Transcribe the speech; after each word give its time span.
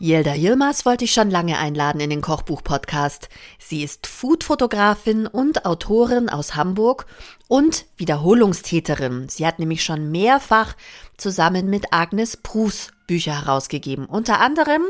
Yelda 0.00 0.34
Yilmaz 0.34 0.86
wollte 0.86 1.06
ich 1.06 1.12
schon 1.12 1.28
lange 1.28 1.58
einladen 1.58 2.00
in 2.00 2.10
den 2.10 2.20
Kochbuch-Podcast. 2.20 3.28
Sie 3.58 3.82
ist 3.82 4.06
Foodfotografin 4.06 5.26
und 5.26 5.66
Autorin 5.66 6.28
aus 6.28 6.54
Hamburg 6.54 7.06
und 7.48 7.84
Wiederholungstäterin. 7.96 9.28
Sie 9.28 9.44
hat 9.44 9.58
nämlich 9.58 9.82
schon 9.82 10.12
mehrfach 10.12 10.76
zusammen 11.16 11.68
mit 11.68 11.92
Agnes 11.92 12.36
Prus 12.36 12.92
Bücher 13.08 13.44
herausgegeben. 13.44 14.04
Unter 14.04 14.38
anderem 14.38 14.82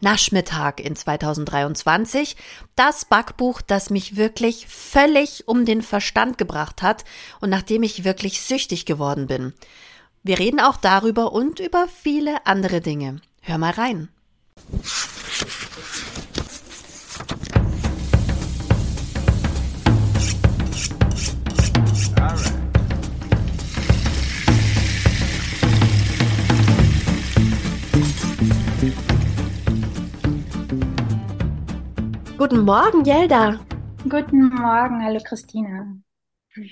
Naschmittag 0.00 0.80
in 0.80 0.96
2023. 0.96 2.34
Das 2.74 3.04
Backbuch, 3.04 3.60
das 3.60 3.90
mich 3.90 4.16
wirklich 4.16 4.66
völlig 4.66 5.46
um 5.46 5.66
den 5.66 5.82
Verstand 5.82 6.36
gebracht 6.36 6.82
hat 6.82 7.04
und 7.40 7.50
nachdem 7.50 7.84
ich 7.84 8.02
wirklich 8.02 8.40
süchtig 8.40 8.86
geworden 8.86 9.28
bin. 9.28 9.52
Wir 10.24 10.40
reden 10.40 10.58
auch 10.58 10.78
darüber 10.78 11.32
und 11.32 11.60
über 11.60 11.86
viele 11.86 12.44
andere 12.44 12.80
Dinge. 12.80 13.20
Hör 13.40 13.58
mal 13.58 13.70
rein. 13.70 14.08
Guten 32.38 32.60
Morgen, 32.64 33.04
Jelda. 33.04 33.60
Guten 34.08 34.48
Morgen, 34.48 35.02
hallo 35.04 35.20
Christina. 35.22 35.96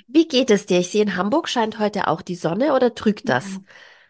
Wie 0.09 0.27
geht 0.27 0.51
es 0.51 0.67
dir? 0.67 0.79
Ich 0.79 0.91
sehe, 0.91 1.03
in 1.03 1.17
Hamburg 1.17 1.49
scheint 1.49 1.79
heute 1.79 2.09
auch 2.09 2.23
die 2.23 2.35
Sonne 2.35 2.73
oder 2.73 2.95
trügt 2.95 3.29
das? 3.29 3.61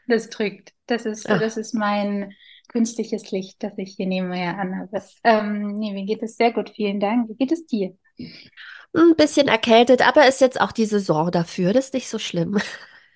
Das 0.07 0.31
trügt. 0.31 0.75
Das 0.87 1.07
ist, 1.07 1.29
das 1.29 1.57
ist 1.57 1.75
mein 1.75 2.33
künstliches 2.69 3.31
Licht, 3.31 3.63
das 3.63 3.73
ich 3.77 3.95
hier 3.97 4.07
nebenher 4.07 4.59
anhabe. 4.59 5.03
Ähm, 5.25 5.75
nee, 5.75 5.93
mir 5.93 6.05
geht 6.05 6.23
es 6.23 6.37
sehr 6.37 6.53
gut, 6.53 6.71
vielen 6.71 7.01
Dank. 7.01 7.29
Wie 7.29 7.35
geht 7.35 7.53
es 7.53 7.67
dir? 7.67 7.97
Ein 8.95 9.15
bisschen 9.17 9.49
erkältet, 9.49 10.07
aber 10.07 10.27
ist 10.27 10.41
jetzt 10.41 10.61
auch 10.61 10.73
die 10.73 10.87
Saison 10.87 11.31
dafür, 11.31 11.73
das 11.73 11.87
ist 11.87 11.95
nicht 11.95 12.09
so 12.09 12.19
schlimm. 12.19 12.59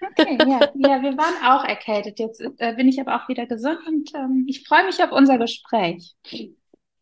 Okay, 0.02 0.38
ja, 0.40 0.60
ja, 0.74 1.02
wir 1.02 1.16
waren 1.16 1.44
auch 1.44 1.64
erkältet. 1.64 2.18
Jetzt 2.18 2.40
äh, 2.58 2.74
bin 2.74 2.88
ich 2.88 3.00
aber 3.00 3.16
auch 3.16 3.28
wieder 3.28 3.46
gesund 3.46 3.78
und 3.86 4.14
ähm, 4.14 4.46
ich 4.48 4.66
freue 4.66 4.84
mich 4.86 5.02
auf 5.02 5.12
unser 5.12 5.38
Gespräch. 5.38 6.14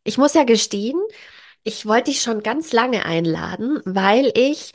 Ich 0.04 0.18
muss 0.18 0.34
ja 0.34 0.44
gestehen, 0.44 1.00
ich 1.62 1.86
wollte 1.86 2.10
dich 2.10 2.22
schon 2.22 2.42
ganz 2.42 2.72
lange 2.72 3.04
einladen, 3.04 3.80
weil 3.84 4.32
ich 4.34 4.72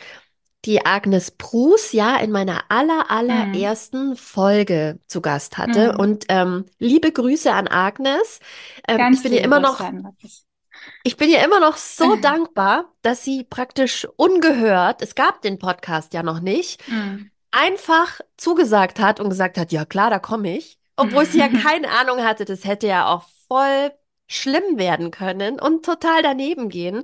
die 0.65 0.85
Agnes 0.85 1.31
Prus 1.31 1.91
ja 1.91 2.17
in 2.17 2.31
meiner 2.31 2.63
aller, 2.69 3.11
allerersten 3.11 4.11
mhm. 4.11 4.15
Folge 4.15 4.99
zu 5.07 5.21
Gast 5.21 5.57
hatte. 5.57 5.93
Mhm. 5.93 5.99
Und 5.99 6.25
ähm, 6.29 6.65
liebe 6.79 7.11
Grüße 7.11 7.51
an 7.51 7.67
Agnes. 7.67 8.39
Ähm, 8.87 9.13
ich 9.13 9.21
bin 9.21 9.33
ihr 9.33 9.43
immer 9.43 9.59
noch. 9.59 9.81
Ich 11.03 11.17
bin 11.17 11.29
ihr 11.29 11.43
immer 11.43 11.59
noch 11.59 11.77
so 11.77 12.15
dankbar, 12.15 12.91
dass 13.01 13.23
sie 13.23 13.43
praktisch 13.43 14.07
ungehört, 14.17 15.01
es 15.01 15.15
gab 15.15 15.41
den 15.41 15.57
Podcast 15.57 16.13
ja 16.13 16.23
noch 16.23 16.41
nicht, 16.41 16.85
mhm. 16.89 17.31
einfach 17.51 18.19
zugesagt 18.37 18.99
hat 18.99 19.19
und 19.19 19.29
gesagt 19.29 19.57
hat, 19.57 19.71
ja 19.71 19.85
klar, 19.85 20.09
da 20.09 20.19
komme 20.19 20.57
ich. 20.57 20.77
Obwohl 20.95 21.25
sie 21.25 21.39
ja 21.39 21.47
keine 21.47 21.89
Ahnung 21.89 22.23
hatte, 22.23 22.45
das 22.45 22.65
hätte 22.65 22.87
ja 22.87 23.07
auch 23.07 23.23
voll 23.47 23.91
schlimm 24.27 24.77
werden 24.77 25.11
können 25.11 25.59
und 25.59 25.85
total 25.85 26.21
daneben 26.21 26.69
gehen. 26.69 27.03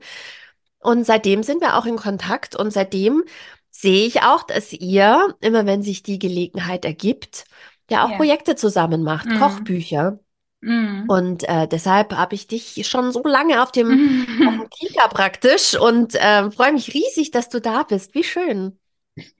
Und 0.81 1.05
seitdem 1.05 1.43
sind 1.43 1.61
wir 1.61 1.77
auch 1.77 1.85
in 1.85 1.97
Kontakt 1.97 2.55
und 2.55 2.71
seitdem 2.71 3.23
sehe 3.71 4.07
ich 4.07 4.23
auch, 4.23 4.43
dass 4.43 4.73
ihr, 4.73 5.35
immer 5.41 5.65
wenn 5.65 5.83
sich 5.83 6.03
die 6.03 6.19
Gelegenheit 6.19 6.85
ergibt, 6.85 7.45
ja 7.89 8.05
auch 8.05 8.11
ja. 8.11 8.17
Projekte 8.17 8.55
zusammen 8.55 9.03
macht, 9.03 9.27
mhm. 9.27 9.39
Kochbücher. 9.39 10.19
Mhm. 10.61 11.05
Und 11.07 11.47
äh, 11.47 11.67
deshalb 11.67 12.13
habe 12.13 12.35
ich 12.35 12.47
dich 12.47 12.85
schon 12.87 13.11
so 13.11 13.23
lange 13.23 13.63
auf 13.63 13.71
dem, 13.71 14.25
auf 14.47 14.55
dem 14.55 14.69
Kika 14.69 15.07
praktisch 15.07 15.79
und 15.79 16.15
äh, 16.15 16.51
freue 16.51 16.73
mich 16.73 16.93
riesig, 16.93 17.31
dass 17.31 17.49
du 17.49 17.61
da 17.61 17.83
bist. 17.83 18.13
Wie 18.15 18.23
schön. 18.23 18.77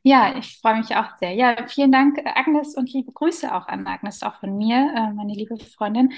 Ja, 0.04 0.38
ich 0.38 0.60
freue 0.60 0.78
mich 0.78 0.96
auch 0.96 1.16
sehr. 1.20 1.34
Ja, 1.34 1.56
vielen 1.68 1.92
Dank, 1.92 2.20
Agnes, 2.26 2.76
und 2.76 2.92
liebe 2.92 3.12
Grüße 3.14 3.54
auch 3.54 3.68
an 3.68 3.88
Agnes, 3.88 4.24
auch 4.24 4.36
von 4.40 4.58
mir, 4.58 4.76
äh, 4.76 5.14
meine 5.14 5.34
liebe 5.34 5.58
Freundin. 5.58 6.12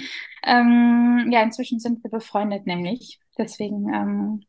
Ähm, 0.44 1.30
ja, 1.32 1.42
inzwischen 1.44 1.80
sind 1.80 2.04
wir 2.04 2.10
befreundet, 2.10 2.66
nämlich. 2.66 3.20
Deswegen 3.38 3.94
ähm, 3.94 4.44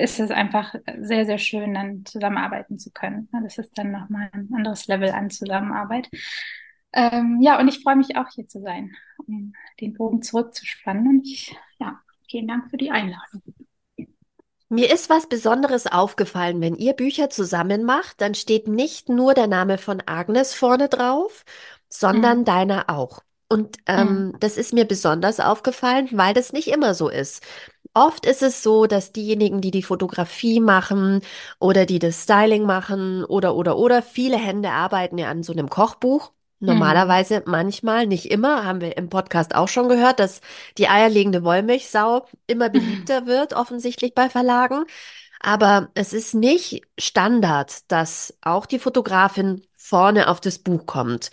ist 0.00 0.20
es 0.20 0.30
einfach 0.30 0.74
sehr, 1.00 1.26
sehr 1.26 1.38
schön, 1.38 1.74
dann 1.74 2.04
zusammenarbeiten 2.04 2.78
zu 2.78 2.90
können. 2.90 3.28
Das 3.42 3.58
ist 3.58 3.76
dann 3.76 3.90
nochmal 3.90 4.30
ein 4.32 4.48
anderes 4.54 4.86
Level 4.86 5.10
an 5.10 5.30
Zusammenarbeit. 5.30 6.08
Ähm, 6.92 7.38
ja, 7.42 7.58
und 7.58 7.68
ich 7.68 7.82
freue 7.82 7.96
mich 7.96 8.16
auch 8.16 8.28
hier 8.34 8.46
zu 8.46 8.60
sein, 8.60 8.94
um 9.26 9.52
den 9.80 9.94
Bogen 9.94 10.22
zurückzuspannen. 10.22 11.06
Und 11.06 11.26
ich, 11.26 11.54
ja, 11.78 12.00
vielen 12.30 12.48
Dank 12.48 12.70
für 12.70 12.76
die 12.76 12.90
Einladung. 12.90 13.42
Mir 14.70 14.92
ist 14.92 15.08
was 15.08 15.26
Besonderes 15.26 15.86
aufgefallen, 15.86 16.60
wenn 16.60 16.74
ihr 16.74 16.92
Bücher 16.92 17.30
zusammen 17.30 17.84
macht, 17.84 18.20
dann 18.20 18.34
steht 18.34 18.68
nicht 18.68 19.08
nur 19.08 19.32
der 19.32 19.46
Name 19.46 19.78
von 19.78 20.02
Agnes 20.04 20.52
vorne 20.54 20.88
drauf, 20.88 21.44
sondern 21.88 22.40
mhm. 22.40 22.44
deiner 22.44 22.90
auch. 22.90 23.22
Und 23.48 23.78
ähm, 23.86 24.26
mhm. 24.26 24.40
das 24.40 24.58
ist 24.58 24.74
mir 24.74 24.84
besonders 24.84 25.40
aufgefallen, 25.40 26.08
weil 26.12 26.34
das 26.34 26.52
nicht 26.52 26.68
immer 26.68 26.92
so 26.92 27.08
ist. 27.08 27.42
Oft 27.98 28.26
ist 28.26 28.44
es 28.44 28.62
so, 28.62 28.86
dass 28.86 29.10
diejenigen, 29.10 29.60
die 29.60 29.72
die 29.72 29.82
Fotografie 29.82 30.60
machen 30.60 31.20
oder 31.58 31.84
die 31.84 31.98
das 31.98 32.22
Styling 32.22 32.62
machen 32.62 33.24
oder 33.24 33.56
oder 33.56 33.76
oder 33.76 34.02
viele 34.02 34.36
Hände 34.36 34.70
arbeiten 34.70 35.18
ja 35.18 35.28
an 35.30 35.42
so 35.42 35.52
einem 35.52 35.68
Kochbuch. 35.68 36.30
Normalerweise, 36.60 37.38
mhm. 37.40 37.50
manchmal, 37.50 38.06
nicht 38.06 38.30
immer, 38.30 38.64
haben 38.64 38.80
wir 38.80 38.96
im 38.96 39.08
Podcast 39.08 39.52
auch 39.52 39.66
schon 39.66 39.88
gehört, 39.88 40.20
dass 40.20 40.42
die 40.76 40.88
eierlegende 40.88 41.42
Wollmilchsau 41.42 42.24
immer 42.46 42.68
beliebter 42.70 43.26
wird, 43.26 43.54
offensichtlich 43.54 44.14
bei 44.14 44.30
Verlagen. 44.30 44.84
Aber 45.40 45.88
es 45.94 46.12
ist 46.12 46.34
nicht 46.34 46.82
Standard, 46.98 47.90
dass 47.90 48.38
auch 48.42 48.66
die 48.66 48.78
Fotografin 48.78 49.62
vorne 49.76 50.28
auf 50.28 50.40
das 50.40 50.60
Buch 50.60 50.86
kommt. 50.86 51.30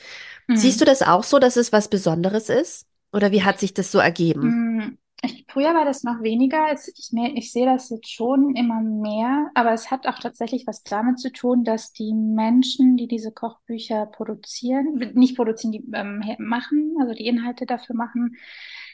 Mhm. 0.48 0.58
Siehst 0.58 0.82
du 0.82 0.86
das 0.86 1.04
auch 1.04 1.24
so, 1.24 1.38
dass 1.38 1.58
es 1.58 1.72
was 1.72 1.90
Besonderes 1.90 2.50
ist? 2.50 2.88
Oder 3.14 3.32
wie 3.32 3.44
hat 3.44 3.60
sich 3.60 3.76
das 3.76 3.92
so 3.92 4.00
ergeben? 4.00 4.98
Ich, 5.26 5.46
früher 5.48 5.74
war 5.74 5.86
das 5.86 6.04
noch 6.04 6.22
weniger. 6.22 6.72
Ich, 6.72 7.12
ich 7.36 7.52
sehe 7.52 7.66
das 7.66 7.90
jetzt 7.90 8.12
schon 8.12 8.56
immer 8.56 8.82
mehr, 8.82 9.50
aber 9.56 9.74
es 9.74 9.90
hat 9.90 10.06
auch 10.08 10.20
tatsächlich 10.20 10.68
was 10.68 10.84
damit 10.84 11.20
zu 11.20 11.32
tun, 11.32 11.64
dass 11.64 11.92
die 11.92 12.14
Menschen, 12.14 12.96
die 12.96 13.08
diese 13.08 13.32
Kochbücher 13.32 14.06
produzieren, 14.06 15.14
nicht 15.16 15.36
produzieren, 15.36 15.72
die 15.72 15.84
ähm, 15.94 16.24
machen, 16.38 16.96
also 17.00 17.14
die 17.14 17.26
Inhalte 17.26 17.66
dafür 17.66 17.96
machen, 17.96 18.36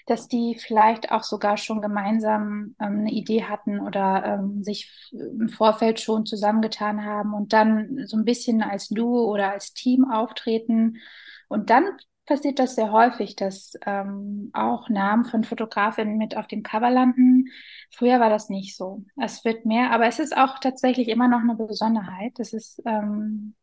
dass 0.06 0.30
die 0.30 0.58
vielleicht 0.58 1.12
auch 1.12 1.24
sogar 1.24 1.58
schon 1.58 1.82
gemeinsam 1.82 2.76
ähm, 2.80 3.00
eine 3.00 3.12
Idee 3.12 3.44
hatten 3.44 3.80
oder 3.82 4.40
ähm, 4.40 4.64
sich 4.64 5.12
im 5.12 5.50
Vorfeld 5.50 6.00
schon 6.00 6.26
zusammengetan 6.26 7.04
haben 7.04 7.34
und 7.34 7.52
dann 7.52 8.08
so 8.08 8.16
ein 8.16 8.26
bisschen 8.26 8.62
als 8.62 8.88
Duo 8.88 9.26
oder 9.32 9.52
als 9.52 9.74
Team 9.74 10.10
auftreten 10.10 10.98
und 11.50 11.70
dann 11.70 11.86
passiert 12.26 12.60
das 12.60 12.76
sehr 12.76 12.92
häufig, 12.92 13.36
dass 13.36 13.74
ähm, 13.86 14.52
auch 14.54 14.90
Namen 14.90 15.26
von 15.26 15.44
Fotografinnen 15.44 16.18
mit 16.18 16.38
auf 16.38 16.48
dem 16.48 16.64
Cover 16.64 16.90
landen. 16.90 17.46
Früher 17.92 18.20
war 18.20 18.30
das 18.30 18.50
nicht 18.50 18.76
so. 18.76 19.04
Es 19.20 19.44
wird 19.44 19.66
mehr, 19.66 19.92
aber 19.92 20.08
es 20.08 20.20
ist 20.20 20.36
auch 20.36 20.60
tatsächlich 20.60 21.08
immer 21.10 21.28
noch 21.28 21.42
eine 21.42 21.56
Besonderheit. 21.56 22.34
Das 22.38 22.54
ist 22.54 22.82
ähm, 22.86 23.56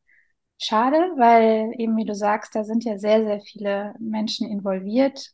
schade, 0.58 0.96
weil 1.16 1.72
eben, 1.78 1.96
wie 1.96 2.04
du 2.04 2.14
sagst, 2.14 2.54
da 2.54 2.64
sind 2.64 2.84
ja 2.84 2.98
sehr, 2.98 3.24
sehr 3.24 3.41
viele 3.41 3.94
Menschen 3.98 4.48
involviert. 4.48 5.32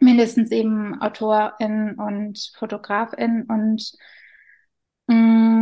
Mindestens 0.00 0.50
eben 0.50 1.00
AutorInnen 1.00 1.94
und 1.96 2.52
FotografInnen 2.56 3.44
und 3.44 3.92
mh, 5.08 5.14
mm, 5.16 5.57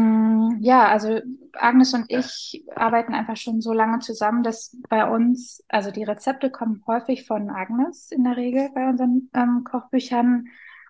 ja, 0.60 0.88
also 0.88 1.20
Agnes 1.52 1.94
und 1.94 2.06
ich 2.08 2.64
arbeiten 2.74 3.14
einfach 3.14 3.36
schon 3.36 3.60
so 3.60 3.72
lange 3.72 4.00
zusammen, 4.00 4.42
dass 4.42 4.76
bei 4.88 5.08
uns, 5.08 5.64
also 5.68 5.90
die 5.90 6.04
Rezepte 6.04 6.50
kommen 6.50 6.82
häufig 6.86 7.26
von 7.26 7.50
Agnes 7.50 8.10
in 8.10 8.24
der 8.24 8.36
Regel 8.36 8.70
bei 8.74 8.88
unseren 8.88 9.30
ähm, 9.34 9.64
Kochbüchern. 9.64 10.46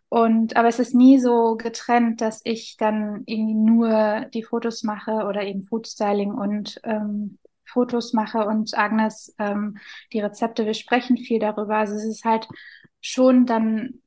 Und 0.08 0.56
aber 0.56 0.69
es 0.69 0.79
ist 0.79 0.94
nie 0.94 1.19
so 1.19 1.56
getrennt, 1.56 2.20
dass 2.20 2.40
ich 2.44 2.76
dann 2.79 3.23
irgendwie 3.26 3.55
nur 3.55 4.26
die 4.32 4.44
Fotos 4.44 4.82
mache 4.82 5.26
oder 5.26 5.43
eben 5.43 5.64
Foodstyling 5.64 6.32
und 6.32 6.81
ähm, 6.85 7.38
Fotos 7.64 8.12
mache 8.12 8.46
und 8.46 8.76
Agnes 8.79 9.35
ähm, 9.38 9.79
die 10.12 10.20
Rezepte. 10.20 10.64
Wir 10.64 10.75
sprechen 10.75 11.17
viel 11.17 11.40
darüber. 11.40 11.76
Also 11.76 11.94
es 11.94 12.05
ist 12.05 12.25
halt 12.25 12.49
schon 13.00 13.46
dann 13.46 14.00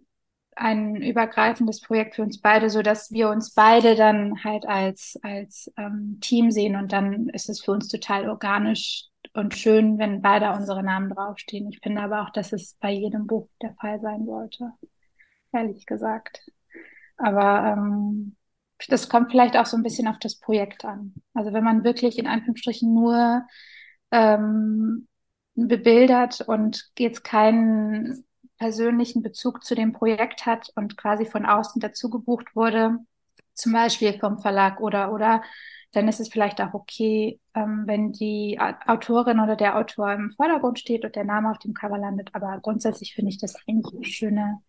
ein 0.60 0.96
übergreifendes 0.98 1.82
Projekt 1.82 2.16
für 2.16 2.24
uns 2.24 2.42
beide, 2.42 2.70
so 2.70 2.82
dass 2.82 3.12
wir 3.12 3.30
uns 3.30 3.54
beide 3.54 3.96
dann 3.96 4.44
halt 4.44 4.68
als, 4.68 5.18
als 5.24 5.72
ähm, 5.78 6.20
Team 6.22 6.52
sehen 6.52 6.76
und 6.76 6.92
dann 6.92 7.30
ist 7.30 7.50
es 7.50 7.62
für 7.62 7.72
uns 7.72 7.88
total 7.88 8.30
organisch 8.30 9.06
und 9.34 9.56
schön, 9.56 9.98
wenn 10.00 10.22
beide 10.22 10.52
unsere 10.52 10.84
Namen 10.84 11.10
draufstehen. 11.10 11.70
Ich 11.70 11.80
finde 11.82 12.02
aber 12.02 12.24
auch, 12.24 12.30
dass 12.32 12.52
es 12.52 12.76
bei 12.80 12.92
jedem 12.92 13.26
Buch 13.26 13.48
der 13.62 13.74
Fall 13.76 14.02
sein 14.02 14.26
sollte, 14.26 14.74
ehrlich 15.54 15.86
gesagt. 15.86 16.42
Aber 17.18 17.74
ähm, 17.74 18.36
das 18.90 19.10
kommt 19.10 19.32
vielleicht 19.32 19.56
auch 19.56 19.66
so 19.66 19.78
ein 19.78 19.84
bisschen 19.84 20.08
auf 20.08 20.20
das 20.20 20.40
Projekt 20.40 20.84
an. 20.84 21.14
Also 21.34 21.54
wenn 21.54 21.64
man 21.64 21.84
wirklich 21.84 22.18
in 22.18 22.28
Anführungsstrichen 22.28 22.94
nur 22.94 23.46
ähm, 24.12 25.08
bebildert 25.56 26.42
und 26.42 26.90
jetzt 26.98 27.24
keinen 27.24 28.26
persönlichen 28.60 29.24
Bezug 29.24 29.64
zu 29.64 29.76
dem 29.76 29.94
Projekt 29.94 30.46
hat 30.46 30.72
und 30.76 30.98
quasi 30.98 31.26
von 31.26 31.46
außen 31.46 31.80
dazu 31.82 32.10
gebucht 32.10 32.56
wurde, 32.56 33.00
zum 33.54 33.74
Beispiel 33.74 34.20
vom 34.20 34.40
Verlag 34.40 34.80
oder 34.82 35.12
oder 35.14 35.42
dann 35.92 36.08
ist 36.08 36.20
es 36.20 36.30
vielleicht 36.30 36.62
auch 36.62 36.74
okay, 36.74 37.40
ähm, 37.56 37.84
wenn 37.88 38.12
die 38.12 38.60
Autorin 38.86 39.40
oder 39.40 39.56
der 39.56 39.78
Autor 39.78 40.14
im 40.14 40.32
Vordergrund 40.32 40.80
steht 40.80 41.04
und 41.04 41.16
der 41.16 41.24
Name 41.24 41.50
auf 41.50 41.58
dem 41.60 41.74
Cover 41.74 41.98
landet. 41.98 42.30
Aber 42.34 42.60
grundsätzlich 42.62 43.16
finde 43.16 43.32
ich 43.32 43.40
das 43.40 43.56
eigentlich 43.68 43.96
eine 43.96 44.06
schöne, 44.06 44.62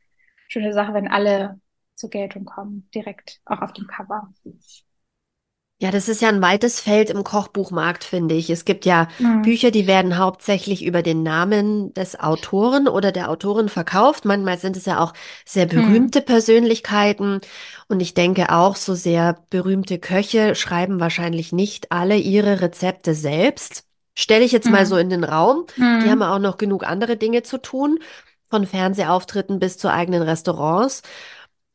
schöne 0.49 0.73
Sache, 0.73 0.95
wenn 0.95 1.09
alle 1.09 1.61
zur 1.95 2.11
Geltung 2.11 2.47
kommen, 2.47 2.89
direkt 2.95 3.41
auch 3.45 3.61
auf 3.61 3.73
dem 3.75 3.87
Cover. 3.87 4.33
Ja, 5.83 5.91
das 5.91 6.11
ist 6.11 6.21
ja 6.21 6.29
ein 6.29 6.43
weites 6.43 6.79
Feld 6.79 7.09
im 7.09 7.25
Kochbuchmarkt, 7.25 8.05
finde 8.05 8.35
ich. 8.35 8.51
Es 8.51 8.67
gibt 8.67 8.85
ja 8.85 9.09
Mhm. 9.19 9.41
Bücher, 9.41 9.71
die 9.71 9.87
werden 9.87 10.19
hauptsächlich 10.19 10.85
über 10.85 11.01
den 11.03 11.23
Namen 11.23 11.95
des 11.95 12.21
Autoren 12.21 12.87
oder 12.87 13.13
der 13.13 13.31
Autorin 13.31 13.71
verkauft. 13.71 14.27
Manchmal 14.27 14.59
sind 14.59 14.77
es 14.77 14.85
ja 14.85 15.01
auch 15.01 15.15
sehr 15.47 15.65
Mhm. 15.65 15.71
berühmte 15.71 16.21
Persönlichkeiten. 16.21 17.41
Und 17.89 18.01
ich 18.01 18.13
denke 18.13 18.53
auch, 18.53 18.77
so 18.77 18.95
sehr 18.95 19.39
berühmte 19.49 19.99
Köche 19.99 20.55
schreiben 20.55 21.01
wahrscheinlich 21.01 21.51
nicht 21.51 21.91
alle 21.91 22.17
ihre 22.17 22.61
Rezepte 22.61 23.15
selbst. 23.15 23.85
Stelle 24.15 24.45
ich 24.45 24.53
jetzt 24.53 24.69
mal 24.71 24.85
so 24.85 24.97
Mhm. 24.97 25.01
in 25.01 25.09
den 25.11 25.25
Raum. 25.25 25.65
Die 25.79 25.83
haben 26.11 26.17
Mhm. 26.19 26.23
ja 26.23 26.35
auch 26.35 26.39
noch 26.41 26.59
genug 26.59 26.85
andere 26.87 27.17
Dinge 27.17 27.43
zu 27.43 27.57
tun, 27.57 28.01
von 28.51 28.67
Fernsehauftritten 28.67 29.59
bis 29.61 29.79
zu 29.79 29.91
eigenen 29.91 30.21
Restaurants. 30.23 31.01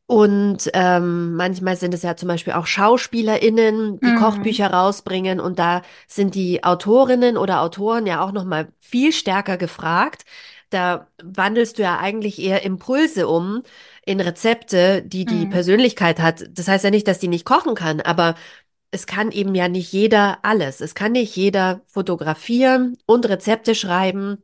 Und 0.08 0.70
ähm, 0.72 1.34
manchmal 1.34 1.76
sind 1.76 1.92
es 1.92 2.02
ja 2.02 2.16
zum 2.16 2.28
Beispiel 2.28 2.52
auch 2.52 2.66
SchauspielerInnen, 2.66 3.98
die 4.00 4.12
Mhm. 4.12 4.16
Kochbücher 4.20 4.70
rausbringen 4.72 5.40
und 5.40 5.58
da 5.58 5.82
sind 6.06 6.36
die 6.36 6.62
Autorinnen 6.62 7.36
oder 7.36 7.60
Autoren 7.60 8.06
ja 8.06 8.20
auch 8.24 8.30
noch 8.30 8.44
mal 8.44 8.68
viel 8.78 9.12
stärker 9.12 9.56
gefragt. 9.56 10.24
Da 10.70 11.08
wandelst 11.22 11.78
du 11.78 11.82
ja 11.82 11.98
eigentlich 11.98 12.38
eher 12.40 12.62
Impulse 12.62 13.26
um 13.26 13.62
in 14.04 14.20
Rezepte, 14.20 15.02
die 15.02 15.24
die 15.26 15.46
Mhm. 15.46 15.50
Persönlichkeit 15.50 16.20
hat. 16.20 16.44
Das 16.56 16.68
heißt 16.68 16.84
ja 16.84 16.90
nicht, 16.90 17.08
dass 17.08 17.18
die 17.18 17.28
nicht 17.28 17.44
kochen 17.44 17.74
kann, 17.74 18.00
aber 18.00 18.36
es 18.92 19.06
kann 19.06 19.32
eben 19.32 19.54
ja 19.54 19.68
nicht 19.68 19.92
jeder 19.92 20.38
alles. 20.44 20.80
Es 20.80 20.94
kann 20.94 21.12
nicht 21.12 21.36
jeder 21.36 21.82
fotografieren 21.88 22.96
und 23.06 23.28
Rezepte 23.28 23.74
schreiben 23.74 24.38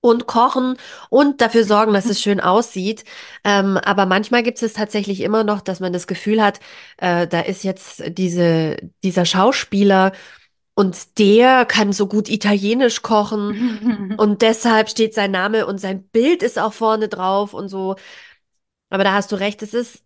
und 0.00 0.26
kochen 0.26 0.76
und 1.10 1.40
dafür 1.40 1.64
sorgen, 1.64 1.92
dass 1.92 2.06
es 2.06 2.20
schön 2.22 2.40
aussieht. 2.40 3.04
Ähm, 3.44 3.76
aber 3.78 4.06
manchmal 4.06 4.42
gibt 4.42 4.62
es 4.62 4.72
tatsächlich 4.72 5.20
immer 5.20 5.44
noch, 5.44 5.60
dass 5.60 5.80
man 5.80 5.92
das 5.92 6.06
Gefühl 6.06 6.42
hat, 6.42 6.60
äh, 6.98 7.26
da 7.26 7.40
ist 7.40 7.64
jetzt 7.64 8.02
diese, 8.08 8.76
dieser 9.02 9.24
Schauspieler 9.26 10.12
und 10.74 11.18
der 11.18 11.66
kann 11.66 11.92
so 11.92 12.06
gut 12.06 12.28
Italienisch 12.30 13.02
kochen 13.02 14.14
und 14.18 14.42
deshalb 14.42 14.88
steht 14.88 15.14
sein 15.14 15.30
Name 15.32 15.66
und 15.66 15.78
sein 15.78 16.02
Bild 16.08 16.42
ist 16.42 16.58
auch 16.58 16.72
vorne 16.72 17.08
drauf 17.08 17.54
und 17.54 17.68
so. 17.68 17.96
Aber 18.90 19.04
da 19.04 19.12
hast 19.14 19.32
du 19.32 19.36
recht, 19.36 19.62
es 19.62 19.74
ist, 19.74 20.02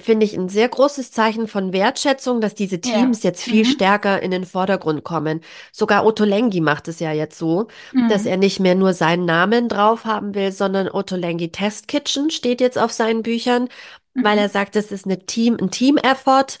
finde 0.00 0.24
ich, 0.26 0.34
ein 0.36 0.48
sehr 0.48 0.68
großes 0.68 1.10
Zeichen 1.10 1.48
von 1.48 1.72
Wertschätzung, 1.72 2.40
dass 2.40 2.54
diese 2.54 2.76
Ja. 2.76 2.80
Teams 2.80 3.22
jetzt 3.22 3.42
viel 3.42 3.64
Mhm. 3.64 3.70
stärker 3.70 4.22
in 4.22 4.30
den 4.30 4.44
Vordergrund 4.46 5.04
kommen. 5.04 5.40
Sogar 5.72 6.04
Otto 6.06 6.24
Lengi 6.24 6.60
macht 6.60 6.88
es 6.88 7.00
ja 7.00 7.12
jetzt 7.12 7.38
so, 7.38 7.68
dass 8.08 8.26
er 8.26 8.36
Mhm. 8.36 8.40
nicht 8.40 8.60
mehr 8.60 8.74
nur 8.74 8.92
seinen 8.94 9.24
Namen 9.24 9.68
drauf 9.68 10.04
haben 10.04 10.34
will, 10.34 10.52
sondern 10.52 10.88
Otto 10.88 11.16
Lengi 11.16 11.50
Test 11.50 11.88
Kitchen 11.88 12.30
steht 12.30 12.60
jetzt 12.60 12.78
auf 12.78 12.92
seinen 12.92 13.22
Büchern, 13.22 13.68
weil 14.14 14.38
er 14.38 14.48
Mhm. 14.48 14.52
sagt, 14.52 14.76
das 14.76 14.90
ist 14.92 15.04
eine 15.06 15.20
Team, 15.26 15.56
ein 15.60 15.70
Team-Effort, 15.70 16.58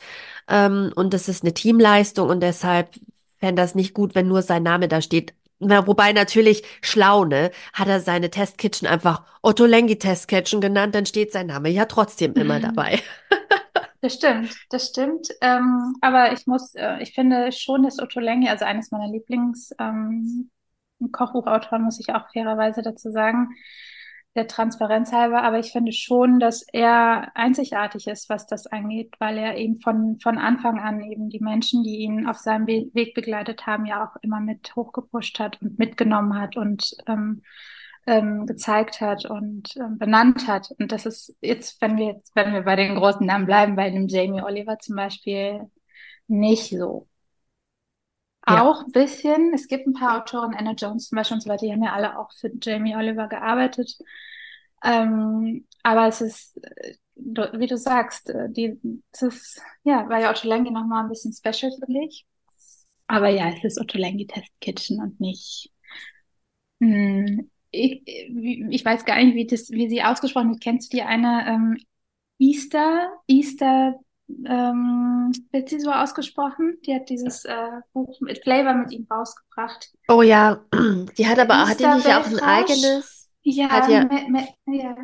ähm, 0.48 0.92
und 0.94 1.12
das 1.14 1.28
ist 1.28 1.44
eine 1.44 1.54
Teamleistung 1.54 2.28
und 2.28 2.40
deshalb 2.40 2.90
fände 3.38 3.62
das 3.62 3.74
nicht 3.74 3.94
gut, 3.94 4.14
wenn 4.14 4.28
nur 4.28 4.42
sein 4.42 4.62
Name 4.62 4.88
da 4.88 5.00
steht. 5.02 5.34
Na, 5.60 5.86
wobei 5.88 6.12
natürlich 6.12 6.62
schlau, 6.82 7.24
ne? 7.24 7.50
Hat 7.72 7.88
er 7.88 8.00
seine 8.00 8.30
Testkitchen 8.30 8.86
einfach 8.86 9.24
Otto 9.42 9.66
Lengi 9.66 9.98
Testkitchen 9.98 10.60
genannt, 10.60 10.94
dann 10.94 11.06
steht 11.06 11.32
sein 11.32 11.46
Name 11.48 11.68
ja 11.70 11.86
trotzdem 11.86 12.34
immer 12.36 12.60
Mhm. 12.60 12.60
dabei. 12.60 13.00
Das 14.00 14.14
stimmt, 14.14 14.54
das 14.70 14.88
stimmt. 14.88 15.28
Ähm, 15.40 15.94
aber 16.00 16.32
ich 16.32 16.46
muss, 16.46 16.74
äh, 16.74 17.02
ich 17.02 17.14
finde 17.14 17.50
schon, 17.52 17.82
dass 17.82 17.98
Otto 17.98 18.20
Lengi, 18.20 18.48
also 18.48 18.64
eines 18.64 18.90
meiner 18.90 19.08
Lieblings, 19.10 19.72
ähm, 19.80 20.50
Kochbuchautoren, 21.12 21.82
muss 21.82 22.00
ich 22.00 22.14
auch 22.14 22.30
fairerweise 22.32 22.82
dazu 22.82 23.10
sagen, 23.10 23.50
der 24.34 24.46
Transparenz 24.46 25.12
halber, 25.12 25.42
aber 25.42 25.58
ich 25.58 25.72
finde 25.72 25.92
schon, 25.92 26.38
dass 26.38 26.62
er 26.72 27.32
einzigartig 27.34 28.06
ist, 28.06 28.28
was 28.28 28.46
das 28.46 28.66
angeht, 28.66 29.14
weil 29.18 29.36
er 29.36 29.56
eben 29.56 29.80
von, 29.80 30.18
von 30.20 30.38
Anfang 30.38 30.78
an 30.78 31.02
eben 31.02 31.28
die 31.28 31.40
Menschen, 31.40 31.82
die 31.82 31.98
ihn 31.98 32.26
auf 32.26 32.36
seinem 32.36 32.66
We 32.66 32.90
Weg 32.94 33.14
begleitet 33.14 33.66
haben, 33.66 33.86
ja 33.86 34.04
auch 34.04 34.16
immer 34.22 34.40
mit 34.40 34.76
hochgepusht 34.76 35.40
hat 35.40 35.60
und 35.60 35.78
mitgenommen 35.78 36.38
hat 36.38 36.56
und 36.56 36.96
ähm, 37.06 37.42
ähm, 38.06 38.46
gezeigt 38.46 39.00
hat 39.00 39.26
und 39.26 39.76
ähm, 39.76 39.98
benannt 39.98 40.46
hat. 40.48 40.70
Und 40.78 40.92
das 40.92 41.04
ist 41.04 41.36
jetzt, 41.40 41.80
wenn 41.82 41.96
wir 41.98 42.06
jetzt, 42.14 42.34
wenn 42.34 42.52
wir 42.52 42.62
bei 42.62 42.76
den 42.76 42.96
großen 42.96 43.26
Namen 43.26 43.46
bleiben, 43.46 43.76
bei 43.76 43.90
dem 43.90 44.08
Jamie 44.08 44.42
Oliver 44.42 44.78
zum 44.78 44.96
Beispiel 44.96 45.70
nicht 46.26 46.70
so. 46.70 47.08
Auch 48.48 48.84
ein 48.84 48.92
bisschen. 48.92 49.52
Es 49.54 49.68
gibt 49.68 49.86
ein 49.86 49.92
paar 49.92 50.18
Autoren, 50.22 50.54
Anna 50.54 50.72
Jones 50.72 51.08
zum 51.08 51.16
Beispiel 51.16 51.34
und 51.36 51.40
so 51.42 51.50
weiter, 51.50 51.66
die 51.66 51.72
haben 51.72 51.82
ja 51.82 51.92
alle 51.92 52.18
auch 52.18 52.32
für 52.32 52.50
Jamie 52.62 52.96
Oliver 52.96 53.28
gearbeitet. 53.28 53.96
Ähm, 54.82 55.66
aber 55.82 56.08
es 56.08 56.20
ist, 56.20 56.60
wie 57.16 57.66
du 57.66 57.76
sagst, 57.76 58.30
äh, 58.30 58.48
die, 58.50 58.78
es 59.12 59.22
ist, 59.22 59.62
ja, 59.84 60.08
war 60.08 60.20
ja 60.20 60.30
Otto 60.30 60.48
Lengi 60.48 60.70
nochmal 60.70 61.02
ein 61.04 61.08
bisschen 61.08 61.32
special 61.32 61.72
für 61.78 61.86
dich. 61.92 62.26
Aber 63.06 63.28
ja, 63.28 63.50
es 63.50 63.64
ist 63.64 63.80
Otto 63.80 63.98
Lengi 63.98 64.26
Test 64.26 64.50
Kitchen 64.60 65.00
und 65.00 65.20
nicht, 65.20 65.72
mh, 66.80 67.44
ich, 67.70 68.02
ich 68.06 68.84
weiß 68.84 69.04
gar 69.04 69.22
nicht, 69.22 69.34
wie, 69.34 69.46
das, 69.46 69.70
wie 69.70 69.88
sie 69.88 70.02
ausgesprochen 70.02 70.50
wird. 70.50 70.62
Kennst 70.62 70.92
du 70.92 70.96
die 70.98 71.02
eine 71.02 71.46
ähm, 71.48 71.76
Easter? 72.38 73.12
Easter 73.28 73.98
ähm, 74.46 75.32
wird 75.52 75.68
sie 75.70 75.80
so 75.80 75.90
ausgesprochen? 75.92 76.78
Die 76.86 76.94
hat 76.94 77.08
dieses 77.08 77.44
äh, 77.44 77.80
Buch 77.92 78.20
mit 78.20 78.42
Flavor 78.42 78.74
mit 78.74 78.92
ihm 78.92 79.06
rausgebracht. 79.10 79.90
Oh 80.08 80.22
ja, 80.22 80.64
die 81.18 81.26
hat 81.26 81.38
aber, 81.38 81.68
hat 81.68 81.80
die 81.80 81.88
nicht 81.88 82.14
auch 82.14 82.26
ein 82.26 82.38
Belfrage? 82.40 82.74
eigenes, 82.78 83.28
hat 83.68 83.86
Ja, 83.86 83.88
ja, 83.88 84.06
me, 84.08 84.28
me, 84.30 84.48
ja. 84.66 84.96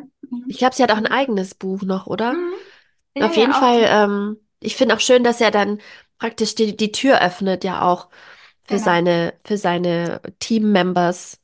ich 0.47 0.57
Mhm. 0.57 0.57
glaube, 0.57 0.75
sie 0.75 0.83
hat 0.83 0.91
auch 0.91 0.97
ein 0.97 1.07
eigenes 1.07 1.55
Buch 1.55 1.81
noch, 1.83 2.07
oder? 2.07 2.37
Mhm. 2.37 2.53
Ja, 3.15 3.21
Auf 3.21 3.37
jeden 3.37 3.53
ja, 3.53 3.55
Fall, 3.55 3.81
ähm, 3.85 4.37
ich 4.61 4.77
finde 4.77 4.95
auch 4.95 5.01
schön, 5.01 5.23
dass 5.25 5.41
er 5.41 5.51
dann 5.51 5.81
praktisch 6.19 6.55
die, 6.55 6.77
die 6.77 6.93
Tür 6.93 7.21
öffnet, 7.21 7.65
ja 7.65 7.83
auch 7.83 8.09
für 8.65 8.79
Genau. 8.79 8.79
seine, 8.79 9.35
für 9.45 9.57
seine 9.59 10.21
Team-Members, 10.39 11.39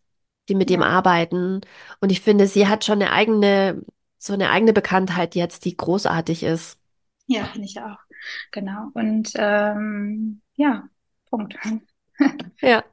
die 0.49 0.55
mit 0.55 0.71
ihm 0.71 0.81
Ja, 0.81 0.83
arbeiten. 0.83 1.61
Und 2.01 2.11
ich 2.11 2.21
finde, 2.21 2.47
sie 2.47 2.67
hat 2.69 2.85
schon 2.85 3.01
eine 3.03 3.13
eigene, 3.13 3.85
so 4.19 4.33
eine 4.33 4.51
eigene 4.51 4.73
Bekanntheit 4.73 5.35
jetzt, 5.35 5.65
die 5.65 5.77
großartig 5.77 6.43
ist. 6.43 6.79
Ja, 7.31 7.45
finde 7.45 7.67
ich 7.67 7.79
auch. 7.79 7.99
Genau. 8.51 8.89
Und 8.93 9.31
ähm, 9.35 10.41
ja, 10.55 10.87
Punkt. 11.29 11.55
Ja. 12.61 12.83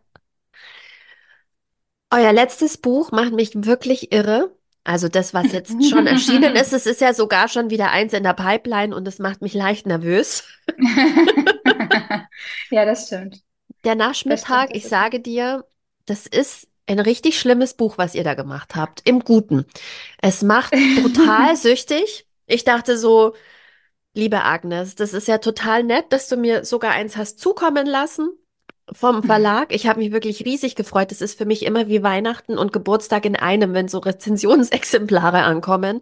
Euer 2.10 2.32
letztes 2.32 2.78
Buch 2.78 3.12
macht 3.12 3.32
mich 3.34 3.50
wirklich 3.54 4.10
irre. 4.10 4.56
Also 4.84 5.08
das, 5.08 5.34
was 5.34 5.52
jetzt 5.52 5.74
schon 5.90 6.06
erschienen 6.06 6.56
ist, 6.56 6.72
es 6.72 6.86
ist 6.86 7.02
ja 7.02 7.12
sogar 7.12 7.48
schon 7.48 7.68
wieder 7.68 7.90
eins 7.90 8.14
in 8.14 8.22
der 8.22 8.32
Pipeline 8.32 8.96
und 8.96 9.06
es 9.06 9.18
macht 9.18 9.42
mich 9.42 9.52
leicht 9.52 9.86
nervös. 9.86 10.44
Ja, 12.70 12.84
das 12.84 13.06
stimmt. 13.06 13.42
Der 13.84 13.94
Nachmittag, 13.94 14.74
ich 14.74 14.88
sage 14.88 15.20
dir, 15.20 15.64
das 16.06 16.26
ist 16.26 16.68
ein 16.86 16.98
richtig 16.98 17.38
schlimmes 17.38 17.74
Buch, 17.74 17.98
was 17.98 18.14
ihr 18.14 18.24
da 18.24 18.34
gemacht 18.34 18.74
habt. 18.74 19.06
Im 19.08 19.20
Guten. 19.20 19.66
Es 20.20 20.42
macht 20.42 20.72
brutal 21.00 21.56
süchtig. 21.56 22.26
Ich 22.46 22.64
dachte 22.64 22.96
so, 22.96 23.34
liebe 24.18 24.44
Agnes, 24.44 24.96
das 24.96 25.14
ist 25.14 25.28
ja 25.28 25.38
total 25.38 25.84
nett, 25.84 26.06
dass 26.10 26.28
du 26.28 26.36
mir 26.36 26.64
sogar 26.64 26.90
eins 26.90 27.16
hast 27.16 27.38
zukommen 27.38 27.86
lassen 27.86 28.28
vom 28.90 29.22
Verlag. 29.22 29.72
Ich 29.72 29.86
habe 29.86 30.00
mich 30.00 30.12
wirklich 30.12 30.44
riesig 30.44 30.74
gefreut. 30.74 31.12
Es 31.12 31.20
ist 31.20 31.38
für 31.38 31.44
mich 31.44 31.64
immer 31.64 31.88
wie 31.88 32.02
Weihnachten 32.02 32.58
und 32.58 32.72
Geburtstag 32.72 33.24
in 33.24 33.36
einem, 33.36 33.74
wenn 33.74 33.88
so 33.88 33.98
Rezensionsexemplare 33.98 35.42
ankommen. 35.42 36.00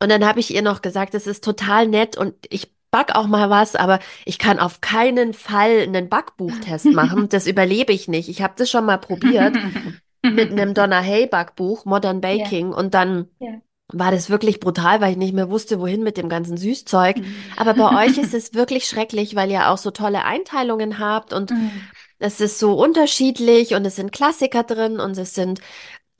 Und 0.00 0.10
dann 0.10 0.26
habe 0.26 0.40
ich 0.40 0.52
ihr 0.52 0.62
noch 0.62 0.82
gesagt, 0.82 1.14
es 1.14 1.26
ist 1.26 1.44
total 1.44 1.86
nett 1.86 2.16
und 2.16 2.34
ich 2.50 2.72
back 2.90 3.14
auch 3.14 3.26
mal 3.26 3.48
was, 3.48 3.76
aber 3.76 4.00
ich 4.24 4.38
kann 4.38 4.58
auf 4.58 4.80
keinen 4.80 5.32
Fall 5.32 5.82
einen 5.82 6.08
Backbuchtest 6.08 6.86
machen. 6.86 7.28
Das 7.30 7.46
überlebe 7.46 7.92
ich 7.92 8.08
nicht. 8.08 8.28
Ich 8.28 8.42
habe 8.42 8.54
das 8.56 8.70
schon 8.70 8.86
mal 8.86 8.98
probiert 8.98 9.56
mit 10.22 10.50
einem 10.50 10.74
Donna 10.74 11.00
Hay 11.00 11.26
Backbuch, 11.26 11.84
Modern 11.84 12.20
Baking, 12.20 12.72
und 12.72 12.94
dann 12.94 13.28
ja. 13.38 13.60
War 13.92 14.10
das 14.10 14.30
wirklich 14.30 14.60
brutal, 14.60 15.00
weil 15.00 15.12
ich 15.12 15.16
nicht 15.16 15.34
mehr 15.34 15.48
wusste, 15.50 15.80
wohin 15.80 16.02
mit 16.02 16.16
dem 16.16 16.28
ganzen 16.28 16.56
Süßzeug. 16.56 17.16
Aber 17.56 17.74
bei 17.74 18.06
euch 18.06 18.18
ist 18.18 18.34
es 18.34 18.54
wirklich 18.54 18.86
schrecklich, 18.88 19.36
weil 19.36 19.50
ihr 19.50 19.70
auch 19.70 19.78
so 19.78 19.90
tolle 19.90 20.24
Einteilungen 20.24 20.98
habt 20.98 21.32
und 21.32 21.52
Mm, 21.56 21.70
es 22.18 22.40
ist 22.40 22.58
so 22.58 22.74
unterschiedlich 22.74 23.74
und 23.74 23.84
es 23.84 23.96
sind 23.96 24.12
Klassiker 24.12 24.62
drin 24.62 25.00
und 25.00 25.18
es 25.18 25.34
sind 25.34 25.60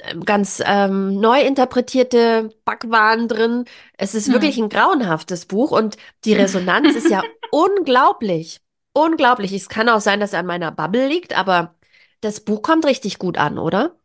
ähm, 0.01 0.25
ganz 0.25 0.63
ähm, 0.65 1.19
neu 1.21 1.41
interpretierte 1.41 2.51
Backwaren 2.65 3.29
drin. 3.29 3.65
Es 3.97 4.15
ist 4.15 4.31
wirklich 4.31 4.59
mm. 4.59 4.65
ein 4.65 4.69
grauenhaftes 4.69 5.47
Buch 5.47 5.71
und 5.71 5.97
die 6.25 6.33
Resonanz 6.35 6.95
ist 6.95 7.11
ja 7.11 7.23
unglaublich. 7.51 8.61
Unglaublich. 8.93 9.53
Es 9.53 9.69
kann 9.69 9.89
auch 9.89 10.01
sein, 10.01 10.21
dass 10.21 10.33
er 10.33 10.41
an 10.41 10.47
meiner 10.47 10.73
Bubble 10.73 11.09
liegt, 11.09 11.37
aber 11.37 11.75
das 12.21 12.41
Buch 12.41 12.63
kommt 12.63 12.87
richtig 12.87 13.19
gut 13.19 13.37
an, 13.37 13.59
oder? 13.59 13.97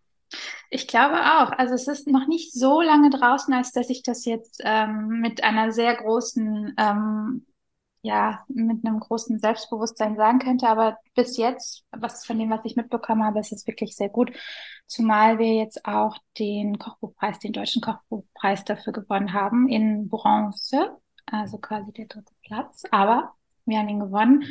Ich 0.69 0.87
glaube 0.87 1.15
auch. 1.15 1.51
Also 1.51 1.73
es 1.73 1.87
ist 1.87 2.07
noch 2.07 2.27
nicht 2.27 2.53
so 2.53 2.81
lange 2.81 3.09
draußen, 3.09 3.53
als 3.53 3.71
dass 3.71 3.89
ich 3.89 4.03
das 4.03 4.25
jetzt 4.25 4.61
ähm, 4.63 5.19
mit 5.21 5.43
einer 5.43 5.71
sehr 5.71 5.95
großen, 5.95 6.73
ähm, 6.77 7.45
ja, 8.01 8.43
mit 8.47 8.85
einem 8.85 8.99
großen 8.99 9.39
Selbstbewusstsein 9.39 10.15
sagen 10.15 10.39
könnte. 10.39 10.67
Aber 10.67 10.97
bis 11.15 11.37
jetzt, 11.37 11.83
was 11.91 12.25
von 12.25 12.39
dem, 12.39 12.49
was 12.49 12.65
ich 12.65 12.75
mitbekommen 12.75 13.23
habe, 13.23 13.39
ist 13.39 13.51
es 13.51 13.67
wirklich 13.67 13.95
sehr 13.95 14.09
gut. 14.09 14.31
Zumal 14.87 15.39
wir 15.39 15.55
jetzt 15.55 15.85
auch 15.85 16.17
den 16.39 16.77
Kochbuchpreis, 16.79 17.39
den 17.39 17.53
deutschen 17.53 17.81
Kochbuchpreis 17.81 18.63
dafür 18.65 18.93
gewonnen 18.93 19.33
haben 19.33 19.67
in 19.69 20.09
Bronze, 20.09 20.97
also 21.25 21.57
quasi 21.59 21.91
der 21.93 22.07
dritte 22.07 22.33
Platz. 22.43 22.83
Aber 22.91 23.33
wir 23.65 23.79
haben 23.79 23.89
ihn 23.89 23.99
gewonnen. 23.99 24.43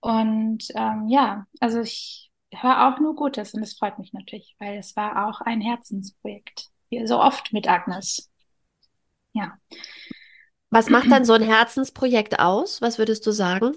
Und 0.00 0.64
ähm, 0.74 1.08
ja, 1.08 1.46
also 1.60 1.80
ich 1.80 2.29
höre 2.54 2.88
auch 2.88 3.00
nur 3.00 3.14
Gutes 3.14 3.54
und 3.54 3.62
es 3.62 3.74
freut 3.74 3.98
mich 3.98 4.12
natürlich, 4.12 4.56
weil 4.58 4.78
es 4.78 4.96
war 4.96 5.28
auch 5.28 5.40
ein 5.40 5.60
Herzensprojekt. 5.60 6.68
Wie 6.88 7.06
so 7.06 7.20
oft 7.20 7.52
mit 7.52 7.68
Agnes. 7.68 8.30
Ja. 9.32 9.56
Was 10.70 10.90
macht 10.90 11.06
dann 11.10 11.24
so 11.24 11.32
ein 11.32 11.42
Herzensprojekt 11.42 12.40
aus? 12.40 12.82
Was 12.82 12.98
würdest 12.98 13.26
du 13.26 13.30
sagen? 13.30 13.76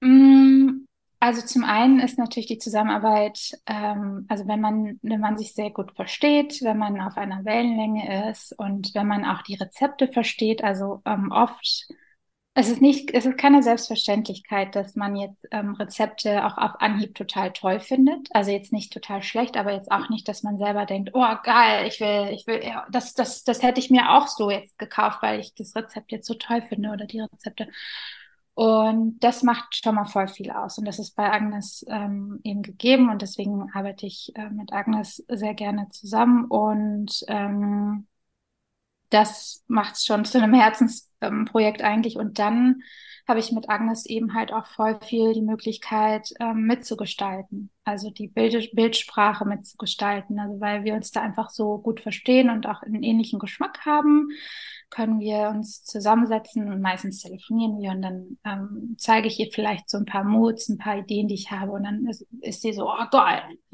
Mm, 0.00 0.86
also 1.20 1.40
zum 1.40 1.64
einen 1.64 2.00
ist 2.00 2.18
natürlich 2.18 2.48
die 2.48 2.58
Zusammenarbeit, 2.58 3.52
ähm, 3.66 4.26
also 4.28 4.48
wenn 4.48 4.60
man, 4.60 4.98
wenn 5.02 5.20
man 5.20 5.38
sich 5.38 5.54
sehr 5.54 5.70
gut 5.70 5.92
versteht, 5.92 6.62
wenn 6.62 6.78
man 6.78 7.00
auf 7.00 7.16
einer 7.16 7.44
Wellenlänge 7.44 8.30
ist 8.30 8.52
und 8.58 8.92
wenn 8.94 9.06
man 9.06 9.24
auch 9.24 9.42
die 9.42 9.54
Rezepte 9.54 10.08
versteht, 10.08 10.64
also 10.64 11.00
ähm, 11.04 11.30
oft 11.30 11.86
es 12.54 12.68
ist 12.68 12.82
nicht, 12.82 13.10
es 13.14 13.24
ist 13.24 13.38
keine 13.38 13.62
Selbstverständlichkeit, 13.62 14.76
dass 14.76 14.94
man 14.94 15.16
jetzt 15.16 15.46
ähm, 15.52 15.74
Rezepte 15.74 16.44
auch 16.44 16.58
auf 16.58 16.80
Anhieb 16.80 17.14
total 17.14 17.50
toll 17.52 17.80
findet. 17.80 18.28
Also 18.34 18.50
jetzt 18.50 18.72
nicht 18.72 18.92
total 18.92 19.22
schlecht, 19.22 19.56
aber 19.56 19.72
jetzt 19.72 19.90
auch 19.90 20.10
nicht, 20.10 20.28
dass 20.28 20.42
man 20.42 20.58
selber 20.58 20.84
denkt, 20.84 21.10
oh 21.14 21.34
geil, 21.44 21.86
ich 21.88 21.98
will, 22.00 22.28
ich 22.30 22.46
will, 22.46 22.62
ja, 22.62 22.86
das, 22.90 23.14
das, 23.14 23.44
das 23.44 23.62
hätte 23.62 23.80
ich 23.80 23.88
mir 23.88 24.10
auch 24.10 24.28
so 24.28 24.50
jetzt 24.50 24.78
gekauft, 24.78 25.22
weil 25.22 25.40
ich 25.40 25.54
das 25.54 25.74
Rezept 25.74 26.12
jetzt 26.12 26.26
so 26.26 26.34
toll 26.34 26.60
finde 26.68 26.90
oder 26.90 27.06
die 27.06 27.20
Rezepte. 27.20 27.68
Und 28.54 29.18
das 29.20 29.42
macht 29.42 29.82
schon 29.82 29.94
mal 29.94 30.04
voll 30.04 30.28
viel 30.28 30.50
aus. 30.50 30.76
Und 30.76 30.84
das 30.84 30.98
ist 30.98 31.16
bei 31.16 31.32
Agnes 31.32 31.86
ähm, 31.88 32.38
eben 32.44 32.62
gegeben. 32.62 33.08
Und 33.08 33.22
deswegen 33.22 33.70
arbeite 33.72 34.04
ich 34.06 34.30
äh, 34.34 34.50
mit 34.50 34.74
Agnes 34.74 35.24
sehr 35.28 35.54
gerne 35.54 35.88
zusammen. 35.88 36.44
Und 36.44 37.24
ähm, 37.28 38.06
das 39.12 39.64
macht 39.68 39.94
es 39.94 40.04
schon 40.04 40.24
zu 40.24 40.38
einem 40.38 40.54
Herzensprojekt 40.54 41.82
eigentlich. 41.82 42.16
Und 42.16 42.38
dann 42.38 42.82
habe 43.28 43.38
ich 43.38 43.52
mit 43.52 43.70
Agnes 43.70 44.06
eben 44.06 44.34
halt 44.34 44.52
auch 44.52 44.66
voll 44.66 44.98
viel 45.04 45.32
die 45.32 45.42
Möglichkeit 45.42 46.28
ähm, 46.40 46.66
mitzugestalten, 46.66 47.70
also 47.84 48.10
die 48.10 48.28
Bild 48.28 48.74
Bildsprache 48.74 49.44
mitzugestalten, 49.44 50.40
also 50.40 50.60
weil 50.60 50.84
wir 50.84 50.94
uns 50.94 51.12
da 51.12 51.22
einfach 51.22 51.50
so 51.50 51.78
gut 51.78 52.00
verstehen 52.00 52.50
und 52.50 52.66
auch 52.66 52.82
einen 52.82 53.02
ähnlichen 53.02 53.38
Geschmack 53.38 53.86
haben 53.86 54.30
können 54.92 55.20
wir 55.20 55.48
uns 55.48 55.82
zusammensetzen 55.84 56.70
und 56.70 56.82
meistens 56.82 57.22
telefonieren 57.22 57.80
wir 57.80 57.90
und 57.92 58.02
dann 58.02 58.38
ähm, 58.44 58.94
zeige 58.98 59.26
ich 59.26 59.40
ihr 59.40 59.50
vielleicht 59.50 59.88
so 59.88 59.96
ein 59.96 60.04
paar 60.04 60.22
Moods, 60.22 60.68
ein 60.68 60.76
paar 60.76 60.98
Ideen, 60.98 61.28
die 61.28 61.34
ich 61.34 61.50
habe 61.50 61.72
und 61.72 61.84
dann 61.84 62.06
ist, 62.06 62.26
ist 62.42 62.60
sie 62.60 62.72
so, 62.74 62.88
oh 62.88 63.06
geil. 63.10 63.42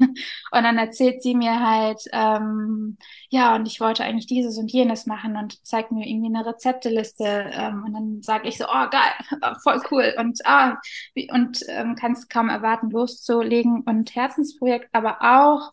Und 0.51 0.63
dann 0.63 0.77
erzählt 0.77 1.21
sie 1.21 1.35
mir 1.35 1.59
halt, 1.59 2.01
ähm, 2.13 2.97
ja, 3.29 3.55
und 3.55 3.67
ich 3.67 3.79
wollte 3.81 4.03
eigentlich 4.03 4.25
dieses 4.27 4.57
und 4.57 4.71
jenes 4.71 5.05
machen 5.05 5.35
und 5.35 5.65
zeigt 5.65 5.91
mir 5.91 6.07
irgendwie 6.07 6.35
eine 6.35 6.45
Rezepteliste 6.45 7.51
ähm, 7.53 7.83
und 7.85 7.93
dann 7.93 8.21
sage 8.23 8.47
ich 8.47 8.57
so, 8.57 8.65
oh 8.65 8.89
geil, 8.89 9.11
voll 9.63 9.81
cool 9.91 10.15
und 10.17 10.39
ah, 10.45 10.77
wie, 11.13 11.29
und 11.31 11.63
ähm, 11.67 11.95
kann 11.95 12.13
es 12.13 12.29
kaum 12.29 12.49
erwarten, 12.49 12.89
loszulegen 12.89 13.81
und 13.81 14.15
Herzensprojekt, 14.15 14.89
aber 14.93 15.17
auch 15.21 15.71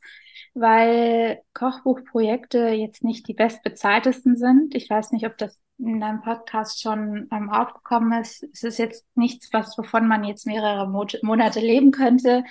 weil 0.57 1.43
Kochbuchprojekte 1.55 2.69
jetzt 2.69 3.05
nicht 3.05 3.29
die 3.29 3.35
bestbezahltesten 3.35 4.37
sind. 4.37 4.75
Ich 4.75 4.89
weiß 4.89 5.13
nicht, 5.13 5.27
ob 5.27 5.37
das 5.37 5.61
in 5.79 6.01
deinem 6.01 6.23
Podcast 6.23 6.81
schon 6.81 7.29
ähm, 7.31 7.51
aufgekommen 7.51 8.21
ist. 8.21 8.43
Es 8.53 8.63
ist 8.63 8.79
jetzt 8.79 9.05
nichts, 9.15 9.53
was 9.53 9.77
wovon 9.77 10.09
man 10.09 10.25
jetzt 10.25 10.47
mehrere 10.47 10.89
Mo 10.89 11.07
Monate 11.23 11.61
leben 11.61 11.91
könnte. 11.91 12.45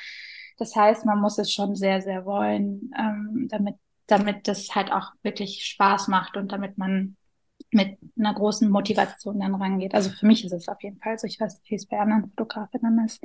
Das 0.58 0.76
heißt, 0.76 1.06
man 1.06 1.20
muss 1.20 1.38
es 1.38 1.52
schon 1.52 1.76
sehr, 1.76 2.02
sehr 2.02 2.26
wollen, 2.26 2.92
ähm, 2.98 3.48
damit, 3.50 3.76
damit 4.08 4.48
das 4.48 4.74
halt 4.76 4.92
auch 4.92 5.12
wirklich 5.24 5.64
Spaß 5.66 6.08
macht 6.08 6.38
und 6.38 6.52
damit 6.52 6.78
man 6.78 7.18
mit 7.72 7.98
einer 8.18 8.34
großen 8.34 8.70
Motivation 8.70 9.40
dann 9.40 9.56
rangeht. 9.56 9.96
Also 9.96 10.12
für 10.12 10.28
mich 10.28 10.46
ist 10.46 10.54
es 10.54 10.68
auf 10.68 10.82
jeden 10.82 11.00
Fall 11.00 11.18
so. 11.18 11.28
Ich 11.28 11.40
weiß 11.40 11.60
nicht, 11.60 11.72
wie 11.72 11.76
es 11.76 11.88
bei 11.88 12.00
anderen 12.00 12.30
Fotografinnen 12.30 13.04
ist. 13.06 13.22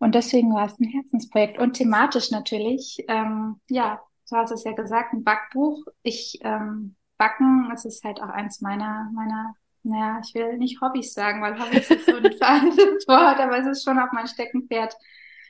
Und 0.00 0.14
deswegen 0.14 0.52
war 0.52 0.66
es 0.66 0.80
ein 0.80 0.88
Herzensprojekt 0.88 1.58
und 1.58 1.74
thematisch 1.74 2.30
natürlich. 2.32 3.04
Ähm, 3.06 3.60
ja, 3.68 4.00
du 4.28 4.36
hast 4.36 4.50
es 4.50 4.64
ja 4.64 4.72
gesagt, 4.72 5.12
ein 5.12 5.22
Backbuch. 5.22 5.84
Ich 6.02 6.40
ähm, 6.42 6.96
backen, 7.18 7.70
es 7.72 7.84
ist 7.84 8.02
halt 8.02 8.20
auch 8.20 8.30
eins 8.30 8.60
meiner 8.60 9.10
meiner 9.14 9.54
naja, 9.82 10.20
ich 10.22 10.34
will 10.34 10.58
nicht 10.58 10.80
Hobbys 10.80 11.14
sagen, 11.14 11.40
weil 11.40 11.58
Hobbys 11.58 11.90
ist 11.90 12.06
so 12.06 12.16
ein 12.16 12.32
veraltetes 12.38 13.08
Wort, 13.08 13.38
aber 13.38 13.58
es 13.58 13.66
ist 13.66 13.84
schon 13.84 13.98
auch 13.98 14.12
mein 14.12 14.26
Steckenpferd. 14.26 14.94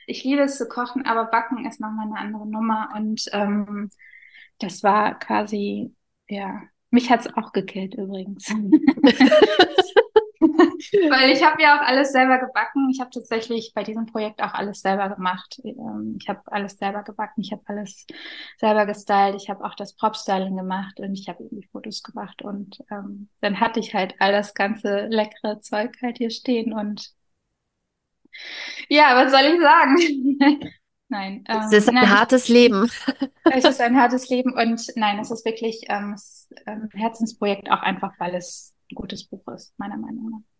Ich 0.07 0.23
liebe 0.23 0.43
es 0.43 0.57
zu 0.57 0.67
kochen, 0.67 1.05
aber 1.05 1.25
Backen 1.25 1.65
ist 1.65 1.79
nochmal 1.81 2.07
eine 2.07 2.17
andere 2.17 2.47
Nummer 2.47 2.89
und 2.95 3.25
ähm, 3.33 3.89
das 4.59 4.83
war 4.83 5.19
quasi, 5.19 5.93
ja, 6.29 6.61
mich 6.91 7.09
hat's 7.09 7.27
auch 7.35 7.51
gekillt 7.51 7.95
übrigens. 7.95 8.47
Weil 11.09 11.31
ich 11.31 11.43
habe 11.43 11.61
ja 11.61 11.77
auch 11.77 11.85
alles 11.85 12.11
selber 12.11 12.39
gebacken. 12.39 12.89
Ich 12.91 12.99
habe 12.99 13.09
tatsächlich 13.09 13.71
bei 13.73 13.83
diesem 13.83 14.05
Projekt 14.05 14.41
auch 14.41 14.53
alles 14.53 14.81
selber 14.81 15.09
gemacht. 15.09 15.59
Ähm, 15.63 16.17
ich 16.19 16.27
habe 16.29 16.41
alles 16.45 16.77
selber 16.77 17.03
gebacken, 17.03 17.41
ich 17.41 17.51
habe 17.51 17.63
alles 17.65 18.05
selber 18.57 18.85
gestylt, 18.85 19.35
ich 19.35 19.49
habe 19.49 19.63
auch 19.63 19.75
das 19.75 19.95
Prop-Styling 19.95 20.55
gemacht 20.55 20.99
und 20.99 21.13
ich 21.13 21.27
habe 21.29 21.43
irgendwie 21.43 21.67
Fotos 21.71 22.03
gemacht. 22.03 22.41
Und 22.41 22.79
ähm, 22.91 23.29
dann 23.41 23.59
hatte 23.59 23.79
ich 23.79 23.93
halt 23.93 24.15
all 24.19 24.31
das 24.31 24.53
ganze 24.53 25.07
leckere 25.07 25.61
Zeug 25.61 25.97
halt 26.01 26.17
hier 26.17 26.29
stehen. 26.29 26.73
Und 26.73 27.13
ja, 28.89 29.15
was 29.15 29.31
soll 29.31 29.53
ich 29.53 29.61
sagen? 29.61 30.71
Nein. 31.09 31.43
Ähm, 31.49 31.59
es 31.65 31.73
ist 31.73 31.89
ein 31.89 31.95
nein, 31.95 32.09
hartes 32.09 32.47
Leben. 32.47 32.89
es 33.43 33.65
ist 33.65 33.81
ein 33.81 33.97
hartes 33.97 34.29
Leben 34.29 34.53
und 34.53 34.81
nein, 34.95 35.19
es 35.19 35.29
ist 35.29 35.43
wirklich 35.43 35.81
ähm, 35.89 36.15
ein 36.65 36.89
Herzensprojekt, 36.93 37.69
auch 37.69 37.81
einfach, 37.81 38.13
weil 38.17 38.33
es 38.33 38.73
ein 38.89 38.95
gutes 38.95 39.25
Buch 39.25 39.45
ist, 39.49 39.77
meiner 39.77 39.97
Meinung 39.97 40.29
nach 40.29 40.50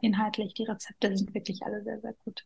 inhaltlich. 0.00 0.54
Die 0.54 0.64
Rezepte 0.64 1.16
sind 1.16 1.34
wirklich 1.34 1.62
alle 1.62 1.82
sehr, 1.82 2.00
sehr 2.00 2.14
gut. 2.24 2.44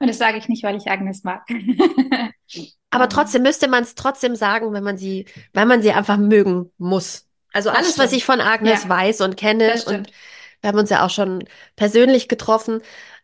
Und 0.00 0.08
das 0.08 0.18
sage 0.18 0.38
ich 0.38 0.48
nicht, 0.48 0.62
weil 0.62 0.76
ich 0.76 0.90
Agnes 0.90 1.24
mag. 1.24 1.46
Aber 2.90 3.08
trotzdem 3.08 3.42
müsste 3.42 3.68
man 3.68 3.82
es 3.82 3.94
trotzdem 3.94 4.36
sagen, 4.36 4.72
wenn 4.72 4.84
man 4.84 4.98
sie, 4.98 5.26
weil 5.52 5.66
man 5.66 5.82
sie 5.82 5.92
einfach 5.92 6.16
mögen 6.16 6.70
muss. 6.78 7.28
Also 7.52 7.70
das 7.70 7.78
alles, 7.78 7.92
stimmt. 7.92 8.06
was 8.06 8.12
ich 8.12 8.24
von 8.24 8.40
Agnes 8.40 8.84
ja. 8.84 8.88
weiß 8.88 9.20
und 9.20 9.36
kenne, 9.36 9.74
und 9.86 10.10
wir 10.60 10.68
haben 10.68 10.78
uns 10.78 10.90
ja 10.90 11.04
auch 11.04 11.10
schon 11.10 11.44
persönlich 11.76 12.28
getroffen, 12.28 12.82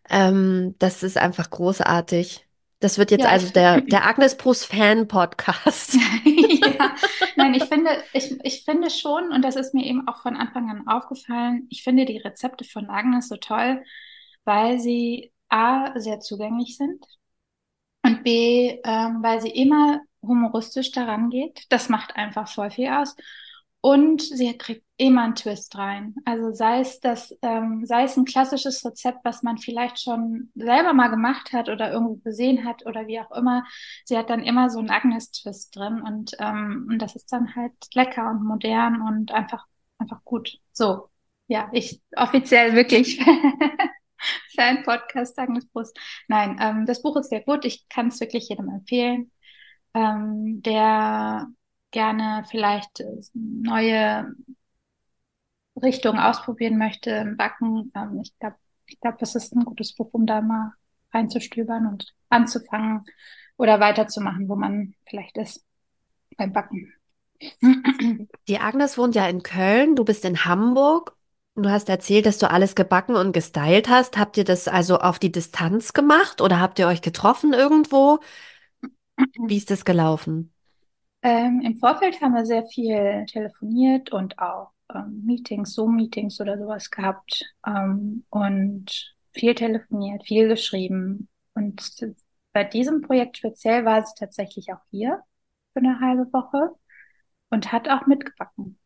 ähm, 0.08 0.74
das 0.78 1.02
ist 1.02 1.16
einfach 1.18 1.50
großartig. 1.50 2.46
Das 2.80 2.96
wird 2.96 3.10
jetzt 3.10 3.24
ja, 3.24 3.30
also 3.30 3.52
der, 3.52 3.80
der 3.92 4.06
Agnes 4.06 4.36
Bruce 4.36 4.64
Fan 4.64 5.06
Podcast. 5.06 5.94
ja, 6.24 6.96
nein, 7.36 7.54
ich 7.54 7.64
finde, 7.64 7.90
ich, 8.12 8.38
ich 8.42 8.64
finde 8.64 8.90
schon, 8.90 9.32
und 9.32 9.42
das 9.42 9.56
ist 9.56 9.74
mir 9.74 9.84
eben 9.84 10.08
auch 10.08 10.22
von 10.22 10.36
Anfang 10.36 10.70
an 10.70 10.88
aufgefallen, 10.88 11.66
ich 11.70 11.82
finde 11.82 12.06
die 12.06 12.18
Rezepte 12.18 12.64
von 12.64 12.88
Agnes 12.88 13.28
so 13.28 13.36
toll, 13.36 13.84
weil 14.44 14.80
sie 14.80 15.32
A, 15.50 15.98
sehr 15.98 16.20
zugänglich 16.20 16.76
sind 16.76 17.04
und 18.02 18.24
B, 18.24 18.80
ähm, 18.84 19.22
weil 19.22 19.40
sie 19.40 19.50
immer 19.50 20.00
humoristisch 20.22 20.90
daran 20.92 21.30
geht. 21.30 21.66
Das 21.70 21.88
macht 21.88 22.16
einfach 22.16 22.48
voll 22.48 22.70
viel 22.70 22.88
aus. 22.88 23.14
Und 23.82 24.20
sie 24.20 24.56
kriegt 24.58 24.84
immer 24.98 25.22
einen 25.22 25.34
Twist 25.34 25.76
rein. 25.78 26.14
Also 26.26 26.52
sei 26.52 26.80
es 26.80 27.00
das, 27.00 27.34
ähm, 27.40 27.86
sei 27.86 28.04
es 28.04 28.16
ein 28.18 28.26
klassisches 28.26 28.84
Rezept, 28.84 29.20
was 29.24 29.42
man 29.42 29.56
vielleicht 29.56 29.98
schon 29.98 30.50
selber 30.54 30.92
mal 30.92 31.08
gemacht 31.08 31.54
hat 31.54 31.70
oder 31.70 31.90
irgendwo 31.90 32.16
gesehen 32.16 32.66
hat 32.66 32.84
oder 32.84 33.06
wie 33.06 33.18
auch 33.20 33.30
immer. 33.30 33.64
Sie 34.04 34.18
hat 34.18 34.28
dann 34.28 34.42
immer 34.42 34.68
so 34.68 34.78
einen 34.78 34.90
Agnes-Twist 34.90 35.74
drin 35.74 36.02
und, 36.02 36.32
ähm, 36.38 36.88
und 36.90 36.98
das 36.98 37.16
ist 37.16 37.32
dann 37.32 37.54
halt 37.56 37.72
lecker 37.94 38.28
und 38.30 38.44
modern 38.44 39.00
und 39.00 39.32
einfach, 39.32 39.64
einfach 39.98 40.22
gut. 40.24 40.58
So, 40.72 41.08
ja, 41.46 41.70
ich 41.72 42.02
offiziell 42.14 42.74
wirklich 42.74 43.18
Fan-Podcast 44.54 45.38
Agnes 45.38 45.66
Brust. 45.68 45.98
Nein, 46.28 46.58
ähm, 46.60 46.84
das 46.86 47.00
Buch 47.02 47.16
ist 47.16 47.30
sehr 47.30 47.40
gut. 47.40 47.64
Ich 47.64 47.88
kann 47.88 48.08
es 48.08 48.20
wirklich 48.20 48.48
jedem 48.50 48.68
empfehlen. 48.68 49.32
Ähm, 49.94 50.62
der 50.62 51.48
gerne 51.90 52.44
vielleicht 52.48 53.00
äh, 53.00 53.20
neue 53.34 54.34
Richtungen 55.80 56.18
ausprobieren 56.18 56.78
möchte 56.78 57.10
im 57.10 57.36
Backen. 57.36 57.92
Ähm, 57.94 58.20
ich 58.22 58.38
glaube, 58.38 58.56
ich 58.86 59.00
glaube, 59.00 59.16
das 59.20 59.34
ist 59.34 59.54
ein 59.54 59.64
gutes 59.64 59.94
Buch, 59.94 60.10
um 60.12 60.26
da 60.26 60.40
mal 60.40 60.72
reinzustöbern 61.12 61.86
und 61.86 62.14
anzufangen 62.28 63.04
oder 63.56 63.80
weiterzumachen, 63.80 64.48
wo 64.48 64.56
man 64.56 64.94
vielleicht 65.08 65.36
ist 65.38 65.64
beim 66.36 66.52
Backen. 66.52 66.92
Die 68.48 68.58
Agnes 68.58 68.98
wohnt 68.98 69.14
ja 69.14 69.26
in 69.26 69.42
Köln, 69.42 69.96
du 69.96 70.04
bist 70.04 70.24
in 70.24 70.44
Hamburg. 70.44 71.16
Du 71.56 71.68
hast 71.68 71.88
erzählt, 71.88 72.26
dass 72.26 72.38
du 72.38 72.48
alles 72.50 72.74
gebacken 72.74 73.16
und 73.16 73.32
gestylt 73.32 73.88
hast. 73.88 74.16
Habt 74.16 74.36
ihr 74.36 74.44
das 74.44 74.68
also 74.68 74.98
auf 74.98 75.18
die 75.18 75.32
Distanz 75.32 75.92
gemacht 75.92 76.40
oder 76.40 76.60
habt 76.60 76.78
ihr 76.78 76.86
euch 76.86 77.02
getroffen 77.02 77.52
irgendwo? 77.52 78.20
Wie 79.46 79.56
ist 79.56 79.70
das 79.70 79.84
gelaufen? 79.84 80.52
Ähm, 81.22 81.60
im 81.62 81.76
Vorfeld 81.76 82.20
haben 82.20 82.34
wir 82.34 82.46
sehr 82.46 82.64
viel 82.64 83.26
telefoniert 83.26 84.10
und 84.12 84.38
auch 84.38 84.72
ähm, 84.94 85.22
Meetings, 85.24 85.74
Zoom-Meetings 85.74 86.40
oder 86.40 86.58
sowas 86.58 86.90
gehabt 86.90 87.44
ähm, 87.66 88.24
und 88.30 89.14
viel 89.32 89.54
telefoniert, 89.54 90.24
viel 90.26 90.48
geschrieben. 90.48 91.28
Und 91.54 91.82
bei 92.52 92.64
diesem 92.64 93.02
Projekt 93.02 93.38
speziell 93.38 93.84
war 93.84 94.04
sie 94.04 94.14
tatsächlich 94.18 94.72
auch 94.72 94.80
hier 94.90 95.22
für 95.72 95.80
eine 95.80 96.00
halbe 96.00 96.32
Woche 96.32 96.70
und 97.50 97.72
hat 97.72 97.88
auch 97.88 98.06
mitgebacken. 98.06 98.78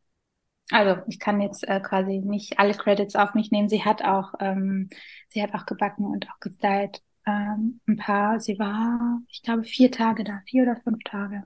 Also 0.71 1.03
ich 1.09 1.19
kann 1.21 1.41
jetzt 1.41 1.67
äh, 1.69 1.81
quasi 1.81 2.19
nicht 2.21 2.59
alle 2.59 2.75
Credits 2.75 3.17
auf 3.17 3.35
mich 3.35 3.51
nehmen. 3.51 3.69
Sie 3.69 3.85
hat 3.85 4.03
auch, 4.03 4.35
ähm, 4.41 4.89
sie 5.29 5.43
hat 5.43 5.55
auch 5.55 5.67
gebacken 5.67 6.07
und 6.07 6.29
auch 6.31 6.41
gestylt. 6.41 7.03
Ähm, 7.27 7.81
ein 7.87 7.97
paar, 7.97 8.41
sie 8.41 8.59
war, 8.59 9.21
ich 9.29 9.43
glaube, 9.43 9.65
vier 9.65 9.91
Tage 9.91 10.25
da, 10.25 10.41
vier 10.47 10.63
oder 10.65 10.77
fünf 10.77 11.03
Tage. 11.05 11.45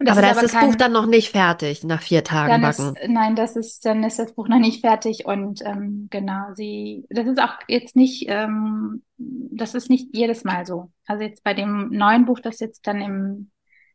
Das 0.00 0.18
aber 0.18 0.26
ist 0.26 0.36
da 0.36 0.40
ist 0.40 0.42
das 0.42 0.60
kein, 0.60 0.70
Buch 0.70 0.76
dann 0.76 0.92
noch 0.92 1.06
nicht 1.06 1.30
fertig, 1.30 1.84
nach 1.84 2.02
vier 2.02 2.24
Tagen 2.24 2.62
backen. 2.62 2.96
Ist, 2.96 3.08
nein, 3.08 3.36
das 3.36 3.56
ist, 3.56 3.84
dann 3.84 4.02
ist 4.02 4.18
das 4.18 4.34
Buch 4.34 4.48
noch 4.48 4.58
nicht 4.58 4.80
fertig 4.80 5.26
und 5.26 5.62
ähm, 5.64 6.08
genau, 6.10 6.52
sie, 6.54 7.06
das 7.10 7.26
ist 7.26 7.40
auch 7.40 7.54
jetzt 7.68 7.94
nicht, 7.96 8.26
ähm, 8.28 9.02
das 9.16 9.74
ist 9.74 9.90
nicht 9.90 10.08
jedes 10.12 10.44
Mal 10.44 10.66
so. 10.66 10.90
Also 11.06 11.22
jetzt 11.22 11.44
bei 11.44 11.54
dem 11.54 11.90
neuen 11.90 12.24
Buch, 12.24 12.40
das 12.40 12.60
jetzt 12.60 12.86
dann 12.86 13.00
im 13.00 13.50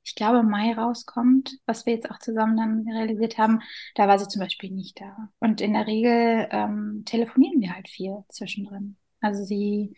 ich 0.10 0.16
glaube, 0.16 0.44
Mai 0.44 0.74
rauskommt, 0.74 1.60
was 1.66 1.86
wir 1.86 1.94
jetzt 1.94 2.10
auch 2.10 2.20
zusammen 2.20 2.58
dann 2.58 2.88
realisiert 2.88 3.38
haben, 3.38 3.62
da 3.96 4.08
war 4.08 4.18
sie 4.18 4.28
zum 4.28 4.42
Beispiel 4.42 4.72
nicht 4.72 5.00
da. 5.00 5.30
Und 5.40 5.62
in 5.62 5.74
der 5.74 5.86
Regel 5.88 6.48
ähm, 6.52 7.04
telefonieren 7.06 7.62
wir 7.62 7.76
halt 7.76 7.90
viel 7.90 8.24
zwischendrin. 8.30 8.98
Also 9.22 9.44
sie, 9.44 9.94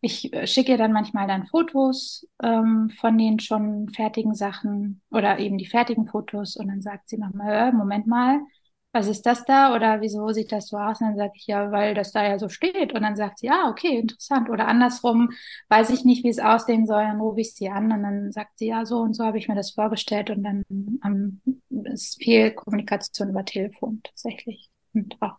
ich 0.00 0.32
äh, 0.32 0.46
schicke 0.46 0.72
ihr 0.72 0.78
dann 0.78 0.92
manchmal 0.92 1.26
dann 1.26 1.46
Fotos 1.46 2.26
ähm, 2.42 2.90
von 3.00 3.18
den 3.18 3.40
schon 3.40 3.88
fertigen 3.90 4.34
Sachen 4.34 5.02
oder 5.10 5.38
eben 5.38 5.58
die 5.58 5.66
fertigen 5.66 6.06
Fotos 6.08 6.56
und 6.56 6.68
dann 6.68 6.82
sagt 6.82 7.08
sie 7.08 7.18
nochmal, 7.18 7.68
äh, 7.70 7.72
Moment 7.72 8.06
mal, 8.06 8.40
was 8.92 9.06
ist 9.06 9.26
das 9.26 9.44
da 9.44 9.74
oder 9.74 10.00
wieso 10.00 10.28
sieht 10.30 10.50
das 10.50 10.68
so 10.68 10.78
aus? 10.78 11.00
Und 11.00 11.08
dann 11.08 11.16
sage 11.16 11.32
ich, 11.36 11.46
ja, 11.46 11.70
weil 11.70 11.94
das 11.94 12.12
da 12.12 12.26
ja 12.26 12.38
so 12.38 12.48
steht. 12.48 12.94
Und 12.94 13.02
dann 13.02 13.16
sagt 13.16 13.38
sie, 13.38 13.46
ja, 13.46 13.68
okay, 13.70 13.98
interessant. 13.98 14.48
Oder 14.48 14.66
andersrum, 14.66 15.30
weiß 15.68 15.90
ich 15.90 16.04
nicht, 16.04 16.24
wie 16.24 16.28
es 16.30 16.38
aussehen 16.38 16.86
soll, 16.86 17.02
dann 17.04 17.20
rufe 17.20 17.40
ich 17.40 17.54
sie 17.54 17.68
an 17.68 17.92
und 17.92 18.02
dann 18.02 18.32
sagt 18.32 18.58
sie, 18.58 18.68
ja, 18.68 18.86
so 18.86 18.98
und 19.00 19.14
so 19.14 19.24
habe 19.24 19.38
ich 19.38 19.48
mir 19.48 19.54
das 19.54 19.72
vorgestellt. 19.72 20.30
Und 20.30 20.42
dann 20.42 20.64
ähm, 21.04 21.40
ist 21.84 22.22
viel 22.22 22.52
Kommunikation 22.52 23.30
über 23.30 23.44
Telefon 23.44 24.00
tatsächlich 24.02 24.70
und 24.94 25.16
auch 25.20 25.36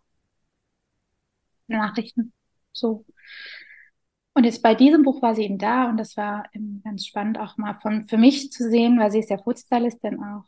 Nachrichten. 1.68 2.34
So. 2.74 3.06
Und 4.40 4.46
jetzt 4.46 4.64
bei 4.64 4.74
diesem 4.74 5.04
Buch 5.04 5.22
war 5.22 5.36
sie 5.36 5.44
eben 5.44 5.58
da 5.58 5.90
und 5.90 5.98
das 5.98 6.16
war 6.16 6.46
eben 6.54 6.82
ganz 6.86 7.06
spannend 7.06 7.38
auch 7.38 7.58
mal 7.58 7.78
von 7.82 8.08
für 8.08 8.18
mich 8.18 8.54
zu 8.54 8.70
sehen, 8.70 8.98
weil 8.98 9.12
sie 9.12 9.20
ist 9.20 9.30
ja 9.30 9.38
Foodstylistin 9.38 10.24
auch, 10.24 10.46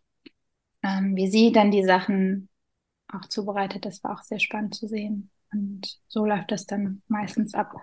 ähm, 0.81 1.17
wie 1.17 1.29
sie 1.29 1.51
dann 1.51 1.71
die 1.71 1.83
Sachen 1.83 2.47
auch 3.11 3.27
zubereitet. 3.27 3.83
Das 3.83 4.01
war 4.01 4.13
auch 4.13 4.23
sehr 4.23 4.39
spannend 4.39 4.75
zu 4.75 4.87
sehen. 4.87 5.29
Und 5.51 5.99
so 6.07 6.25
läuft 6.25 6.51
das 6.51 6.65
dann 6.65 7.01
meistens 7.09 7.53
ab. 7.53 7.73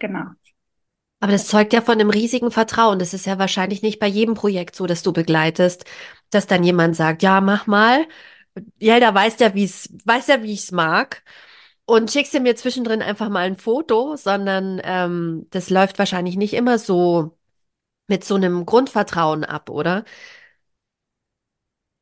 Genau. 0.00 0.24
Aber 1.20 1.30
das 1.30 1.46
zeugt 1.46 1.72
ja 1.72 1.82
von 1.82 2.00
einem 2.00 2.10
riesigen 2.10 2.50
Vertrauen. 2.50 2.98
Das 2.98 3.14
ist 3.14 3.24
ja 3.24 3.38
wahrscheinlich 3.38 3.80
nicht 3.80 4.00
bei 4.00 4.08
jedem 4.08 4.34
Projekt 4.34 4.74
so, 4.74 4.88
dass 4.88 5.04
du 5.04 5.12
begleitest, 5.12 5.84
dass 6.30 6.48
dann 6.48 6.64
jemand 6.64 6.96
sagt, 6.96 7.22
ja, 7.22 7.40
mach 7.40 7.68
mal. 7.68 8.08
Ja, 8.80 8.98
da 8.98 9.14
weiß 9.14 9.38
ja, 9.38 9.54
wie 9.54 9.62
es, 9.62 9.88
weiß 10.04 10.26
ja, 10.26 10.42
wie 10.42 10.52
ich 10.52 10.64
es 10.64 10.72
mag. 10.72 11.22
Und 11.86 12.10
schickst 12.10 12.32
du 12.34 12.40
mir 12.40 12.56
zwischendrin 12.56 13.02
einfach 13.02 13.28
mal 13.28 13.40
ein 13.46 13.56
Foto, 13.56 14.16
sondern 14.16 14.80
ähm, 14.84 15.46
das 15.50 15.68
läuft 15.70 15.98
wahrscheinlich 15.98 16.36
nicht 16.36 16.54
immer 16.54 16.78
so 16.78 17.36
mit 18.08 18.24
so 18.24 18.36
einem 18.36 18.66
Grundvertrauen 18.66 19.44
ab, 19.44 19.70
oder? 19.70 20.04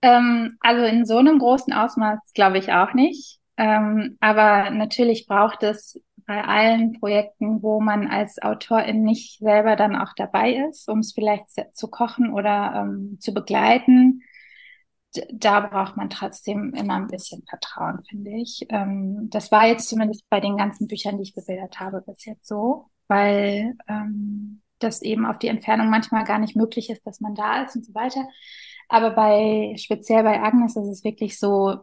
Ähm, 0.03 0.57
also 0.61 0.85
in 0.85 1.05
so 1.07 1.19
einem 1.19 1.39
großen 1.39 1.73
Ausmaß 1.73 2.19
glaube 2.35 2.59
ich 2.59 2.73
auch 2.73 2.95
nicht. 2.95 3.39
Ähm, 3.57 4.17
aber 4.21 4.71
natürlich 4.71 5.27
braucht 5.27 5.63
es 5.63 6.01
bei 6.27 6.43
allen 6.45 6.99
Projekten, 6.99 7.63
wo 7.63 7.81
man 7.81 8.09
als 8.09 8.41
Autorin 8.43 9.03
nicht 9.03 9.39
selber 9.39 9.77
dann 9.77 9.97
auch 9.97 10.13
dabei 10.17 10.55
ist, 10.69 10.89
um 10.89 11.01
es 11.01 11.13
vielleicht 11.13 11.45
zu 11.77 11.89
kochen 11.89 12.33
oder 12.33 12.75
ähm, 12.77 13.19
zu 13.21 13.35
begleiten, 13.35 14.23
da 15.33 15.61
braucht 15.61 15.97
man 15.97 16.11
trotzdem 16.11 16.75
immer 16.75 16.95
ein 16.95 17.07
bisschen 17.09 17.45
Vertrauen, 17.49 18.03
finde 18.09 18.31
ich. 18.33 18.67
Ähm, 18.71 19.29
das 19.31 19.53
war 19.53 19.67
jetzt 19.67 19.89
zumindest 19.89 20.29
bei 20.31 20.41
den 20.41 20.57
ganzen 20.57 20.87
Büchern, 20.89 21.17
die 21.17 21.25
ich 21.25 21.35
bebildert 21.35 21.81
habe, 21.81 22.03
bis 22.03 22.25
jetzt 22.25 22.47
so, 22.47 22.87
weil 23.09 23.75
ähm, 23.89 24.63
das 24.79 25.03
eben 25.03 25.27
auf 25.27 25.39
die 25.39 25.49
Entfernung 25.49 25.91
manchmal 25.91 26.25
gar 26.25 26.39
nicht 26.39 26.57
möglich 26.57 26.91
ist, 26.91 27.07
dass 27.07 27.21
man 27.21 27.35
da 27.35 27.63
ist 27.63 27.77
und 27.77 27.85
so 27.85 27.95
weiter. 27.95 28.27
Aber 28.89 29.11
bei, 29.13 29.75
speziell 29.79 30.23
bei 30.23 30.43
Agnes 30.43 30.77
ist 30.77 30.89
es 30.89 31.05
wirklich 31.05 31.39
so, 31.39 31.79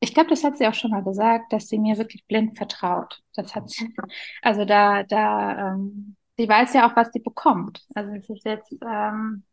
ich 0.00 0.14
glaube, 0.14 0.30
das 0.30 0.44
hat 0.44 0.58
sie 0.58 0.66
auch 0.66 0.74
schon 0.74 0.90
mal 0.90 1.02
gesagt, 1.02 1.52
dass 1.52 1.68
sie 1.68 1.78
mir 1.78 1.96
wirklich 1.98 2.26
blind 2.26 2.56
vertraut. 2.56 3.22
Das 3.34 3.54
hat 3.54 3.70
sie, 3.70 3.94
also 4.42 4.64
da, 4.64 5.02
da, 5.04 5.72
ähm, 5.74 6.16
sie 6.36 6.48
weiß 6.48 6.74
ja 6.74 6.88
auch, 6.90 6.96
was 6.96 7.10
sie 7.12 7.20
bekommt. 7.20 7.86
Also 7.94 8.12
es 8.12 8.28
ist 8.28 8.44
jetzt, 8.44 8.72
ähm, 8.86 9.44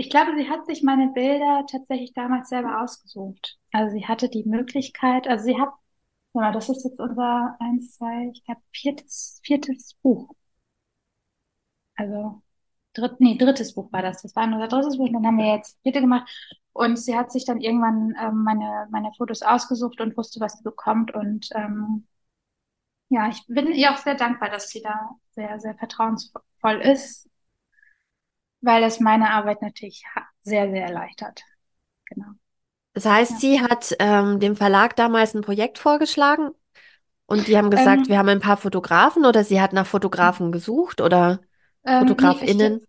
ich 0.00 0.08
glaube, 0.10 0.34
sie 0.36 0.48
hat 0.48 0.64
sich 0.66 0.82
meine 0.82 1.08
Bilder 1.12 1.66
tatsächlich 1.70 2.14
damals 2.14 2.48
selber 2.48 2.80
ausgesucht. 2.82 3.58
Also 3.72 3.94
sie 3.96 4.06
hatte 4.06 4.30
die 4.30 4.44
Möglichkeit, 4.44 5.28
also 5.28 5.44
sie 5.44 5.60
hat, 5.60 5.70
ja, 6.34 6.52
das 6.52 6.70
ist 6.70 6.84
jetzt 6.84 6.98
unser 7.00 7.56
eins, 7.60 7.96
zwei, 7.96 8.30
ich 8.32 8.42
glaube, 8.44 8.62
viertes, 8.72 9.40
viertes 9.44 9.94
Buch. 10.02 10.34
Also 11.96 12.42
dritt, 12.94 13.20
nee, 13.20 13.36
drittes 13.38 13.74
Buch 13.74 13.92
war 13.92 14.02
das. 14.02 14.22
Das 14.22 14.34
war 14.36 14.44
unser 14.44 14.68
drittes 14.68 14.96
Buch 14.98 15.08
dann 15.12 15.26
haben 15.26 15.38
wir 15.38 15.54
jetzt 15.56 15.78
vierte 15.82 16.00
gemacht. 16.00 16.30
Und 16.72 16.96
sie 16.98 17.16
hat 17.16 17.32
sich 17.32 17.44
dann 17.44 17.60
irgendwann 17.60 18.14
ähm, 18.20 18.42
meine, 18.44 18.88
meine 18.90 19.12
Fotos 19.18 19.42
ausgesucht 19.42 20.00
und 20.00 20.16
wusste, 20.16 20.40
was 20.40 20.58
sie 20.58 20.64
bekommt. 20.64 21.14
Und 21.14 21.48
ähm, 21.54 22.06
ja, 23.10 23.28
ich 23.28 23.44
bin 23.48 23.72
ihr 23.72 23.92
auch 23.92 23.98
sehr 23.98 24.14
dankbar, 24.14 24.50
dass 24.50 24.70
sie 24.70 24.82
da 24.82 25.10
sehr, 25.32 25.60
sehr 25.60 25.74
vertrauensvoll 25.76 26.80
ist, 26.82 27.29
weil 28.60 28.82
das 28.82 29.00
meine 29.00 29.30
Arbeit 29.30 29.62
natürlich 29.62 30.04
sehr, 30.42 30.70
sehr 30.70 30.86
erleichtert. 30.86 31.42
Genau. 32.06 32.32
Das 32.92 33.06
heißt, 33.06 33.32
ja. 33.32 33.38
sie 33.38 33.60
hat 33.60 33.96
ähm, 33.98 34.40
dem 34.40 34.56
Verlag 34.56 34.96
damals 34.96 35.34
ein 35.34 35.42
Projekt 35.42 35.78
vorgeschlagen 35.78 36.50
und 37.26 37.46
die 37.46 37.56
haben 37.56 37.70
gesagt, 37.70 38.02
ähm, 38.02 38.08
wir 38.08 38.18
haben 38.18 38.28
ein 38.28 38.40
paar 38.40 38.56
Fotografen 38.56 39.24
oder 39.24 39.44
sie 39.44 39.60
hat 39.60 39.72
nach 39.72 39.86
Fotografen 39.86 40.50
gesucht 40.50 41.00
oder? 41.00 41.40
Ähm, 41.84 42.00
FotografInnen? 42.00 42.80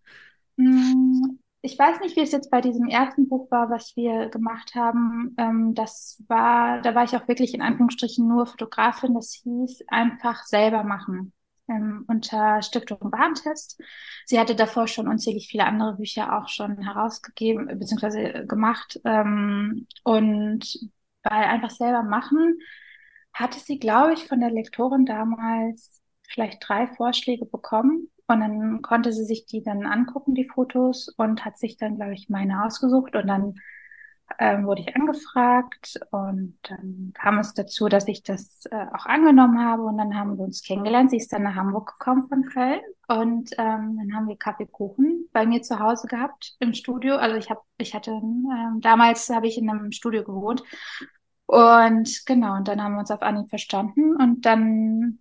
Nee, 0.58 0.66
ich, 0.66 0.96
mm, 0.96 1.40
ich, 1.62 1.80
weiß 1.80 2.00
nicht, 2.00 2.16
wie 2.16 2.22
es 2.22 2.32
jetzt 2.32 2.50
bei 2.50 2.60
diesem 2.60 2.88
ersten 2.88 3.30
Buch 3.30 3.52
war, 3.52 3.70
was 3.70 3.96
wir 3.96 4.30
gemacht 4.30 4.74
haben. 4.74 5.36
Ähm, 5.38 5.76
das 5.76 6.24
war, 6.28 6.82
da 6.82 6.96
war 6.96 7.04
ich 7.04 7.16
auch 7.16 7.28
wirklich 7.28 7.54
in 7.54 7.62
Anführungsstrichen 7.62 8.28
nur 8.28 8.48
Fotografin. 8.48 9.14
Das 9.14 9.32
hieß 9.44 9.84
einfach 9.88 10.44
selber 10.46 10.84
machen. 10.84 11.34
Ähm, 11.72 12.06
unter 12.08 12.62
Stiftung 12.62 13.00
Warentest. 13.02 13.82
Sie 14.26 14.40
hatte 14.40 14.56
davor 14.56 14.88
schon 14.88 15.08
unzählig 15.08 15.48
viele 15.50 15.66
andere 15.66 15.96
Bücher 15.96 16.38
auch 16.38 16.50
schon 16.50 16.78
herausgegeben 16.84 17.68
bzw. 17.80 18.46
gemacht. 18.46 19.00
Ähm, 19.06 19.88
und 20.04 20.90
bei 21.24 21.32
einfach 21.32 21.72
selber 21.72 22.04
machen 22.04 22.60
hatte 23.34 23.60
sie, 23.60 23.80
glaube 23.80 24.14
ich, 24.14 24.28
von 24.28 24.42
der 24.42 24.52
Lektorin 24.52 25.06
damals 25.06 26.02
vielleicht 26.28 26.68
drei 26.68 26.88
Vorschläge 26.88 27.46
bekommen 27.46 28.10
und 28.32 28.40
dann 28.40 28.82
konnte 28.82 29.12
sie 29.12 29.26
sich 29.26 29.46
die 29.46 29.62
dann 29.62 29.86
angucken, 29.86 30.36
die 30.36 30.46
Fotos, 30.46 31.10
und 31.18 31.44
hat 31.44 31.58
sich 31.58 31.78
dann, 31.78 31.98
glaube 31.98 32.14
ich, 32.14 32.30
meine 32.30 32.64
ausgesucht. 32.64 33.16
Und 33.16 33.28
dann 33.28 33.56
ähm, 34.40 34.66
wurde 34.66 34.82
ich 34.82 34.96
angefragt 34.96 36.00
und 36.12 36.58
dann 36.64 37.12
kam 37.14 37.40
es 37.40 37.54
dazu, 37.54 37.88
dass 37.90 38.08
ich 38.08 38.24
das 38.24 38.66
äh, 38.72 38.86
auch 38.94 39.06
angenommen 39.06 39.60
habe 39.64 39.84
und 39.84 39.98
dann 39.98 40.16
haben 40.18 40.38
wir 40.38 40.44
uns 40.44 40.64
kennengelernt. 40.64 41.12
Sie 41.12 41.18
ist 41.18 41.32
dann 41.34 41.44
nach 41.44 41.56
Hamburg 41.56 41.98
gekommen 41.98 42.28
von 42.28 42.44
Köln 42.46 42.82
und 43.08 43.52
ähm, 43.58 43.98
dann 43.98 44.14
haben 44.16 44.28
wir 44.28 44.38
Kaffeekuchen 44.38 45.30
bei 45.34 45.46
mir 45.46 45.62
zu 45.62 45.80
Hause 45.80 46.08
gehabt 46.08 46.56
im 46.60 46.74
Studio. 46.74 47.16
Also 47.16 47.36
ich 47.38 47.50
habe, 47.50 47.62
ich 47.78 47.94
hatte 47.94 48.12
ähm, 48.12 48.80
damals 48.82 49.30
habe 49.30 49.48
ich 49.48 49.58
in 49.58 49.70
einem 49.70 49.92
Studio 49.92 50.24
gewohnt 50.24 50.64
und 51.46 52.26
genau 52.26 52.56
und 52.56 52.68
dann 52.68 52.82
haben 52.82 52.94
wir 52.94 53.00
uns 53.00 53.12
auf 53.12 53.22
Anhieb 53.22 53.50
verstanden 53.50 54.16
und 54.16 54.46
dann 54.46 55.20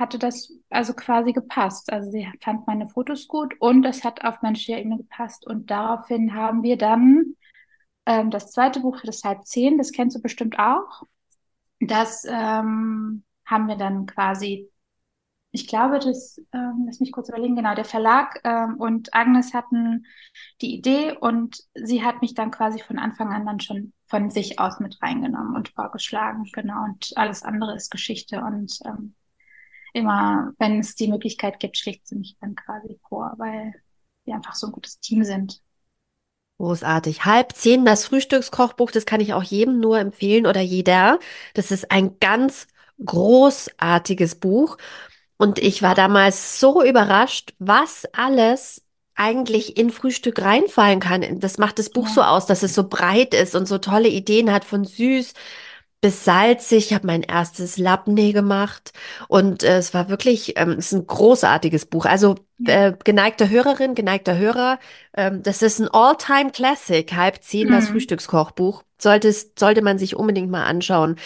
hatte 0.00 0.18
das 0.18 0.52
also 0.70 0.94
quasi 0.94 1.32
gepasst. 1.32 1.92
Also 1.92 2.10
sie 2.10 2.26
fand 2.40 2.66
meine 2.66 2.88
Fotos 2.88 3.28
gut 3.28 3.54
und 3.60 3.84
es 3.84 4.02
hat 4.02 4.24
auf 4.24 4.42
menschlicher 4.42 4.80
Ebene 4.80 4.96
gepasst. 4.96 5.46
Und 5.46 5.70
daraufhin 5.70 6.34
haben 6.34 6.62
wir 6.62 6.78
dann 6.78 7.36
ähm, 8.06 8.30
das 8.30 8.50
zweite 8.52 8.80
Buch, 8.80 9.00
das 9.04 9.24
halb 9.24 9.44
zehn, 9.46 9.78
das 9.78 9.92
kennst 9.92 10.16
du 10.16 10.22
bestimmt 10.22 10.58
auch. 10.58 11.02
Das 11.80 12.24
ähm, 12.28 13.24
haben 13.46 13.68
wir 13.68 13.76
dann 13.76 14.06
quasi, 14.06 14.70
ich 15.52 15.66
glaube, 15.66 15.98
das, 15.98 16.40
ähm, 16.52 16.84
lass 16.86 17.00
mich 17.00 17.12
kurz 17.12 17.28
überlegen, 17.28 17.56
genau, 17.56 17.74
der 17.74 17.84
Verlag 17.84 18.40
ähm, 18.44 18.76
und 18.78 19.14
Agnes 19.14 19.54
hatten 19.54 20.06
die 20.60 20.74
Idee 20.74 21.16
und 21.18 21.62
sie 21.74 22.04
hat 22.04 22.22
mich 22.22 22.34
dann 22.34 22.50
quasi 22.50 22.80
von 22.80 22.98
Anfang 22.98 23.32
an 23.32 23.46
dann 23.46 23.60
schon 23.60 23.92
von 24.06 24.30
sich 24.30 24.58
aus 24.58 24.80
mit 24.80 25.00
reingenommen 25.02 25.54
und 25.56 25.70
vorgeschlagen, 25.70 26.44
genau. 26.52 26.84
Und 26.84 27.12
alles 27.16 27.42
andere 27.42 27.74
ist 27.76 27.90
Geschichte 27.90 28.42
und 28.42 28.78
ähm, 28.84 29.14
immer, 29.92 30.52
wenn 30.58 30.80
es 30.80 30.94
die 30.94 31.08
Möglichkeit 31.08 31.60
gibt, 31.60 31.76
schlägt 31.78 32.06
sie 32.06 32.16
mich 32.16 32.36
dann 32.40 32.54
quasi 32.54 32.98
vor, 33.08 33.34
weil 33.38 33.74
wir 34.24 34.34
einfach 34.34 34.54
so 34.54 34.66
ein 34.68 34.72
gutes 34.72 35.00
Team 35.00 35.24
sind. 35.24 35.60
Großartig. 36.60 37.24
Halb 37.24 37.54
zehn, 37.56 37.86
das 37.86 38.04
Frühstückskochbuch, 38.04 38.90
das 38.90 39.06
kann 39.06 39.22
ich 39.22 39.32
auch 39.32 39.42
jedem 39.42 39.80
nur 39.80 39.98
empfehlen 39.98 40.46
oder 40.46 40.60
jeder. 40.60 41.18
Das 41.54 41.70
ist 41.70 41.90
ein 41.90 42.18
ganz 42.20 42.66
großartiges 43.02 44.34
Buch. 44.34 44.76
Und 45.38 45.58
ich 45.58 45.80
war 45.80 45.94
damals 45.94 46.60
so 46.60 46.84
überrascht, 46.84 47.54
was 47.58 48.06
alles 48.12 48.82
eigentlich 49.14 49.78
in 49.78 49.88
Frühstück 49.88 50.42
reinfallen 50.42 51.00
kann. 51.00 51.40
Das 51.40 51.56
macht 51.56 51.78
das 51.78 51.88
Buch 51.88 52.08
so 52.08 52.20
aus, 52.22 52.44
dass 52.44 52.62
es 52.62 52.74
so 52.74 52.86
breit 52.86 53.32
ist 53.32 53.54
und 53.54 53.66
so 53.66 53.78
tolle 53.78 54.08
Ideen 54.08 54.52
hat 54.52 54.66
von 54.66 54.84
süß 54.84 55.32
bis 56.00 56.24
salzig. 56.24 56.86
Ich 56.86 56.94
habe 56.94 57.06
mein 57.06 57.22
erstes 57.22 57.76
Labneh 57.78 58.32
gemacht 58.32 58.92
und 59.28 59.62
äh, 59.62 59.78
es 59.78 59.92
war 59.94 60.08
wirklich, 60.08 60.54
ähm, 60.58 60.70
es 60.72 60.86
ist 60.86 60.92
ein 60.92 61.06
großartiges 61.06 61.86
Buch. 61.86 62.06
Also 62.06 62.36
äh, 62.64 62.92
geneigte 63.04 63.48
Hörerin, 63.50 63.94
geneigter 63.94 64.36
Hörer, 64.38 64.78
ähm, 65.14 65.42
das 65.42 65.62
ist 65.62 65.78
ein 65.80 65.88
All-Time-Classic, 65.88 67.12
halb 67.14 67.42
zehn, 67.42 67.70
das 67.70 67.86
Mhm. 67.86 67.90
Frühstückskochbuch. 67.90 68.82
Solltest, 68.98 69.58
sollte 69.58 69.82
man 69.82 69.98
sich 69.98 70.16
unbedingt 70.16 70.50
mal 70.50 70.64
anschauen. 70.64 71.16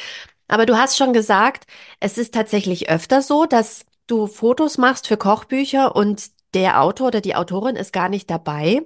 Aber 0.49 0.67
du 0.67 0.77
hast 0.79 0.97
schon 0.97 1.13
gesagt, 1.13 1.67
es 2.01 2.19
ist 2.19 2.35
tatsächlich 2.35 2.91
öfter 2.91 3.23
so, 3.23 3.47
dass 3.47 3.87
du 4.07 4.27
Fotos 4.27 4.79
machst 4.79 5.07
für 5.09 5.17
Kochbücher 5.17 5.97
und 5.97 6.31
der 6.55 6.83
Autor 6.83 7.09
oder 7.09 7.21
die 7.21 7.35
Autorin 7.37 7.77
ist 7.77 7.93
gar 7.93 8.09
nicht 8.09 8.31
dabei. 8.31 8.83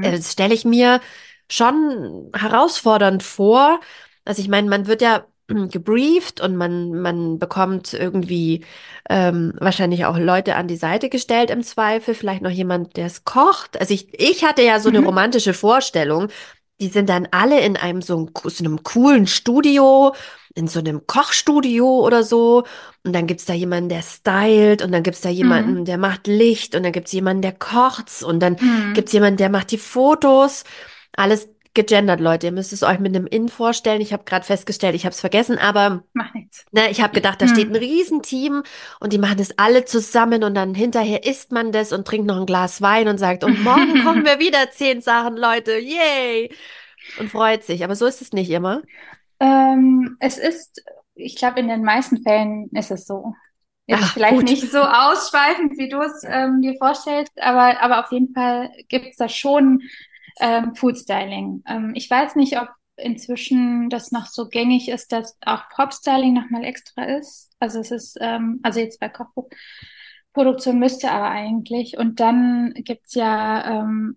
Äh, 0.00 0.12
Mhm. 0.12 0.12
Das 0.12 0.32
stelle 0.32 0.54
ich 0.54 0.64
mir 0.64 1.00
schon 1.50 2.30
herausfordernd 2.34 3.22
vor. 3.22 3.80
Also 4.24 4.42
ich 4.42 4.48
meine, 4.48 4.68
man 4.68 4.86
wird 4.86 5.02
ja 5.02 5.24
gebrieft 5.48 6.40
und 6.40 6.56
man, 6.56 7.00
man 7.00 7.38
bekommt 7.38 7.92
irgendwie 7.94 8.64
ähm, 9.08 9.52
wahrscheinlich 9.58 10.04
auch 10.04 10.18
Leute 10.18 10.54
an 10.56 10.68
die 10.68 10.76
Seite 10.76 11.08
gestellt 11.08 11.50
im 11.50 11.62
Zweifel, 11.62 12.14
vielleicht 12.14 12.42
noch 12.42 12.50
jemand, 12.50 12.96
der 12.96 13.06
es 13.06 13.24
kocht. 13.24 13.78
Also 13.80 13.92
ich, 13.94 14.08
ich 14.18 14.44
hatte 14.44 14.62
ja 14.62 14.78
so 14.80 14.88
eine 14.88 15.00
Mhm. 15.00 15.06
romantische 15.06 15.54
Vorstellung. 15.54 16.28
Die 16.80 16.88
sind 16.88 17.08
dann 17.10 17.28
alle 17.30 17.60
in 17.60 17.76
einem 17.76 18.00
so, 18.00 18.16
einem- 18.16 18.30
so 18.50 18.64
einem 18.64 18.82
coolen 18.82 19.26
Studio, 19.26 20.14
in 20.54 20.66
so 20.66 20.78
einem 20.78 21.06
Kochstudio 21.06 21.86
oder 22.00 22.22
so. 22.22 22.64
Und 23.04 23.12
dann 23.14 23.26
gibt's 23.26 23.44
da 23.44 23.52
jemanden, 23.52 23.88
der 23.90 24.02
stylt 24.02 24.82
und 24.82 24.90
dann 24.92 25.02
gibt's 25.02 25.20
da 25.20 25.28
jemanden, 25.28 25.80
Mhm. 25.80 25.84
der 25.84 25.98
macht 25.98 26.26
Licht 26.26 26.74
und 26.74 26.82
dann 26.82 26.92
gibt's 26.92 27.12
jemanden, 27.12 27.42
der 27.42 27.52
kocht's 27.52 28.22
und 28.22 28.40
dann 28.40 28.56
Mhm. 28.60 28.94
Gibt's 28.94 29.12
jemanden, 29.12 29.36
der 29.38 29.50
macht 29.50 29.70
die 29.72 29.78
Fotos? 29.78 30.64
Alles 31.16 31.48
gegendert, 31.74 32.20
Leute. 32.20 32.48
Ihr 32.48 32.52
müsst 32.52 32.72
es 32.72 32.82
euch 32.82 32.98
mit 32.98 33.14
einem 33.14 33.26
In 33.26 33.48
vorstellen. 33.48 34.00
Ich 34.00 34.12
habe 34.12 34.24
gerade 34.24 34.44
festgestellt, 34.44 34.94
ich 34.94 35.04
habe 35.04 35.12
es 35.12 35.20
vergessen, 35.20 35.58
aber 35.58 36.04
Macht 36.12 36.34
nichts. 36.34 36.64
ne, 36.72 36.90
ich 36.90 37.00
habe 37.02 37.12
gedacht, 37.14 37.40
da 37.40 37.48
steht 37.48 37.68
ein. 37.70 37.76
Riesenteam 37.76 38.62
und 39.00 39.12
die 39.12 39.18
machen 39.18 39.38
das 39.38 39.58
alle 39.58 39.84
zusammen 39.84 40.44
und 40.44 40.54
dann 40.54 40.74
hinterher 40.74 41.24
isst 41.24 41.52
man 41.52 41.72
das 41.72 41.92
und 41.92 42.06
trinkt 42.06 42.26
noch 42.26 42.38
ein 42.38 42.46
Glas 42.46 42.82
Wein 42.82 43.08
und 43.08 43.18
sagt, 43.18 43.44
und 43.44 43.62
morgen 43.62 43.94
kochen 44.04 44.24
wir 44.24 44.38
wieder 44.38 44.70
zehn 44.70 45.00
Sachen, 45.00 45.36
Leute. 45.36 45.78
Yay! 45.78 46.50
Und 47.18 47.30
freut 47.30 47.64
sich. 47.64 47.84
Aber 47.84 47.96
so 47.96 48.06
ist 48.06 48.20
es 48.22 48.32
nicht 48.32 48.50
immer. 48.50 48.82
Ähm, 49.40 50.16
es 50.20 50.38
ist, 50.38 50.82
ich 51.14 51.36
glaube, 51.36 51.60
in 51.60 51.68
den 51.68 51.84
meisten 51.84 52.22
Fällen 52.22 52.68
ist 52.72 52.90
es 52.90 53.06
so. 53.06 53.34
Jetzt 53.86 54.02
Ach, 54.04 54.12
vielleicht 54.14 54.36
gut. 54.36 54.44
nicht 54.44 54.70
so 54.70 54.78
ausschweifend, 54.78 55.76
wie 55.78 55.88
du 55.88 56.00
es 56.00 56.22
ähm, 56.24 56.60
dir 56.62 56.76
vorstellst, 56.78 57.32
aber, 57.40 57.80
aber 57.80 58.00
auf 58.04 58.12
jeden 58.12 58.32
Fall 58.32 58.70
gibt 58.88 59.06
es 59.06 59.16
da 59.16 59.28
schon 59.28 59.80
ähm, 60.40 60.74
Food 60.74 60.98
Styling. 60.98 61.62
Ähm, 61.66 61.92
ich 61.94 62.10
weiß 62.10 62.36
nicht, 62.36 62.60
ob 62.60 62.68
inzwischen 62.96 63.88
das 63.90 64.12
noch 64.12 64.26
so 64.26 64.48
gängig 64.48 64.88
ist, 64.88 65.12
dass 65.12 65.38
auch 65.44 65.68
Prop 65.70 65.92
Styling 65.92 66.34
nochmal 66.34 66.64
extra 66.64 67.04
ist. 67.04 67.50
Also 67.58 67.80
es 67.80 67.90
ist, 67.90 68.18
ähm, 68.20 68.60
also 68.62 68.80
jetzt 68.80 69.00
bei 69.00 69.08
Kochbuchproduktion 69.08 70.78
müsste 70.78 71.10
aber 71.10 71.30
eigentlich. 71.30 71.96
Und 71.96 72.20
dann 72.20 72.74
gibt's 72.74 73.14
ja 73.14 73.82
ähm, 73.82 74.16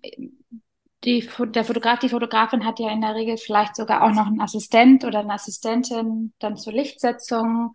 die, 1.04 1.28
der 1.48 1.66
Fotograf, 1.66 2.00
die 2.00 2.10
Fotografin 2.10 2.66
hat 2.66 2.80
ja 2.80 2.92
in 2.92 3.02
der 3.02 3.16
Regel 3.16 3.38
vielleicht 3.38 3.76
sogar 3.76 4.04
auch 4.04 4.14
noch 4.14 4.28
einen 4.28 4.42
Assistent 4.42 5.04
oder 5.04 5.20
eine 5.20 5.34
Assistentin 5.34 6.34
dann 6.40 6.58
zur 6.58 6.74
Lichtsetzung. 6.74 7.74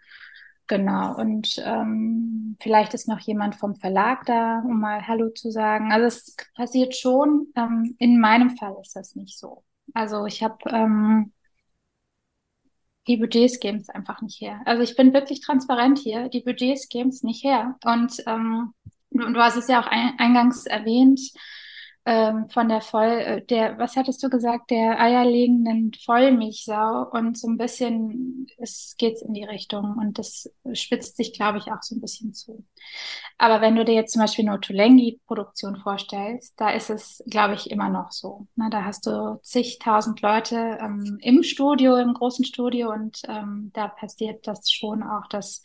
Genau. 0.68 1.16
Und 1.16 1.60
ähm, 1.64 2.56
vielleicht 2.60 2.92
ist 2.92 3.08
noch 3.08 3.20
jemand 3.20 3.56
vom 3.56 3.74
Verlag 3.74 4.26
da, 4.26 4.60
um 4.60 4.80
mal 4.80 5.06
Hallo 5.08 5.30
zu 5.30 5.50
sagen. 5.50 5.90
Also 5.92 6.06
es 6.06 6.36
passiert 6.54 6.94
schon. 6.94 7.48
Ähm, 7.56 7.96
in 7.98 8.20
meinem 8.20 8.50
Fall 8.56 8.76
ist 8.82 8.94
das 8.94 9.16
nicht 9.16 9.38
so. 9.38 9.64
Also 9.94 10.26
ich 10.26 10.42
habe 10.42 10.58
ähm, 10.70 11.32
die 13.06 13.16
Budgets 13.16 13.60
geben 13.60 13.78
es 13.78 13.88
einfach 13.88 14.20
nicht 14.20 14.42
her. 14.42 14.60
Also 14.66 14.82
ich 14.82 14.94
bin 14.94 15.14
wirklich 15.14 15.40
transparent 15.40 15.98
hier. 15.98 16.28
Die 16.28 16.42
Budgets 16.42 16.90
geben 16.90 17.08
es 17.08 17.22
nicht 17.22 17.42
her. 17.42 17.76
Und 17.82 18.22
ähm, 18.26 18.74
du, 19.10 19.32
du 19.32 19.40
hast 19.40 19.56
es 19.56 19.68
ja 19.68 19.80
auch 19.80 19.86
ein, 19.86 20.18
eingangs 20.18 20.66
erwähnt 20.66 21.20
ähm, 22.08 22.48
von 22.48 22.70
der 22.70 22.80
Voll, 22.80 23.04
äh, 23.04 23.44
der, 23.44 23.78
was 23.78 23.94
hattest 23.94 24.22
du 24.22 24.30
gesagt, 24.30 24.70
der 24.70 24.98
eierlegenden 24.98 25.92
Vollmilchsau 26.06 27.06
und 27.12 27.36
so 27.36 27.48
ein 27.48 27.58
bisschen, 27.58 28.46
es 28.56 28.94
geht 28.96 29.20
in 29.20 29.34
die 29.34 29.44
Richtung 29.44 29.96
und 30.00 30.18
das 30.18 30.50
spitzt 30.72 31.18
sich, 31.18 31.34
glaube 31.34 31.58
ich, 31.58 31.64
auch 31.70 31.82
so 31.82 31.94
ein 31.94 32.00
bisschen 32.00 32.32
zu. 32.32 32.64
Aber 33.36 33.60
wenn 33.60 33.76
du 33.76 33.84
dir 33.84 33.92
jetzt 33.94 34.14
zum 34.14 34.22
Beispiel 34.22 34.46
eine 34.46 34.56
Ottolenghi-Produktion 34.56 35.76
vorstellst, 35.76 36.58
da 36.58 36.70
ist 36.70 36.88
es, 36.88 37.22
glaube 37.28 37.52
ich, 37.52 37.70
immer 37.70 37.90
noch 37.90 38.10
so. 38.10 38.46
Ne, 38.56 38.70
da 38.70 38.84
hast 38.84 39.04
du 39.04 39.38
zigtausend 39.42 40.22
Leute 40.22 40.78
ähm, 40.80 41.18
im 41.20 41.42
Studio, 41.42 41.96
im 41.96 42.14
großen 42.14 42.46
Studio 42.46 42.90
und 42.90 43.20
ähm, 43.28 43.70
da 43.74 43.86
passiert 43.86 44.46
das 44.46 44.70
schon 44.70 45.02
auch, 45.02 45.26
dass 45.28 45.62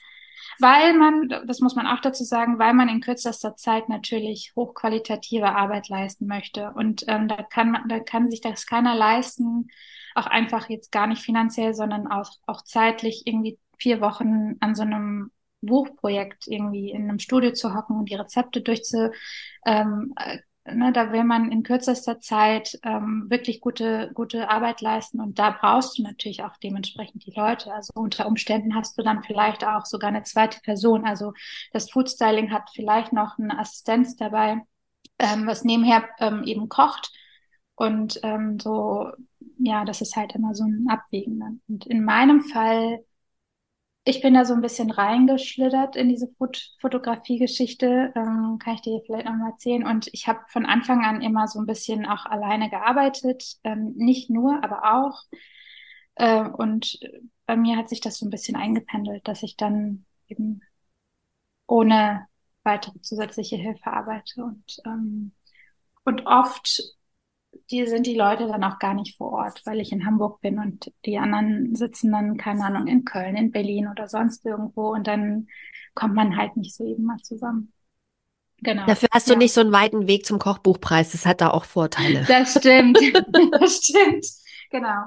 weil 0.60 0.94
man, 0.94 1.30
das 1.48 1.60
muss 1.60 1.76
man 1.76 1.88
auch 1.88 2.02
dazu 2.02 2.24
sagen, 2.24 2.60
weil 2.60 2.74
man 2.74 2.90
in 2.90 3.02
kürzester 3.02 3.56
Zeit 3.56 3.90
natürlich 3.90 4.54
hochqualitative 4.56 5.56
Arbeit 5.56 5.90
leisten 5.90 6.28
möchte. 6.28 6.72
Und 6.76 7.04
ähm, 7.08 7.28
da 7.28 7.44
kann 7.44 7.78
da 7.88 8.00
kann 8.00 8.30
sich 8.30 8.42
das 8.42 8.66
keiner 8.66 8.96
leisten, 8.96 9.68
auch 10.16 10.28
einfach 10.28 10.70
jetzt 10.70 10.92
gar 10.92 11.08
nicht 11.08 11.24
finanziell, 11.24 11.74
sondern 11.74 12.08
auch, 12.08 12.32
auch 12.46 12.64
zeitlich 12.64 13.24
irgendwie 13.26 13.60
vier 13.78 14.02
Wochen 14.02 14.56
an 14.60 14.76
so 14.76 14.84
einem 14.84 15.32
Buchprojekt 15.62 16.48
irgendwie 16.48 16.92
in 16.92 17.04
einem 17.04 17.20
Studio 17.20 17.54
zu 17.54 17.74
hocken 17.74 17.98
und 17.98 18.10
die 18.10 18.16
Rezepte 18.16 18.62
durchzu, 18.62 19.12
ähm, 19.66 20.14
äh, 20.18 20.40
Ne, 20.66 20.94
da 20.94 21.12
will 21.12 21.26
man 21.26 21.52
in 21.52 21.64
kürzester 21.64 22.22
Zeit 22.22 22.80
ähm, 22.84 23.26
wirklich 23.28 23.60
gute, 23.60 24.12
gute 24.14 24.50
Arbeit 24.50 24.80
leisten 24.80 25.20
und 25.20 25.38
da 25.38 25.50
brauchst 25.50 25.98
du 25.98 26.04
natürlich 26.04 26.42
auch 26.44 26.56
dementsprechend 26.56 27.26
die 27.26 27.34
Leute. 27.36 27.74
Also 27.74 27.92
unter 27.96 28.28
Umständen 28.28 28.74
hast 28.74 28.98
du 28.98 29.04
dann 29.04 29.24
vielleicht 29.24 29.66
auch 29.66 29.86
sogar 29.86 30.08
eine 30.08 30.24
zweite 30.24 30.62
Person. 30.62 31.06
Also 31.06 31.34
das 31.74 31.92
Foodstyling 31.92 32.52
hat 32.54 32.70
vielleicht 32.74 33.12
noch 33.12 33.38
eine 33.38 33.60
Assistenz 33.60 34.16
dabei, 34.16 34.62
ähm, 35.20 35.48
was 35.48 35.66
nebenher 35.66 36.08
ähm, 36.20 36.44
eben 36.46 36.70
kocht. 36.70 37.12
Und 37.76 38.22
ähm, 38.24 38.58
so, 38.58 39.12
ja, 39.58 39.84
das 39.84 40.00
ist 40.00 40.16
halt 40.16 40.34
immer 40.34 40.56
so 40.56 40.64
ein 40.64 40.88
Abwägen. 40.90 41.62
Und 41.68 41.88
in 41.88 42.06
meinem 42.06 42.42
Fall 42.42 43.04
ich 44.06 44.22
bin 44.22 44.34
da 44.34 44.44
so 44.44 44.54
ein 44.54 44.62
bisschen 44.62 44.92
reingeschlittert 44.92 45.96
in 45.96 46.10
diese 46.10 46.28
Fot 46.38 46.72
Fotografie-Geschichte, 46.80 48.12
ähm, 48.16 48.60
kann 48.60 48.76
ich 48.76 48.82
dir 48.82 49.02
vielleicht 49.06 49.26
noch 49.26 49.36
mal 49.36 49.52
erzählen. 49.52 49.86
Und 49.86 50.10
ich 50.12 50.28
habe 50.28 50.42
von 50.48 50.66
Anfang 50.66 51.06
an 51.06 51.22
immer 51.22 51.48
so 51.48 51.60
ein 51.60 51.66
bisschen 51.66 52.06
auch 52.06 52.26
alleine 52.26 52.70
gearbeitet, 52.70 53.58
ähm, 53.64 53.94
nicht 53.96 54.30
nur, 54.30 54.62
aber 54.64 54.94
auch. 54.94 55.24
Äh, 56.16 56.44
und 56.50 57.00
bei 57.46 57.56
mir 57.56 57.78
hat 57.78 57.90
sich 57.90 58.02
das 58.02 58.18
so 58.18 58.26
ein 58.26 58.30
bisschen 58.30 58.58
eingependelt, 58.58 59.28
dass 59.28 59.44
ich 59.44 59.56
dann 59.56 60.06
eben 60.28 60.62
ohne 61.68 62.28
weitere 62.64 63.00
zusätzliche 63.02 63.56
Hilfe 63.56 63.88
arbeite. 63.88 64.44
Und, 64.44 64.78
ähm, 64.86 65.32
und 66.04 66.26
oft 66.26 66.82
die 67.72 67.86
sind 67.88 68.06
die 68.06 68.16
Leute 68.16 68.48
dann 68.48 68.64
auch 68.64 68.80
gar 68.80 68.94
nicht 68.94 69.18
vor 69.18 69.32
Ort, 69.32 69.62
weil 69.66 69.80
ich 69.80 69.92
in 69.92 70.06
Hamburg 70.06 70.42
bin 70.42 70.60
und 70.60 70.92
die 71.06 71.18
anderen 71.18 71.76
sitzen 71.76 72.12
dann, 72.12 72.38
keine 72.38 72.66
Ahnung, 72.66 72.88
in 72.88 73.06
Köln, 73.06 73.36
in 73.36 73.52
Berlin 73.52 73.88
oder 73.88 74.08
sonst 74.08 74.46
irgendwo 74.46 74.94
und 74.94 75.08
dann 75.08 75.48
kommt 75.96 76.16
man 76.16 76.38
halt 76.38 76.58
nicht 76.58 76.76
so 76.76 76.86
eben 76.86 77.04
mal 77.04 77.18
zusammen. 77.18 77.72
Genau, 78.58 78.86
Dafür 78.86 79.10
hast 79.12 79.28
du 79.28 79.34
ja. 79.34 79.40
nicht 79.40 79.54
so 79.54 79.62
einen 79.62 79.74
weiten 79.74 80.08
Weg 80.08 80.26
zum 80.26 80.40
Kochbuchpreis. 80.40 81.12
Das 81.12 81.26
hat 81.26 81.42
da 81.42 81.50
auch 81.50 81.66
Vorteile. 81.66 82.24
Das 82.28 82.58
stimmt, 82.58 82.98
das 83.52 83.84
stimmt, 83.84 84.26
genau. 84.70 85.04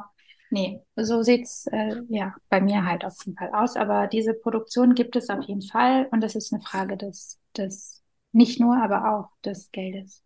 Nee, 0.51 0.81
so 0.95 1.23
sieht's 1.23 1.67
äh, 1.73 1.97
ja 2.09 2.35
bei 2.49 2.61
mir 2.61 2.85
halt 2.85 3.05
auf 3.05 3.15
jeden 3.25 3.37
Fall 3.37 3.51
aus. 3.53 3.77
Aber 3.77 4.07
diese 4.07 4.35
Produktion 4.35 4.95
gibt 4.95 5.17
es 5.17 5.29
auf 5.29 5.45
jeden 5.45 5.63
Fall 5.63 6.07
und 6.13 6.21
das 6.21 6.37
ist 6.37 6.53
eine 6.53 6.63
Frage 6.63 6.97
des, 6.97 7.41
des 7.57 8.03
nicht 8.33 8.61
nur, 8.61 8.77
aber 8.77 9.11
auch 9.11 9.31
des 9.45 9.71
Geldes. 9.73 10.23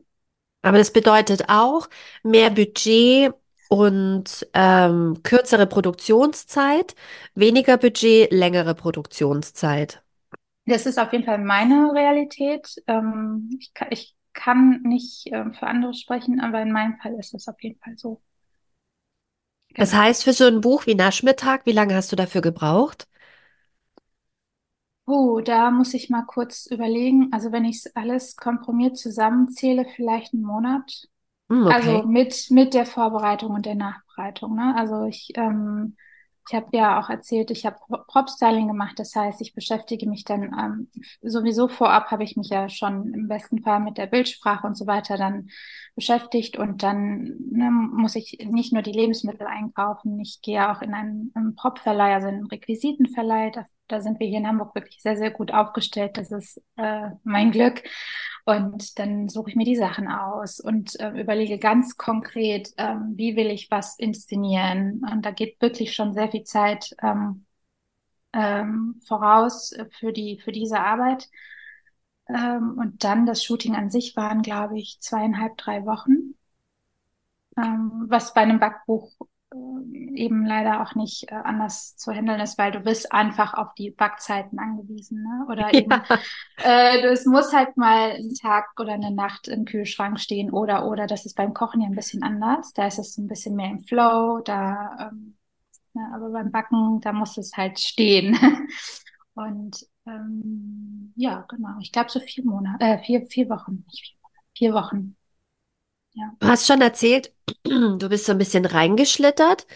Aber 0.62 0.79
das 0.79 0.92
bedeutet 0.92 1.49
auch 1.49 1.88
mehr 2.23 2.51
Budget 2.51 3.33
und 3.68 4.46
ähm, 4.55 5.20
kürzere 5.23 5.66
Produktionszeit, 5.66 6.94
weniger 7.35 7.77
Budget, 7.79 8.33
längere 8.33 8.75
Produktionszeit. 8.75 10.03
Das 10.66 10.87
ist 10.87 10.99
auf 10.99 11.12
jeden 11.12 11.25
Fall 11.25 11.38
meine 11.38 11.92
Realität. 11.94 12.77
Ähm, 12.87 13.51
ich, 13.61 13.75
kann, 13.75 13.88
ich 13.90 14.16
kann 14.33 14.81
nicht 14.83 15.25
ähm, 15.33 15.53
für 15.55 15.66
andere 15.66 15.94
sprechen, 15.94 16.40
aber 16.40 16.62
in 16.62 16.73
meinem 16.73 16.96
Fall 16.99 17.14
ist 17.18 17.35
es 17.35 17.49
auf 17.49 17.61
jeden 17.62 17.79
Fall 17.81 17.96
so. 17.99 18.23
Das 19.79 19.92
Genau. 19.92 19.94
heißt, 19.94 20.23
für 20.25 20.33
so 20.33 20.44
ein 20.46 20.61
Buch 20.61 20.87
wie 20.87 20.94
Naschmittag, 20.94 21.66
wie 21.66 21.73
lange 21.73 21.94
hast 21.96 22.12
du 22.12 22.16
dafür 22.16 22.40
gebraucht? 22.40 23.09
Oh, 25.12 25.40
da 25.40 25.70
muss 25.70 25.94
ich 25.94 26.09
mal 26.11 26.23
kurz 26.25 26.66
überlegen. 26.66 27.29
Also 27.33 27.51
wenn 27.53 27.64
ich 27.64 27.79
es 27.85 27.96
alles 27.96 28.37
komprimiert 28.37 28.96
zusammenzähle, 28.96 29.85
vielleicht 29.96 30.35
einen 30.35 30.42
Monat. 30.44 31.09
Hm, 31.51 31.66
Also 31.68 31.90
okay. 31.90 32.07
mit, 32.07 32.46
mit 32.51 32.75
der 32.75 32.87
Vorbereitung 32.87 33.53
und 33.53 33.66
der 33.66 33.77
Nachbereitung, 33.77 34.57
ne? 34.57 34.75
Also 34.77 35.05
ich, 35.07 35.31
ähm, 35.37 35.96
ich 36.49 36.55
habe 36.55 36.68
ja 36.77 37.01
auch 37.01 37.11
erzählt, 37.11 37.51
ich 37.51 37.66
habe 37.66 37.79
Prop-Styling 38.09 38.68
gemacht. 38.68 38.99
Das 38.99 39.14
heißt, 39.16 39.40
ich 39.40 39.55
beschäftige 39.55 40.09
mich 40.09 40.25
dann 40.25 40.44
ähm, 40.59 40.88
sowieso 41.23 41.68
vorab, 41.68 42.11
habe 42.11 42.25
ich 42.25 42.37
mich 42.37 42.49
ja 42.51 42.68
schon 42.68 43.14
im 43.14 43.29
besten 43.29 43.62
Fall 43.62 43.81
mit 43.81 43.99
der 43.99 44.07
Bildsprache 44.07 44.66
und 44.66 44.77
so 44.77 44.87
weiter 44.87 45.16
dann 45.18 45.51
beschäftigt. 45.96 46.59
Und 46.59 46.83
dann 46.83 47.37
ne, 47.51 47.70
muss 47.70 48.16
ich 48.16 48.38
nicht 48.51 48.73
nur 48.73 48.83
die 48.83 48.92
Lebensmittel 48.92 49.46
einkaufen, 49.46 50.20
ich 50.20 50.40
gehe 50.42 50.70
auch 50.70 50.83
in 50.83 50.94
einen, 50.94 51.33
einen 51.35 51.57
Prop-Verleih, 51.57 52.14
also 52.14 52.29
einen 52.29 52.46
Requisitenverleih. 52.46 53.51
Da, 53.51 53.66
da 53.92 54.00
sind 54.00 54.20
wir 54.20 54.26
hier 54.26 54.38
in 54.38 54.46
Hamburg 54.46 54.74
wirklich 54.74 55.03
sehr, 55.03 55.16
sehr 55.16 55.31
gut 55.31 55.53
aufgestellt. 55.53 56.16
Das 56.16 56.31
ist 56.33 56.62
äh, 56.76 57.11
mein 57.24 57.50
Glück. 57.50 57.83
Und 58.44 58.98
dann 58.98 59.29
suche 59.29 59.50
ich 59.50 59.57
mir 59.57 59.64
die 59.64 59.76
Sachen 59.76 60.09
aus 60.09 60.61
und 60.61 60.98
äh, 60.98 61.11
überlege 61.20 61.59
ganz 61.59 61.96
konkret, 61.96 62.70
ähm, 62.79 63.12
wie 63.16 63.37
will 63.37 63.48
ich 63.48 63.70
was 63.70 63.98
inszenieren. 63.98 65.03
Und 65.11 65.24
da 65.26 65.31
geht 65.31 65.61
wirklich 65.61 65.94
schon 65.94 66.14
sehr 66.14 66.31
viel 66.31 66.44
Zeit 66.44 66.94
ähm, 67.03 67.44
ähm, 68.33 69.00
voraus 69.07 69.74
für 69.98 70.12
die, 70.12 70.40
für 70.42 70.53
diese 70.53 70.81
Arbeit. 70.81 71.29
Ähm, 72.29 72.76
und 72.79 73.05
dann 73.05 73.26
das 73.26 73.44
Shooting 73.44 73.74
an 73.74 73.90
sich 73.90 74.16
waren, 74.16 74.42
glaube 74.42 74.79
ich, 74.79 74.98
zweieinhalb, 75.00 75.57
drei 75.57 75.85
Wochen. 75.85 76.35
Ähm, 77.57 78.07
was 78.09 78.33
bei 78.35 78.42
einem 78.42 78.61
Backbuch 78.61 79.12
äh, 79.20 79.24
eben 80.15 80.47
leider 80.47 80.83
auch 80.83 80.95
nicht 80.95 81.25
äh, 81.31 81.35
anders 81.35 81.97
zu 81.97 82.13
handeln 82.13 82.41
ist, 82.41 82.59
weil 82.59 82.71
du 82.73 82.81
bist 82.81 83.13
einfach 83.13 83.55
auf 83.55 83.75
die 83.75 83.91
Backzeiten 83.91 84.59
angewiesen, 84.59 85.23
ne? 85.23 85.47
Oder 85.49 85.73
eben, 85.75 86.05
Ja. 86.09 86.25
äh, 86.63 87.01
es 87.07 87.27
muss 87.27 87.53
halt 87.53 87.77
mal 87.77 88.13
ein 88.13 88.35
Tag 88.35 88.69
oder 88.79 88.93
eine 88.93 89.11
Nacht 89.13 89.49
im 89.49 89.65
Kühlschrank 89.65 90.21
stehen 90.21 90.51
oder 90.53 90.87
oder 90.87 91.07
das 91.07 91.27
ist 91.27 91.35
beim 91.37 91.55
Kochen 91.55 91.81
ja 91.81 91.89
ein 91.89 91.95
bisschen 91.97 92.23
anders. 92.23 92.73
Da 92.75 92.87
ist 92.87 92.99
es 92.99 93.19
ein 93.19 93.27
bisschen 93.29 93.57
mehr 93.57 93.71
im 93.71 93.81
Flow, 93.81 94.41
da, 94.45 95.11
ähm, 95.11 95.37
ne, 95.95 96.03
aber 96.15 96.31
beim 96.31 96.53
Backen, 96.53 97.01
da 97.03 97.13
muss 97.13 97.39
es 97.39 97.57
halt 97.57 97.81
stehen. 97.81 98.39
Und 99.35 99.87
ähm, 100.07 101.13
ja, 101.17 101.45
genau. 101.49 101.79
Ich 101.81 101.93
glaube 101.93 102.11
so 102.11 102.21
vier 102.21 102.45
Monate, 102.45 102.85
äh, 102.85 102.99
vier, 103.05 103.27
vier 103.27 103.49
Wochen, 103.51 103.85
nicht 103.89 104.03
vier 104.07 104.19
Monate, 104.23 104.47
vier 104.57 104.75
Wochen. 104.75 105.17
Ja. 106.14 106.33
Du 106.40 106.49
hast 106.49 106.66
schon 106.66 106.81
erzählt, 106.81 107.33
du 107.64 108.09
bist 108.09 108.27
so 108.27 108.33
ein 108.33 108.38
bisschen 108.38 108.64
reingeschlittert 108.66 109.66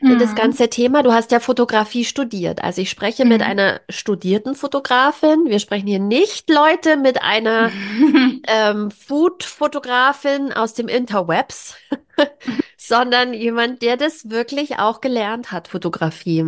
in 0.00 0.18
das 0.18 0.32
Mhm. 0.32 0.34
ganze 0.34 0.68
Thema. 0.68 1.02
Du 1.02 1.12
hast 1.12 1.30
ja 1.30 1.40
Fotografie 1.40 2.04
studiert. 2.04 2.62
Also 2.62 2.82
ich 2.82 2.90
spreche 2.90 3.24
mit 3.24 3.40
Mhm. 3.40 3.46
einer 3.46 3.80
studierten 3.88 4.54
Fotografin. 4.54 5.46
Wir 5.46 5.58
sprechen 5.60 5.86
hier 5.86 5.98
nicht 6.00 6.50
Leute 6.50 6.96
mit 6.96 7.22
einer 7.22 7.70
ähm, 8.46 8.90
Food-Fotografin 8.90 10.52
aus 10.52 10.74
dem 10.74 10.88
Interwebs, 10.88 11.76
sondern 12.76 13.32
jemand, 13.34 13.82
der 13.82 13.96
das 13.96 14.30
wirklich 14.30 14.78
auch 14.78 15.00
gelernt 15.00 15.52
hat, 15.52 15.68
Fotografie. 15.68 16.44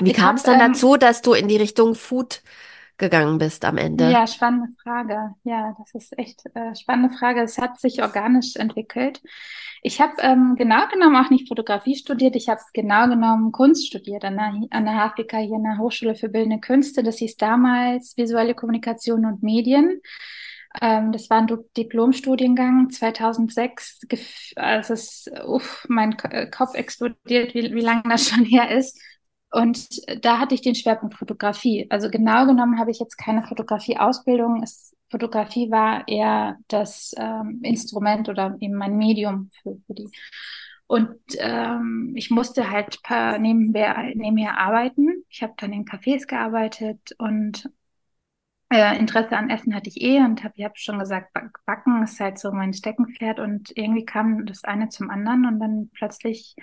Wie 0.00 0.12
kam 0.12 0.36
es 0.36 0.44
dann 0.44 0.60
ähm, 0.60 0.72
dazu, 0.72 0.96
dass 0.96 1.22
du 1.22 1.32
in 1.32 1.48
die 1.48 1.56
Richtung 1.56 1.94
Food 1.94 2.42
gegangen 3.00 3.38
bist 3.38 3.64
am 3.64 3.76
Ende? 3.76 4.10
Ja, 4.10 4.26
spannende 4.28 4.68
Frage. 4.82 5.34
Ja, 5.42 5.74
das 5.78 5.94
ist 5.94 6.16
echt 6.18 6.44
äh, 6.54 6.74
spannende 6.76 7.16
Frage. 7.16 7.42
Es 7.42 7.58
hat 7.58 7.80
sich 7.80 8.02
organisch 8.02 8.54
entwickelt. 8.56 9.20
Ich 9.82 10.00
habe 10.00 10.12
ähm, 10.20 10.54
genau 10.56 10.86
genommen 10.88 11.16
auch 11.16 11.30
nicht 11.30 11.48
Fotografie 11.48 11.96
studiert. 11.96 12.36
Ich 12.36 12.48
habe 12.48 12.60
genau 12.72 13.08
genommen 13.08 13.50
Kunst 13.50 13.86
studiert 13.88 14.24
an 14.24 14.36
der, 14.36 14.52
an 14.70 14.84
der 14.84 14.94
HFBK 14.94 15.38
hier 15.38 15.56
in 15.56 15.64
der 15.64 15.78
Hochschule 15.78 16.14
für 16.14 16.28
Bildende 16.28 16.60
Künste. 16.60 17.02
Das 17.02 17.16
hieß 17.18 17.36
damals 17.36 18.16
Visuelle 18.16 18.54
Kommunikation 18.54 19.24
und 19.26 19.42
Medien. 19.42 20.00
Ähm, 20.80 21.12
das 21.12 21.28
war 21.30 21.38
ein 21.38 21.48
Diplomstudiengang 21.76 22.90
2006. 22.90 24.00
Gef- 24.08 24.56
Also 24.56 24.94
es 24.94 25.26
ist, 25.26 25.32
uff, 25.46 25.84
mein 25.88 26.16
Ko- 26.16 26.28
Kopf 26.50 26.74
explodiert, 26.74 27.54
wie, 27.54 27.74
wie 27.74 27.80
lange 27.80 28.02
das 28.08 28.28
schon 28.28 28.44
her 28.44 28.70
ist. 28.70 28.98
Und 29.52 30.00
da 30.24 30.38
hatte 30.38 30.54
ich 30.54 30.62
den 30.62 30.74
Schwerpunkt 30.76 31.16
Fotografie. 31.16 31.86
Also 31.90 32.08
genau 32.10 32.46
genommen 32.46 32.78
habe 32.78 32.90
ich 32.92 33.00
jetzt 33.00 33.16
keine 33.18 33.42
Fotografie-Ausbildung. 33.44 34.62
Es, 34.62 34.94
Fotografie 35.10 35.70
war 35.72 36.06
eher 36.06 36.56
das 36.68 37.12
ähm, 37.18 37.60
Instrument 37.64 38.28
oder 38.28 38.56
eben 38.60 38.74
mein 38.74 38.96
Medium 38.96 39.50
für, 39.62 39.76
für 39.86 39.94
die. 39.94 40.08
Und 40.86 41.16
ähm, 41.38 42.12
ich 42.16 42.30
musste 42.30 42.70
halt 42.70 43.02
paar 43.02 43.38
nebenher, 43.38 43.96
nebenher 44.14 44.58
arbeiten. 44.58 45.24
Ich 45.28 45.42
habe 45.42 45.54
dann 45.56 45.72
in 45.72 45.84
Cafés 45.84 46.26
gearbeitet 46.26 47.14
und 47.18 47.68
äh, 48.70 48.96
Interesse 48.98 49.36
an 49.36 49.50
Essen 49.50 49.74
hatte 49.74 49.88
ich 49.88 50.00
eh 50.00 50.18
und 50.20 50.44
habe, 50.44 50.54
ich 50.56 50.64
habe 50.64 50.74
schon 50.76 50.98
gesagt, 50.98 51.32
Back- 51.32 51.58
Backen 51.66 52.02
ist 52.02 52.20
halt 52.20 52.38
so 52.38 52.52
mein 52.52 52.72
Steckenpferd 52.72 53.40
und 53.40 53.72
irgendwie 53.76 54.04
kam 54.04 54.46
das 54.46 54.64
eine 54.64 54.88
zum 54.88 55.10
anderen 55.10 55.46
und 55.46 55.60
dann 55.60 55.90
plötzlich 55.94 56.54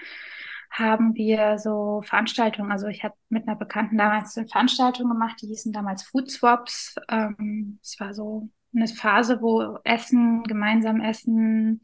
haben 0.71 1.15
wir 1.15 1.57
so 1.59 2.01
Veranstaltungen, 2.05 2.71
also 2.71 2.87
ich 2.87 3.03
habe 3.03 3.15
mit 3.29 3.47
einer 3.47 3.55
Bekannten 3.57 3.97
damals 3.97 4.37
eine 4.37 4.47
Veranstaltung 4.47 5.09
gemacht, 5.09 5.37
die 5.41 5.47
hießen 5.47 5.73
damals 5.73 6.03
Food 6.03 6.29
Swaps. 6.31 6.95
Ähm, 7.09 7.79
es 7.83 7.99
war 7.99 8.13
so 8.13 8.49
eine 8.75 8.87
Phase, 8.87 9.41
wo 9.41 9.79
Essen, 9.83 10.43
gemeinsam 10.43 11.01
essen, 11.01 11.81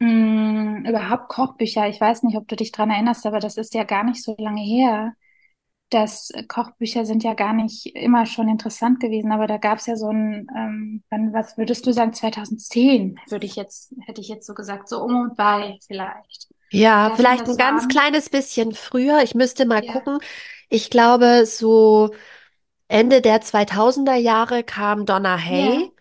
mh, 0.00 0.88
überhaupt 0.88 1.28
Kochbücher, 1.28 1.88
ich 1.88 2.00
weiß 2.00 2.22
nicht, 2.24 2.36
ob 2.36 2.48
du 2.48 2.56
dich 2.56 2.72
dran 2.72 2.90
erinnerst, 2.90 3.26
aber 3.26 3.38
das 3.40 3.56
ist 3.56 3.74
ja 3.74 3.84
gar 3.84 4.04
nicht 4.04 4.22
so 4.22 4.34
lange 4.38 4.62
her 4.62 5.14
dass 5.90 6.30
Kochbücher 6.48 7.04
sind 7.04 7.22
ja 7.22 7.34
gar 7.34 7.52
nicht 7.52 7.86
immer 7.94 8.24
schon 8.26 8.48
interessant 8.48 8.98
gewesen, 9.00 9.30
aber 9.30 9.46
da 9.46 9.58
gab 9.58 9.78
es 9.78 9.86
ja 9.86 9.96
so 9.96 10.08
ein, 10.08 10.46
ähm, 10.56 11.02
wann, 11.10 11.32
was 11.34 11.58
würdest 11.58 11.86
du 11.86 11.92
sagen, 11.92 12.14
2010 12.14 13.18
würde 13.28 13.44
ich 13.46 13.56
jetzt, 13.56 13.94
hätte 14.06 14.20
ich 14.22 14.28
jetzt 14.28 14.46
so 14.46 14.54
gesagt, 14.54 14.88
so 14.88 15.02
um 15.02 15.14
und 15.20 15.36
bei 15.36 15.78
vielleicht. 15.86 16.48
Ja, 16.72 17.10
Da 17.10 17.16
fing 17.18 17.38
vielleicht 17.38 17.48
ein 17.48 17.56
ganz 17.56 17.86
an. 17.86 17.88
kleines 17.88 18.30
bisschen 18.30 18.72
früher. 18.74 19.22
Ich 19.22 19.34
müsste 19.34 19.66
mal 19.66 19.82
Ja, 19.82 19.82
gucken. 19.82 20.18
Ich 20.68 20.90
glaube, 20.90 21.44
so 21.46 22.14
Ende 22.88 23.22
der 23.22 23.40
2000er 23.42 24.16
Jahre 24.16 24.64
kam 24.64 25.06
Donna 25.06 25.38
ja, 25.48 25.72
Hay. 25.76 25.92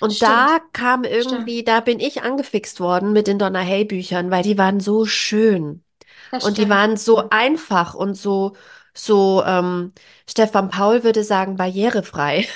Und 0.00 0.22
da 0.22 0.46
stimmt, 0.48 0.62
kam 0.72 1.04
stimmt. 1.18 1.52
irgendwie, 1.52 1.64
da 1.64 1.80
bin 1.80 2.00
ich 2.00 2.22
angefixt 2.22 2.80
worden 2.80 3.12
mit 3.12 3.26
den 3.28 3.38
Donna 3.38 3.60
Hay 3.60 3.84
Büchern, 3.86 4.30
weil 4.30 4.42
die 4.44 4.58
waren 4.58 4.80
so 4.80 5.06
schön. 5.06 5.84
Das 6.30 6.46
Und 6.46 6.58
die 6.58 6.68
stimmt. 6.68 6.70
waren 6.70 6.96
so 6.96 7.30
einfach 7.30 7.94
und 7.94 8.14
so, 8.16 8.54
so, 8.94 9.44
ähm, 9.46 9.92
Stefan 10.28 10.70
Paul 10.70 11.04
würde 11.04 11.24
sagen, 11.24 11.56
barrierefrei. 11.56 12.46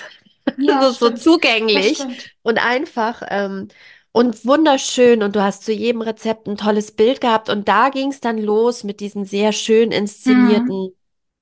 Ja, 0.57 0.81
So, 0.81 0.93
so 0.99 1.11
stimmt. 1.11 1.27
Das 1.73 1.91
zugänglich 1.91 1.93
stimmt. 1.93 2.31
und 2.43 2.59
einfach 2.59 3.23
ähm, 3.29 3.69
und 4.13 4.45
wunderschön. 4.47 5.23
Und 5.23 5.37
du 5.37 5.43
hast 5.43 5.65
zu 5.65 5.73
jedem 5.73 6.03
Rezept 6.03 6.47
ein 6.49 6.57
tolles 6.57 6.93
Bild 6.93 7.21
gehabt. 7.21 7.49
Und 7.51 7.69
da 7.69 7.89
ging 7.91 8.11
es 8.11 8.21
dann 8.21 8.39
los 8.39 8.85
mit 8.85 9.01
diesen 9.01 9.25
sehr 9.25 9.53
schön 9.53 9.93
Mhm. 10.27 10.73
inszenierten 10.73 10.95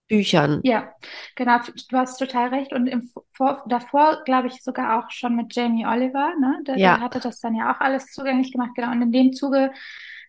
Büchern. 0.08 0.62
Ja, 0.62 0.92
genau, 1.36 1.58
du 1.88 1.96
hast 1.96 2.18
total 2.18 2.48
recht. 2.48 2.72
Und 2.74 2.86
im 2.86 3.10
Vor 3.32 3.62
davor, 3.66 4.22
glaube 4.24 4.48
ich, 4.48 4.62
sogar 4.62 4.98
auch 5.02 5.10
schon 5.10 5.34
mit 5.34 5.54
Jamie 5.56 5.86
Oliver, 5.86 6.34
ne? 6.38 6.58
Der, 6.66 6.80
der 6.80 7.00
Ja, 7.00 7.00
hatte 7.00 7.18
das 7.18 7.40
dann 7.40 7.54
ja 7.54 7.74
auch 7.74 7.80
alles 7.80 8.12
zugänglich 8.12 8.52
gemacht, 8.52 8.72
genau. 8.74 8.90
Und 8.92 9.00
in 9.02 9.12
dem 9.12 9.32
Zuge 9.32 9.72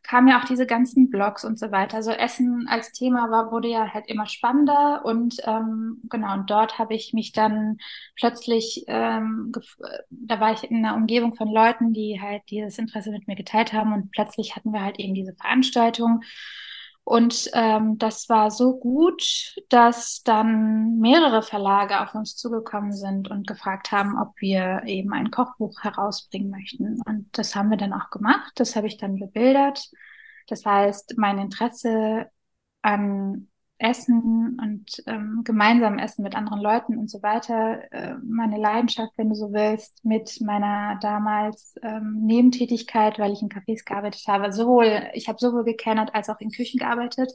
kamen 0.03 0.27
ja 0.27 0.39
auch 0.39 0.45
diese 0.45 0.65
ganzen 0.65 1.09
Blogs 1.09 1.45
und 1.45 1.59
so 1.59 1.71
weiter. 1.71 1.97
Also 1.97 2.11
Essen 2.11 2.67
als 2.67 2.91
Thema 2.91 3.29
war, 3.31 3.51
wurde 3.51 3.69
ja 3.69 3.93
halt 3.93 4.07
immer 4.07 4.27
spannender 4.27 5.03
und 5.05 5.37
ähm, 5.45 6.01
genau, 6.09 6.33
und 6.33 6.49
dort 6.49 6.79
habe 6.79 6.93
ich 6.93 7.13
mich 7.13 7.31
dann 7.31 7.77
plötzlich, 8.15 8.85
ähm, 8.87 9.51
äh, 9.55 9.99
da 10.09 10.39
war 10.39 10.53
ich 10.53 10.63
in 10.63 10.85
einer 10.85 10.95
Umgebung 10.95 11.35
von 11.35 11.49
Leuten, 11.49 11.93
die 11.93 12.19
halt 12.21 12.43
dieses 12.49 12.77
Interesse 12.77 13.11
mit 13.11 13.27
mir 13.27 13.35
geteilt 13.35 13.73
haben 13.73 13.93
und 13.93 14.11
plötzlich 14.11 14.55
hatten 14.55 14.71
wir 14.71 14.81
halt 14.83 14.99
eben 14.99 15.13
diese 15.13 15.33
Veranstaltung. 15.35 16.21
Und 17.03 17.49
ähm, 17.53 17.97
das 17.97 18.29
war 18.29 18.51
so 18.51 18.77
gut, 18.77 19.55
dass 19.69 20.21
dann 20.23 20.99
mehrere 20.99 21.41
Verlage 21.41 21.99
auf 22.01 22.13
uns 22.15 22.35
zugekommen 22.35 22.93
sind 22.93 23.29
und 23.29 23.47
gefragt 23.47 23.91
haben, 23.91 24.17
ob 24.19 24.39
wir 24.39 24.83
eben 24.85 25.11
ein 25.13 25.31
Kochbuch 25.31 25.81
herausbringen 25.81 26.49
möchten. 26.49 27.01
Und 27.01 27.27
das 27.37 27.55
haben 27.55 27.69
wir 27.69 27.77
dann 27.77 27.93
auch 27.93 28.11
gemacht. 28.11 28.51
Das 28.55 28.75
habe 28.75 28.87
ich 28.87 28.97
dann 28.97 29.17
bebildert. 29.17 29.89
Das 30.47 30.65
heißt, 30.65 31.15
mein 31.17 31.39
Interesse 31.39 32.27
an 32.81 33.50
Essen 33.81 34.59
und 34.61 35.03
ähm, 35.07 35.41
gemeinsam 35.43 35.97
Essen 35.97 36.23
mit 36.23 36.35
anderen 36.35 36.61
Leuten 36.61 36.97
und 36.97 37.09
so 37.09 37.21
weiter, 37.23 37.91
äh, 37.91 38.15
meine 38.23 38.57
Leidenschaft, 38.57 39.13
wenn 39.17 39.29
du 39.29 39.35
so 39.35 39.51
willst, 39.51 40.05
mit 40.05 40.39
meiner 40.41 40.99
damals 41.01 41.75
ähm, 41.81 42.21
Nebentätigkeit, 42.25 43.19
weil 43.19 43.33
ich 43.33 43.41
in 43.41 43.49
Cafés 43.49 43.83
gearbeitet 43.85 44.23
habe, 44.27 44.53
sowohl, 44.53 45.09
ich 45.13 45.27
habe 45.27 45.39
sowohl 45.39 45.63
gekellnert 45.63 46.13
als 46.13 46.29
auch 46.29 46.39
in 46.39 46.51
Küchen 46.51 46.79
gearbeitet. 46.79 47.31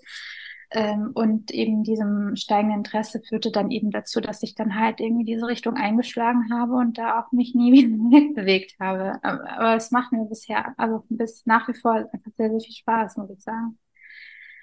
Ähm, 0.72 1.12
und 1.14 1.52
eben 1.52 1.84
diesem 1.84 2.34
steigenden 2.34 2.78
Interesse 2.78 3.22
führte 3.28 3.52
dann 3.52 3.70
eben 3.70 3.90
dazu, 3.92 4.20
dass 4.20 4.42
ich 4.42 4.54
dann 4.56 4.78
halt 4.78 5.00
irgendwie 5.00 5.24
diese 5.24 5.46
Richtung 5.46 5.74
eingeschlagen 5.76 6.52
habe 6.52 6.74
und 6.74 6.98
da 6.98 7.20
auch 7.20 7.30
mich 7.32 7.54
nie 7.54 7.72
wieder 7.72 8.34
bewegt 8.34 8.74
habe. 8.80 9.18
Aber, 9.22 9.48
aber 9.50 9.76
es 9.76 9.90
macht 9.90 10.12
mir 10.12 10.24
bisher, 10.24 10.74
also 10.76 11.04
bis 11.08 11.46
nach 11.46 11.68
wie 11.68 11.74
vor 11.74 11.92
einfach 11.94 12.32
sehr, 12.36 12.50
sehr 12.50 12.60
viel 12.60 12.74
Spaß, 12.74 13.16
muss 13.16 13.30
ich 13.30 13.42
sagen. 13.42 13.78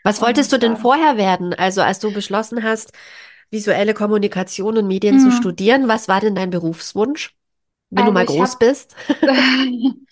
Was 0.03 0.21
wolltest 0.21 0.51
du 0.51 0.57
Und 0.57 0.59
denn 0.59 0.75
ähm, 0.75 0.77
vorher 0.77 1.17
werden? 1.17 1.53
Also 1.53 1.81
als 1.81 1.99
du 1.99 2.11
beschlossen 2.11 2.63
hast, 2.63 2.91
visuelle 3.51 3.93
Kommunikation 3.93 4.77
und 4.77 4.87
Medien 4.87 5.19
zu 5.19 5.31
mh, 5.31 5.31
studieren, 5.31 5.87
was 5.87 6.07
war 6.07 6.21
denn 6.21 6.35
dein 6.35 6.49
Berufswunsch, 6.51 7.35
wenn 7.91 8.05
du 8.05 8.11
also 8.11 8.13
mal 8.13 8.25
ich 8.25 8.27
groß 8.27 8.57
habe 8.57 8.57
bist? 8.57 8.95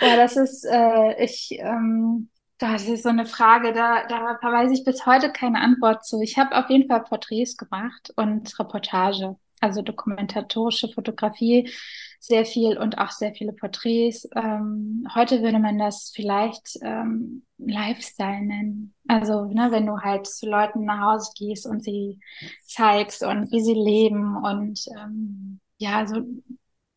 Boah, 0.00 0.16
das 0.16 0.36
ist, 0.36 0.64
äh, 0.66 1.24
ich, 1.24 1.52
ähm, 1.60 2.30
das 2.58 2.88
ist 2.88 3.02
so 3.04 3.10
eine 3.10 3.26
Frage, 3.26 3.72
da, 3.72 4.06
da 4.08 4.38
weiß 4.42 4.72
ich 4.72 4.84
bis 4.84 5.06
heute 5.06 5.32
keine 5.32 5.60
Antwort 5.60 6.04
zu. 6.06 6.20
Ich 6.22 6.38
habe 6.38 6.56
auf 6.56 6.70
jeden 6.70 6.88
Fall 6.88 7.02
Porträts 7.04 7.56
gemacht 7.56 8.12
und 8.16 8.58
Reportage, 8.58 9.36
also 9.60 9.82
dokumentatorische 9.82 10.88
Fotografie, 10.88 11.70
sehr 12.18 12.44
viel 12.44 12.76
und 12.76 12.98
auch 12.98 13.10
sehr 13.10 13.34
viele 13.34 13.52
Porträts. 13.52 14.28
Ähm, 14.34 15.06
heute 15.14 15.42
würde 15.42 15.58
man 15.58 15.78
das 15.78 16.12
vielleicht 16.14 16.78
ähm, 16.82 17.44
Lifestyle 17.58 18.42
nennen. 18.44 18.94
Also, 19.08 19.46
ne, 19.46 19.68
wenn 19.70 19.86
du 19.86 19.98
halt 20.00 20.26
zu 20.26 20.48
Leuten 20.48 20.84
nach 20.84 21.00
Hause 21.00 21.32
gehst 21.38 21.66
und 21.66 21.82
sie 21.82 22.20
zeigst 22.64 23.22
und 23.22 23.50
wie 23.52 23.60
sie 23.60 23.74
leben 23.74 24.36
und 24.36 24.84
ähm, 24.98 25.60
ja, 25.78 26.06
so 26.06 26.22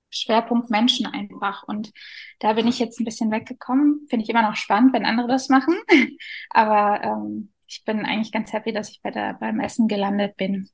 Schwerpunkt 0.10 0.70
Menschen 0.70 1.06
einfach. 1.08 1.64
Und 1.64 1.92
da 2.40 2.54
bin 2.54 2.68
ich 2.68 2.80
jetzt 2.80 3.00
ein 3.00 3.06
bisschen 3.06 3.32
weggekommen. 3.32 4.06
Finde 4.10 4.24
ich 4.24 4.30
immer 4.30 4.44
noch 4.44 4.56
spannend, 4.56 4.94
wenn 4.94 5.06
andere 5.06 5.28
das 5.28 5.50
machen. 5.50 5.76
Aber 6.50 7.02
ähm, 7.04 7.52
ich 7.68 7.84
bin 7.86 8.06
eigentlich 8.06 8.32
ganz 8.32 8.54
happy, 8.54 8.72
dass 8.74 8.90
ich 8.90 9.02
bei 9.02 9.12
der, 9.12 9.34
beim 9.34 9.60
Essen 9.60 9.88
gelandet 9.88 10.38
bin. 10.38 10.70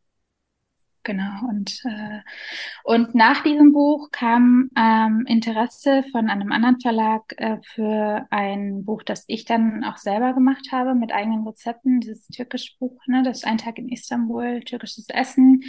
Genau. 1.04 1.48
Und, 1.50 1.82
äh, 1.86 2.20
und 2.84 3.16
nach 3.16 3.42
diesem 3.42 3.72
Buch 3.72 4.12
kam 4.12 4.70
ähm, 4.78 5.24
Interesse 5.28 6.04
von 6.12 6.30
einem 6.30 6.52
anderen 6.52 6.80
Verlag 6.82 7.24
äh, 7.38 7.58
für 7.64 8.28
ein 8.30 8.84
Buch, 8.84 9.04
das 9.04 9.24
ich 9.28 9.46
dann 9.46 9.84
auch 9.86 9.98
selber 9.98 10.34
gemacht 10.34 10.68
habe 10.72 10.96
mit 10.96 11.14
eigenen 11.14 11.48
Rezepten. 11.48 12.02
Dieses 12.02 12.28
türkische 12.28 12.74
Buch, 12.80 13.00
ne, 13.08 13.24
das 13.24 13.40
ist 13.40 13.48
Ein 13.48 13.58
Tag 13.58 13.78
in 13.78 13.90
Istanbul, 13.90 14.60
türkisches 14.62 15.08
Essen. 15.10 15.64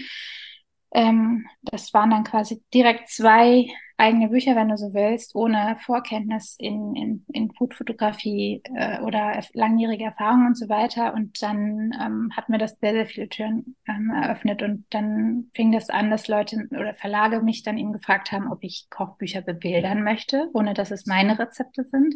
Ähm, 0.93 1.47
das 1.63 1.95
waren 1.95 2.11
dann 2.11 2.25
quasi 2.25 2.63
direkt 2.73 3.09
zwei 3.09 3.69
eigene 4.01 4.29
Bücher, 4.29 4.57
wenn 4.57 4.69
du 4.71 4.77
so 4.79 4.95
willst, 4.95 5.35
ohne 5.35 5.77
Vorkenntnis 5.85 6.57
in, 6.59 6.97
in, 6.97 7.25
in 7.33 7.53
Foodfotografie 7.53 8.63
äh, 8.75 9.01
oder 9.03 9.41
langjährige 9.53 10.05
Erfahrung 10.05 10.47
und 10.47 10.57
so 10.57 10.69
weiter. 10.69 11.13
Und 11.15 11.43
dann 11.43 11.93
ähm, 12.01 12.31
hat 12.35 12.49
mir 12.49 12.59
das 12.59 12.79
sehr, 12.81 12.93
sehr 12.93 13.07
viele 13.07 13.29
Türen 13.29 13.77
ähm, 13.87 14.11
eröffnet. 14.11 14.63
Und 14.63 14.87
dann 14.91 15.51
fing 15.55 15.71
das 15.71 15.91
an, 15.91 16.11
dass 16.11 16.29
Leute 16.29 16.67
oder 16.71 16.95
Verlage 16.95 17.43
mich 17.43 17.63
dann 17.63 17.77
eben 17.79 17.93
gefragt 17.93 18.33
haben, 18.33 18.51
ob 18.51 18.65
ich 18.65 18.89
Kochbücher 18.91 19.43
bebildern 19.43 20.03
möchte, 20.03 20.49
ohne 20.55 20.73
dass 20.75 20.91
es 20.91 21.07
meine 21.07 21.39
Rezepte 21.39 21.85
sind. 21.85 22.15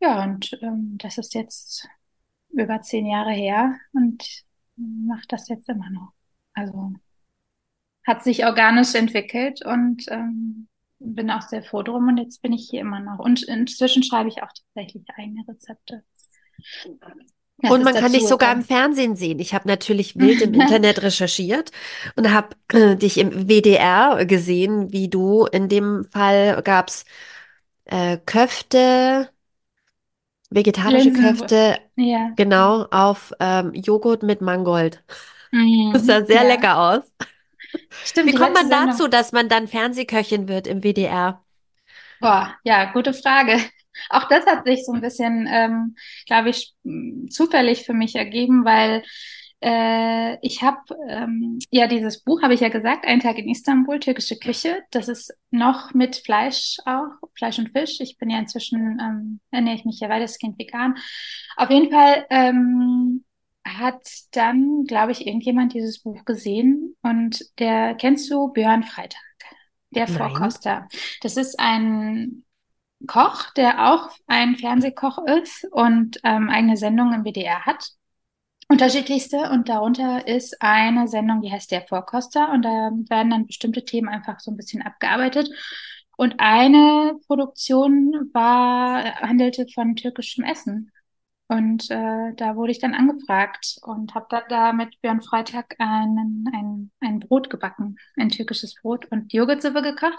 Ja, 0.00 0.22
und 0.22 0.56
ähm, 0.62 0.98
das 0.98 1.18
ist 1.18 1.34
jetzt 1.34 1.88
über 2.50 2.80
zehn 2.80 3.06
Jahre 3.06 3.32
her 3.32 3.74
und 3.92 4.24
mache 4.76 5.26
das 5.28 5.48
jetzt 5.48 5.68
immer 5.68 5.90
noch. 5.90 6.12
Also 6.54 6.92
hat 8.06 8.24
sich 8.24 8.44
organisch 8.44 8.94
entwickelt 8.94 9.64
und 9.64 10.04
ähm, 10.08 10.68
bin 10.98 11.30
auch 11.30 11.42
sehr 11.42 11.62
froh 11.62 11.82
drum 11.82 12.08
und 12.08 12.18
jetzt 12.18 12.42
bin 12.42 12.52
ich 12.52 12.68
hier 12.68 12.80
immer 12.80 13.00
noch. 13.00 13.18
Und 13.18 13.42
inzwischen 13.42 14.02
schreibe 14.02 14.28
ich 14.28 14.42
auch 14.42 14.50
tatsächlich 14.74 15.04
eigene 15.16 15.44
Rezepte. 15.48 16.02
Das 17.58 17.70
und 17.70 17.84
man 17.84 17.94
kann 17.94 18.12
dich 18.12 18.26
sogar 18.26 18.52
im 18.52 18.62
Fernsehen 18.62 19.14
sehen. 19.14 19.38
Ich 19.38 19.54
habe 19.54 19.68
natürlich 19.68 20.18
wild 20.18 20.42
im 20.42 20.54
Internet 20.54 21.02
recherchiert 21.02 21.70
und 22.16 22.32
habe 22.32 22.56
äh, 22.72 22.96
dich 22.96 23.18
im 23.18 23.48
WDR 23.48 24.24
gesehen, 24.26 24.92
wie 24.92 25.08
du 25.08 25.46
in 25.46 25.68
dem 25.68 26.04
Fall 26.10 26.60
gab's 26.62 27.04
äh, 27.84 28.18
Köfte, 28.26 29.28
vegetarische 30.50 31.10
Linsen. 31.10 31.22
Köfte, 31.24 31.78
ja. 31.96 32.32
genau, 32.36 32.86
auf 32.90 33.32
ähm, 33.38 33.72
Joghurt 33.74 34.24
mit 34.24 34.40
Mangold. 34.40 35.04
Mhm. 35.52 35.92
Das 35.92 36.06
sah 36.06 36.24
sehr 36.24 36.42
ja. 36.42 36.48
lecker 36.48 36.78
aus. 36.78 37.12
Stimmt, 38.04 38.28
Wie 38.30 38.34
kommt 38.34 38.54
man 38.54 38.70
dazu, 38.70 39.08
dass 39.08 39.32
man 39.32 39.48
dann 39.48 39.68
Fernsehköchin 39.68 40.48
wird 40.48 40.66
im 40.66 40.82
WDR? 40.82 41.44
Boah, 42.20 42.56
ja, 42.64 42.92
gute 42.92 43.12
Frage. 43.12 43.58
Auch 44.08 44.28
das 44.28 44.46
hat 44.46 44.64
sich 44.64 44.84
so 44.86 44.92
ein 44.92 45.00
bisschen, 45.00 45.46
ähm, 45.50 45.96
glaube 46.26 46.50
ich, 46.50 46.74
zufällig 47.28 47.84
für 47.84 47.92
mich 47.92 48.14
ergeben, 48.16 48.64
weil 48.64 49.02
äh, 49.60 50.38
ich 50.44 50.62
habe 50.62 50.80
ähm, 51.08 51.58
ja 51.70 51.86
dieses 51.86 52.22
Buch, 52.24 52.42
habe 52.42 52.54
ich 52.54 52.60
ja 52.60 52.68
gesagt, 52.68 53.06
Ein 53.06 53.20
Tag 53.20 53.38
in 53.38 53.48
Istanbul, 53.48 54.00
türkische 54.00 54.38
Küche. 54.38 54.82
Das 54.90 55.08
ist 55.08 55.32
noch 55.50 55.94
mit 55.94 56.16
Fleisch 56.16 56.78
auch, 56.84 57.10
Fleisch 57.36 57.58
und 57.58 57.70
Fisch. 57.70 58.00
Ich 58.00 58.18
bin 58.18 58.30
ja 58.30 58.38
inzwischen, 58.38 58.98
ähm, 59.00 59.40
ernähre 59.50 59.76
ich 59.76 59.84
mich 59.84 60.00
ja 60.00 60.08
weitestgehend 60.08 60.58
vegan. 60.58 60.96
Auf 61.56 61.70
jeden 61.70 61.90
Fall 61.92 62.26
ähm, 62.30 63.24
hat 63.64 64.02
dann, 64.32 64.84
glaube 64.84 65.12
ich, 65.12 65.26
irgendjemand 65.26 65.74
dieses 65.74 66.02
Buch 66.02 66.24
gesehen 66.24 66.96
und 67.02 67.44
der, 67.58 67.94
kennst 67.94 68.30
du 68.30 68.48
Björn 68.48 68.82
Freitag? 68.82 69.20
Der. 69.90 70.08
Vorkoster. 70.08 70.88
Das 71.20 71.36
ist 71.36 71.58
ein 71.60 72.44
Koch, 73.06 73.50
der 73.54 73.92
auch 73.92 74.10
ein 74.26 74.56
Fernsehkoch 74.56 75.18
ist 75.26 75.66
und 75.70 76.18
ähm, 76.24 76.48
eigene 76.48 76.76
Sendungen 76.76 77.14
im 77.14 77.24
WDR 77.24 77.66
hat. 77.66 77.90
Unterschiedlichste 78.68 79.50
und 79.50 79.68
darunter 79.68 80.26
ist 80.26 80.56
eine 80.60 81.06
Sendung, 81.08 81.42
die 81.42 81.52
heißt 81.52 81.70
Der 81.70 81.82
Vorkoster 81.82 82.50
und 82.52 82.62
da 82.62 82.90
werden 83.10 83.30
dann 83.30 83.46
bestimmte 83.46 83.84
Themen 83.84 84.08
einfach 84.08 84.40
so 84.40 84.50
ein 84.50 84.56
bisschen 84.56 84.82
abgearbeitet. 84.82 85.50
Und 86.16 86.36
eine 86.38 87.18
Produktion 87.26 88.30
war, 88.32 89.04
handelte 89.16 89.66
von 89.74 89.96
türkischem 89.96 90.44
Essen. 90.44 90.90
Und 91.52 91.90
äh, 91.90 92.32
da 92.34 92.56
wurde 92.56 92.72
ich 92.72 92.78
dann 92.78 92.94
angefragt 92.94 93.76
und 93.82 94.14
habe 94.14 94.24
da, 94.30 94.40
da 94.48 94.72
mit 94.72 94.98
Björn 95.02 95.20
Freitag 95.20 95.74
einen, 95.78 96.48
ein, 96.50 96.90
ein 97.00 97.20
Brot 97.20 97.50
gebacken, 97.50 97.96
ein 98.16 98.30
türkisches 98.30 98.74
Brot 98.80 99.04
und 99.10 99.34
Joghurtsuppe 99.34 99.82
gekocht. 99.82 100.18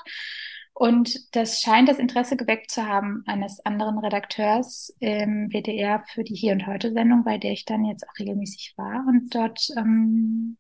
Und 0.74 1.36
das 1.36 1.60
scheint 1.62 1.90
das 1.90 1.98
Interesse 1.98 2.38
geweckt 2.38 2.70
zu 2.70 2.86
haben 2.86 3.24
eines 3.26 3.66
anderen 3.66 3.98
Redakteurs 3.98 4.96
im 5.00 5.50
WDR 5.50 6.04
für 6.06 6.24
die 6.24 6.36
Hier 6.36 6.54
und 6.54 6.68
Heute 6.68 6.94
Sendung, 6.94 7.24
bei 7.24 7.40
der 7.40 7.54
ich 7.54 7.66
dann 7.66 7.84
jetzt 7.84 8.08
auch 8.08 8.20
regelmäßig 8.20 8.76
war. 8.78 9.04
Und 9.08 9.34
dort, 9.34 9.70
ähm, 9.76 10.58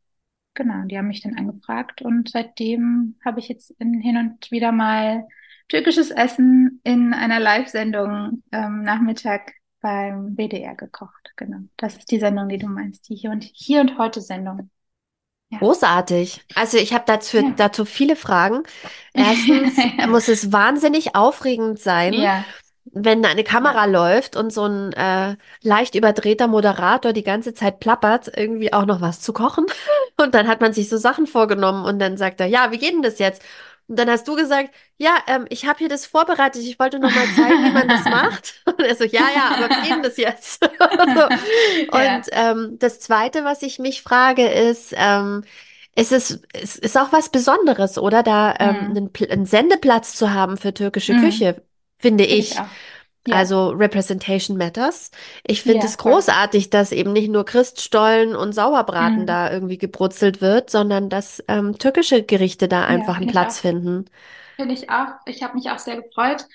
genau, 0.56 0.86
die 0.86 0.98
haben 0.98 1.08
mich 1.08 1.22
dann 1.22 1.38
angefragt 1.38 2.02
und 2.02 2.30
seitdem 2.30 3.20
habe 3.24 3.40
ich 3.40 3.48
jetzt 3.48 3.70
in, 3.78 4.02
hin 4.02 4.18
und 4.18 4.50
wieder 4.50 4.72
mal 4.72 5.28
türkisches 5.68 6.10
Essen 6.10 6.82
in 6.84 7.14
einer 7.14 7.40
Live-Sendung 7.40 8.42
ähm, 8.52 8.82
Nachmittag 8.82 9.54
beim 9.84 10.38
WDR 10.38 10.76
gekocht. 10.76 11.34
Genau. 11.36 11.58
Das 11.78 11.98
ist 11.98 12.10
die 12.10 12.20
Sendung, 12.20 12.48
die 12.48 12.58
du 12.58 12.68
meinst, 12.68 13.10
die 13.10 13.16
hier 13.16 13.30
und 13.30 13.44
hier 13.44 13.82
und 13.82 14.00
heute 14.00 14.22
Sendung. 14.22 14.72
Ja. 15.50 15.60
Großartig. 15.60 16.42
Also 16.56 16.78
ich 16.78 16.94
habe 16.94 17.04
dazu, 17.06 17.38
ja. 17.38 17.54
dazu 17.56 17.86
viele 17.86 18.16
Fragen. 18.16 18.64
Erstens 19.14 19.78
muss 20.08 20.30
es 20.30 20.52
wahnsinnig 20.52 21.16
aufregend 21.16 21.80
sein, 21.80 22.14
ja. 22.14 22.46
wenn 22.86 23.26
eine 23.26 23.44
Kamera 23.44 23.86
läuft 23.86 24.38
und 24.38 24.54
so 24.54 24.66
ein 24.66 24.94
äh, 24.94 25.36
leicht 25.62 25.96
überdrehter 25.96 26.48
Moderator 26.48 27.12
die 27.12 27.24
ganze 27.24 27.54
Zeit 27.54 27.82
plappert, 27.82 28.32
irgendwie 28.36 28.72
auch 28.72 28.86
noch 28.86 29.02
was 29.02 29.20
zu 29.20 29.34
kochen. 29.34 29.66
Und 30.18 30.34
dann 30.34 30.48
hat 30.48 30.62
man 30.62 30.72
sich 30.74 30.88
so 30.90 30.98
Sachen 30.98 31.26
vorgenommen 31.26 31.86
und 31.86 31.98
dann 31.98 32.18
sagt 32.18 32.40
er, 32.40 32.46
ja, 32.46 32.72
wie 32.72 32.78
geht 32.78 32.94
denn 32.94 33.02
das 33.02 33.18
jetzt? 33.18 33.42
Und 33.88 34.00
dann 34.00 34.10
hast 34.10 34.28
du 34.28 34.36
gesagt, 34.36 34.74
ja, 34.98 35.18
ähm, 35.28 35.46
ich 35.50 35.66
habe 35.66 35.80
hier 35.80 35.90
das 35.90 36.06
vorbereitet, 36.06 36.62
ich 36.64 36.80
wollte 36.80 37.00
noch 37.00 37.14
mal 37.14 37.28
zeigen, 37.36 37.66
wie 37.66 37.72
man 37.72 37.88
das 37.88 38.04
macht. 38.06 38.62
Und 38.66 38.80
er 38.80 38.96
so, 38.96 39.04
ja, 39.04 39.28
ja, 39.36 39.56
aber 39.56 39.70
wie 39.70 39.90
geht 39.90 40.06
das 40.06 40.18
jetzt? 40.18 40.64
und 41.92 42.02
ja. 42.02 42.22
ähm, 42.32 42.78
das 42.80 43.00
Zweite, 43.00 43.44
was 43.44 43.62
ich 43.62 43.80
mich 43.80 44.02
frage, 44.02 44.48
ist, 44.48 44.94
ähm, 44.98 45.44
ist 45.96 46.12
es 46.12 46.42
ist, 46.60 46.78
ist 46.78 46.98
auch 46.98 47.12
was 47.12 47.30
Besonderes, 47.30 47.98
oder? 47.98 48.24
Da 48.24 48.56
ähm, 48.60 48.76
mhm. 48.76 48.98
einen, 48.98 49.12
einen, 49.30 49.46
Sendeplatz 49.46 50.16
zu 50.16 50.34
haben 50.34 50.58
für 50.58 50.74
türkische 50.74 51.14
mhm. 51.14 51.22
Küche, 51.22 51.62
finde 52.00 52.26
ich. 52.26 52.52
ich 52.52 52.58
ja. 53.28 53.36
Also 53.36 53.70
Representation 53.70 54.58
Matters. 54.58 55.12
Ich 55.46 55.62
finde 55.64 55.86
es 55.86 55.98
großartig, 55.98 56.70
dass 56.70 56.92
eben 56.92 57.14
nicht 57.14 57.30
nur 57.30 57.46
Christstollen 57.46 58.36
und 58.36 58.54
Sauerbraten 58.54 59.22
mhm. 59.22 59.26
da 59.26 59.52
irgendwie 59.52 59.78
gebrutzelt 59.78 60.42
wird, 60.42 60.70
sondern 60.70 61.10
dass 61.10 61.44
ähm, 61.48 61.78
türkische 61.78 62.24
Gerichte 62.24 62.68
da 62.68 62.86
einfach 62.86 63.16
ja, 63.16 63.22
einen 63.22 63.32
Platz 63.32 63.60
finden. 63.60 64.06
Finde 64.58 64.74
ich 64.74 64.90
auch. 64.90 65.08
Ich 65.26 65.42
habe 65.42 65.56
mich 65.56 65.70
auch 65.70 65.80
sehr 65.80 66.02
gefreut. 66.02 66.46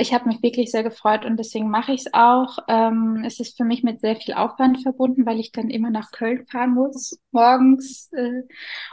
Ich 0.00 0.14
habe 0.14 0.28
mich 0.28 0.40
wirklich 0.44 0.70
sehr 0.70 0.84
gefreut 0.84 1.24
und 1.24 1.36
deswegen 1.38 1.70
mache 1.70 1.92
ich 1.92 2.02
es 2.06 2.14
auch. 2.14 2.58
Ähm, 2.68 3.24
es 3.26 3.40
ist 3.40 3.56
für 3.56 3.64
mich 3.64 3.82
mit 3.82 4.00
sehr 4.00 4.14
viel 4.14 4.34
Aufwand 4.34 4.80
verbunden, 4.80 5.26
weil 5.26 5.40
ich 5.40 5.50
dann 5.50 5.70
immer 5.70 5.90
nach 5.90 6.12
Köln 6.12 6.46
fahren 6.46 6.74
muss, 6.74 7.18
morgens 7.32 8.08
äh, 8.12 8.42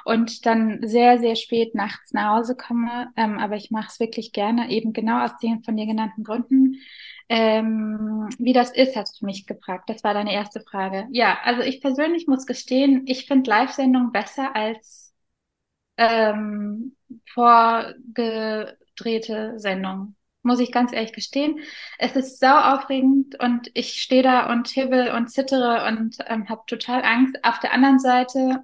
und 0.03 0.47
dann 0.47 0.79
sehr, 0.87 1.19
sehr 1.19 1.35
spät 1.35 1.75
nachts 1.75 2.11
nach 2.11 2.37
Hause 2.37 2.55
komme. 2.55 3.11
Ähm, 3.15 3.37
aber 3.37 3.55
ich 3.55 3.69
mache 3.69 3.89
es 3.91 3.99
wirklich 3.99 4.31
gerne, 4.31 4.71
eben 4.71 4.93
genau 4.93 5.23
aus 5.23 5.37
den 5.37 5.63
von 5.63 5.77
dir 5.77 5.85
genannten 5.85 6.23
Gründen. 6.23 6.77
Ähm, 7.29 8.27
wie 8.39 8.53
das 8.53 8.71
ist, 8.71 8.95
hast 8.95 9.21
du 9.21 9.27
mich 9.27 9.45
gefragt. 9.45 9.87
Das 9.91 10.03
war 10.03 10.15
deine 10.15 10.33
erste 10.33 10.61
Frage. 10.61 11.07
Ja, 11.11 11.37
also 11.43 11.61
ich 11.61 11.81
persönlich 11.81 12.25
muss 12.25 12.47
gestehen, 12.47 13.03
ich 13.05 13.27
finde 13.27 13.47
Live-Sendungen 13.51 14.11
besser 14.11 14.55
als 14.55 15.13
ähm, 15.97 16.95
vorgedrehte 17.33 18.75
Sendungen 19.59 20.15
muss 20.45 20.59
ich 20.59 20.71
ganz 20.71 20.93
ehrlich 20.93 21.13
gestehen. 21.13 21.59
Es 21.97 22.15
ist 22.15 22.39
sau 22.39 22.57
aufregend 22.57 23.39
und 23.39 23.69
ich 23.73 24.01
stehe 24.01 24.23
da 24.23 24.51
und 24.51 24.67
hibbel 24.69 25.11
und 25.11 25.29
zittere 25.29 25.85
und 25.87 26.17
ähm, 26.27 26.47
habe 26.49 26.61
total 26.67 27.03
Angst. 27.03 27.37
Auf 27.43 27.59
der 27.59 27.73
anderen 27.73 27.99
Seite 27.99 28.63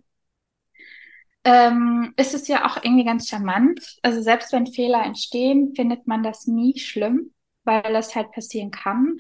ähm, 1.44 2.14
ist 2.18 2.34
es 2.34 2.48
ja 2.48 2.66
auch 2.66 2.84
irgendwie 2.84 3.06
ganz 3.06 3.28
charmant. 3.30 3.98
Also 4.04 4.22
selbst 4.22 4.54
wenn 4.54 4.68
Fehler 4.68 5.04
entstehen, 5.04 5.74
findet 5.76 6.08
man 6.08 6.24
das 6.24 6.48
nie 6.48 6.78
schlimm, 6.80 7.34
weil 7.64 7.94
das 7.94 8.16
halt 8.16 8.32
passieren 8.32 8.72
kann. 8.72 9.18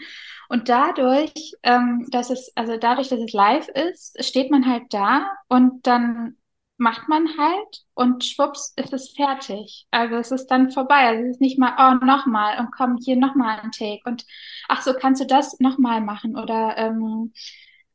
Und 0.49 0.69
dadurch, 0.69 1.53
ähm, 1.63 2.07
dass 2.11 2.29
es, 2.29 2.51
also 2.55 2.77
dadurch, 2.77 3.09
dass 3.09 3.19
es 3.19 3.33
live 3.33 3.67
ist, 3.69 4.23
steht 4.23 4.51
man 4.51 4.67
halt 4.67 4.83
da 4.93 5.31
und 5.47 5.87
dann 5.87 6.37
macht 6.81 7.07
man 7.07 7.27
halt 7.37 7.83
und 7.93 8.25
schwupps 8.25 8.73
ist 8.75 8.91
es 8.91 9.11
fertig. 9.11 9.85
Also 9.91 10.15
es 10.15 10.31
ist 10.31 10.47
dann 10.47 10.71
vorbei. 10.71 11.07
Also 11.07 11.23
es 11.23 11.29
ist 11.35 11.41
nicht 11.41 11.59
mal, 11.59 11.75
oh, 11.77 12.03
nochmal 12.03 12.59
und 12.59 12.71
komm, 12.75 12.97
hier 12.97 13.15
nochmal 13.17 13.59
ein 13.59 13.71
Take 13.71 14.01
und 14.05 14.25
ach 14.67 14.81
so, 14.81 14.93
kannst 14.93 15.21
du 15.21 15.27
das 15.27 15.59
nochmal 15.59 16.01
machen 16.01 16.35
oder 16.35 16.75
ähm, 16.77 17.33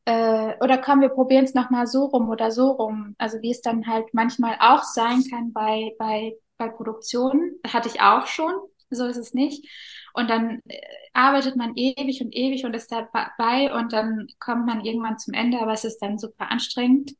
äh, 0.04 0.54
oder 0.60 0.78
komm, 0.78 1.00
wir 1.00 1.08
probieren 1.08 1.44
es 1.44 1.54
nochmal 1.54 1.88
so 1.88 2.04
rum 2.04 2.28
oder 2.30 2.52
so 2.52 2.70
rum. 2.70 3.16
Also 3.18 3.42
wie 3.42 3.50
es 3.50 3.60
dann 3.60 3.88
halt 3.88 4.06
manchmal 4.12 4.56
auch 4.60 4.84
sein 4.84 5.24
kann 5.28 5.52
bei, 5.52 5.92
bei, 5.98 6.36
bei 6.56 6.68
Produktionen, 6.68 7.58
hatte 7.66 7.88
ich 7.88 8.00
auch 8.00 8.28
schon, 8.28 8.52
so 8.90 9.06
ist 9.06 9.16
es 9.16 9.34
nicht. 9.34 9.68
Und 10.14 10.30
dann 10.30 10.60
äh, 10.68 10.80
arbeitet 11.12 11.56
man 11.56 11.72
ewig 11.74 12.22
und 12.22 12.32
ewig 12.32 12.64
und 12.64 12.74
ist 12.74 12.92
dabei 12.92 13.74
und 13.74 13.92
dann 13.92 14.28
kommt 14.38 14.64
man 14.64 14.84
irgendwann 14.84 15.18
zum 15.18 15.34
Ende, 15.34 15.60
aber 15.60 15.72
es 15.72 15.84
ist 15.84 15.98
dann 15.98 16.18
super 16.20 16.52
anstrengend. 16.52 17.16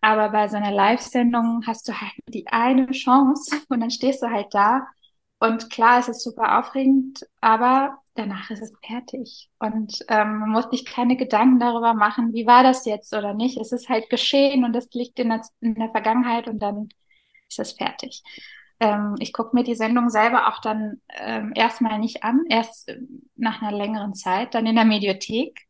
Aber 0.00 0.30
bei 0.30 0.48
so 0.48 0.56
einer 0.56 0.70
Live-Sendung 0.70 1.64
hast 1.66 1.88
du 1.88 1.92
halt 1.92 2.12
die 2.28 2.46
eine 2.48 2.90
Chance 2.90 3.60
und 3.68 3.80
dann 3.80 3.90
stehst 3.90 4.22
du 4.22 4.30
halt 4.30 4.48
da. 4.52 4.86
Und 5.38 5.70
klar, 5.70 6.00
es 6.00 6.08
ist 6.08 6.22
super 6.22 6.58
aufregend, 6.58 7.26
aber 7.40 7.98
danach 8.14 8.50
ist 8.50 8.62
es 8.62 8.72
fertig. 8.86 9.50
Und 9.58 10.04
ähm, 10.08 10.38
man 10.40 10.50
muss 10.50 10.70
sich 10.70 10.84
keine 10.84 11.16
Gedanken 11.16 11.58
darüber 11.58 11.94
machen, 11.94 12.34
wie 12.34 12.46
war 12.46 12.62
das 12.62 12.84
jetzt 12.84 13.14
oder 13.14 13.32
nicht. 13.34 13.58
Es 13.58 13.72
ist 13.72 13.88
halt 13.88 14.10
geschehen 14.10 14.64
und 14.64 14.76
es 14.76 14.90
liegt 14.92 15.18
in 15.18 15.30
der, 15.30 15.42
in 15.60 15.74
der 15.74 15.90
Vergangenheit 15.90 16.46
und 16.46 16.58
dann 16.60 16.90
ist 17.48 17.58
es 17.58 17.72
fertig. 17.72 18.22
Ähm, 18.80 19.16
ich 19.18 19.32
gucke 19.32 19.54
mir 19.56 19.64
die 19.64 19.74
Sendung 19.74 20.10
selber 20.10 20.48
auch 20.48 20.60
dann 20.60 21.00
ähm, 21.18 21.52
erstmal 21.54 21.98
nicht 21.98 22.22
an, 22.22 22.44
erst 22.48 22.90
nach 23.36 23.62
einer 23.62 23.76
längeren 23.76 24.14
Zeit, 24.14 24.54
dann 24.54 24.66
in 24.66 24.76
der 24.76 24.84
Mediothek 24.84 25.66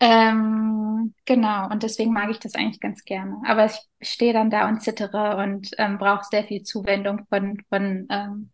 ähm, 0.00 1.14
genau, 1.24 1.68
und 1.70 1.82
deswegen 1.82 2.12
mag 2.12 2.30
ich 2.30 2.38
das 2.38 2.54
eigentlich 2.54 2.80
ganz 2.80 3.04
gerne. 3.04 3.40
Aber 3.46 3.66
ich 3.66 3.78
stehe 4.00 4.32
dann 4.32 4.50
da 4.50 4.68
und 4.68 4.82
zittere 4.82 5.36
und 5.38 5.70
ähm, 5.78 5.98
brauche 5.98 6.24
sehr 6.24 6.44
viel 6.44 6.62
Zuwendung 6.62 7.26
von, 7.28 7.60
von, 7.68 8.06
ähm, 8.10 8.50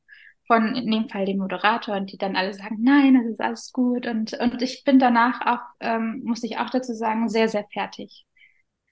von 0.46 0.74
in 0.74 0.90
dem 0.90 1.08
Fall 1.08 1.26
dem 1.26 1.38
Moderator 1.38 1.96
und 1.96 2.12
die 2.12 2.18
dann 2.18 2.36
alle 2.36 2.54
sagen, 2.54 2.78
nein, 2.80 3.14
das 3.14 3.26
ist 3.32 3.40
alles 3.40 3.72
gut. 3.72 4.06
Und, 4.06 4.32
und 4.34 4.62
ich 4.62 4.84
bin 4.84 4.98
danach 4.98 5.40
auch, 5.46 5.60
ähm, 5.80 6.22
muss 6.24 6.42
ich 6.42 6.58
auch 6.58 6.70
dazu 6.70 6.94
sagen, 6.94 7.28
sehr, 7.28 7.48
sehr 7.48 7.64
fertig. 7.72 8.24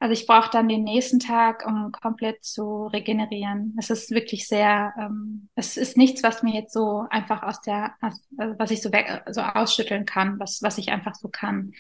Also 0.01 0.15
ich 0.15 0.27
brauche 0.27 0.51
dann 0.51 0.67
den 0.67 0.83
nächsten 0.83 1.19
Tag, 1.21 1.67
um 1.67 1.93
komplett 1.93 2.43
zu 2.43 2.87
regenerieren. 2.87 3.77
Es 3.79 3.91
ist 3.91 4.11
wirklich 4.11 4.49
sehr, 4.49 4.95
ähm, 4.99 5.51
es 5.57 5.77
ist 5.77 5.99
nichts, 5.99 6.23
was 6.23 6.43
mir 6.43 6.55
jetzt 6.55 6.73
so 6.73 7.05
einfach 7.11 7.43
aus 7.43 7.61
der, 7.61 7.95
also 8.01 8.19
was 8.59 8.71
ich 8.71 8.81
so 8.81 8.93
weg, 8.93 9.23
so 9.31 9.43
ausschütteln 9.43 10.07
kann, 10.07 10.41
was, 10.41 10.63
was 10.63 10.79
ich 10.79 10.89
einfach 10.89 11.15
so 11.15 11.29
kann. 11.29 11.73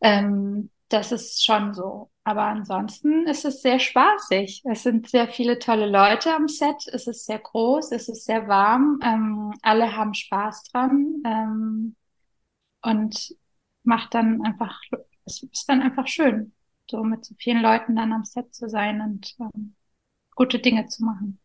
Ähm, 0.00 0.70
das 0.88 1.12
ist 1.12 1.44
schon 1.44 1.74
so. 1.74 2.10
Aber 2.24 2.44
ansonsten 2.44 3.26
ist 3.26 3.44
es 3.44 3.60
sehr 3.60 3.80
spaßig. 3.80 4.62
Es 4.64 4.82
sind 4.82 5.10
sehr 5.10 5.28
viele 5.28 5.58
tolle 5.58 5.90
Leute 5.90 6.34
am 6.34 6.48
Set. 6.48 6.86
Es 6.90 7.06
ist 7.06 7.26
sehr 7.26 7.38
groß, 7.38 7.92
es 7.92 8.08
ist 8.08 8.24
sehr 8.24 8.48
warm. 8.48 8.98
Ähm, 9.02 9.52
alle 9.60 9.94
haben 9.94 10.14
Spaß 10.14 10.70
dran 10.72 11.22
ähm, 11.26 11.96
und 12.80 13.34
macht 13.82 14.14
dann 14.14 14.40
einfach, 14.42 14.80
es 15.26 15.42
ist 15.42 15.68
dann 15.68 15.82
einfach 15.82 16.06
schön 16.08 16.54
so 16.90 17.02
mit 17.02 17.24
so 17.24 17.34
vielen 17.38 17.62
Leuten 17.62 17.96
dann 17.96 18.12
am 18.12 18.24
Set 18.24 18.54
zu 18.54 18.68
sein 18.68 19.00
und 19.00 19.34
ähm, 19.40 19.74
gute 20.34 20.58
Dinge 20.58 20.86
zu 20.86 21.04
machen. 21.04 21.38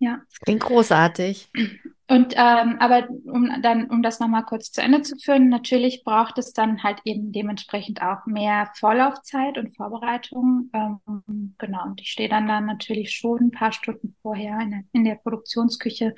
Ja. 0.00 0.20
Das 0.28 0.40
klingt 0.40 0.62
großartig. 0.62 1.50
Und 2.06 2.34
ähm, 2.36 2.76
aber 2.80 3.08
um 3.24 3.50
dann, 3.62 3.88
um 3.88 4.02
das 4.02 4.20
nochmal 4.20 4.44
kurz 4.44 4.70
zu 4.70 4.82
Ende 4.82 5.00
zu 5.00 5.16
führen, 5.16 5.48
natürlich 5.48 6.04
braucht 6.04 6.36
es 6.36 6.52
dann 6.52 6.82
halt 6.82 7.00
eben 7.04 7.32
dementsprechend 7.32 8.02
auch 8.02 8.26
mehr 8.26 8.70
Vorlaufzeit 8.74 9.56
und 9.56 9.74
Vorbereitung. 9.74 10.70
Ähm, 10.74 11.54
genau, 11.56 11.84
und 11.84 12.00
ich 12.02 12.10
stehe 12.10 12.28
dann 12.28 12.46
dann 12.46 12.66
natürlich 12.66 13.12
schon 13.12 13.44
ein 13.44 13.50
paar 13.52 13.72
Stunden 13.72 14.16
vorher 14.20 14.60
in 14.60 14.70
der, 14.70 14.80
in 14.92 15.04
der 15.04 15.14
Produktionsküche 15.14 16.14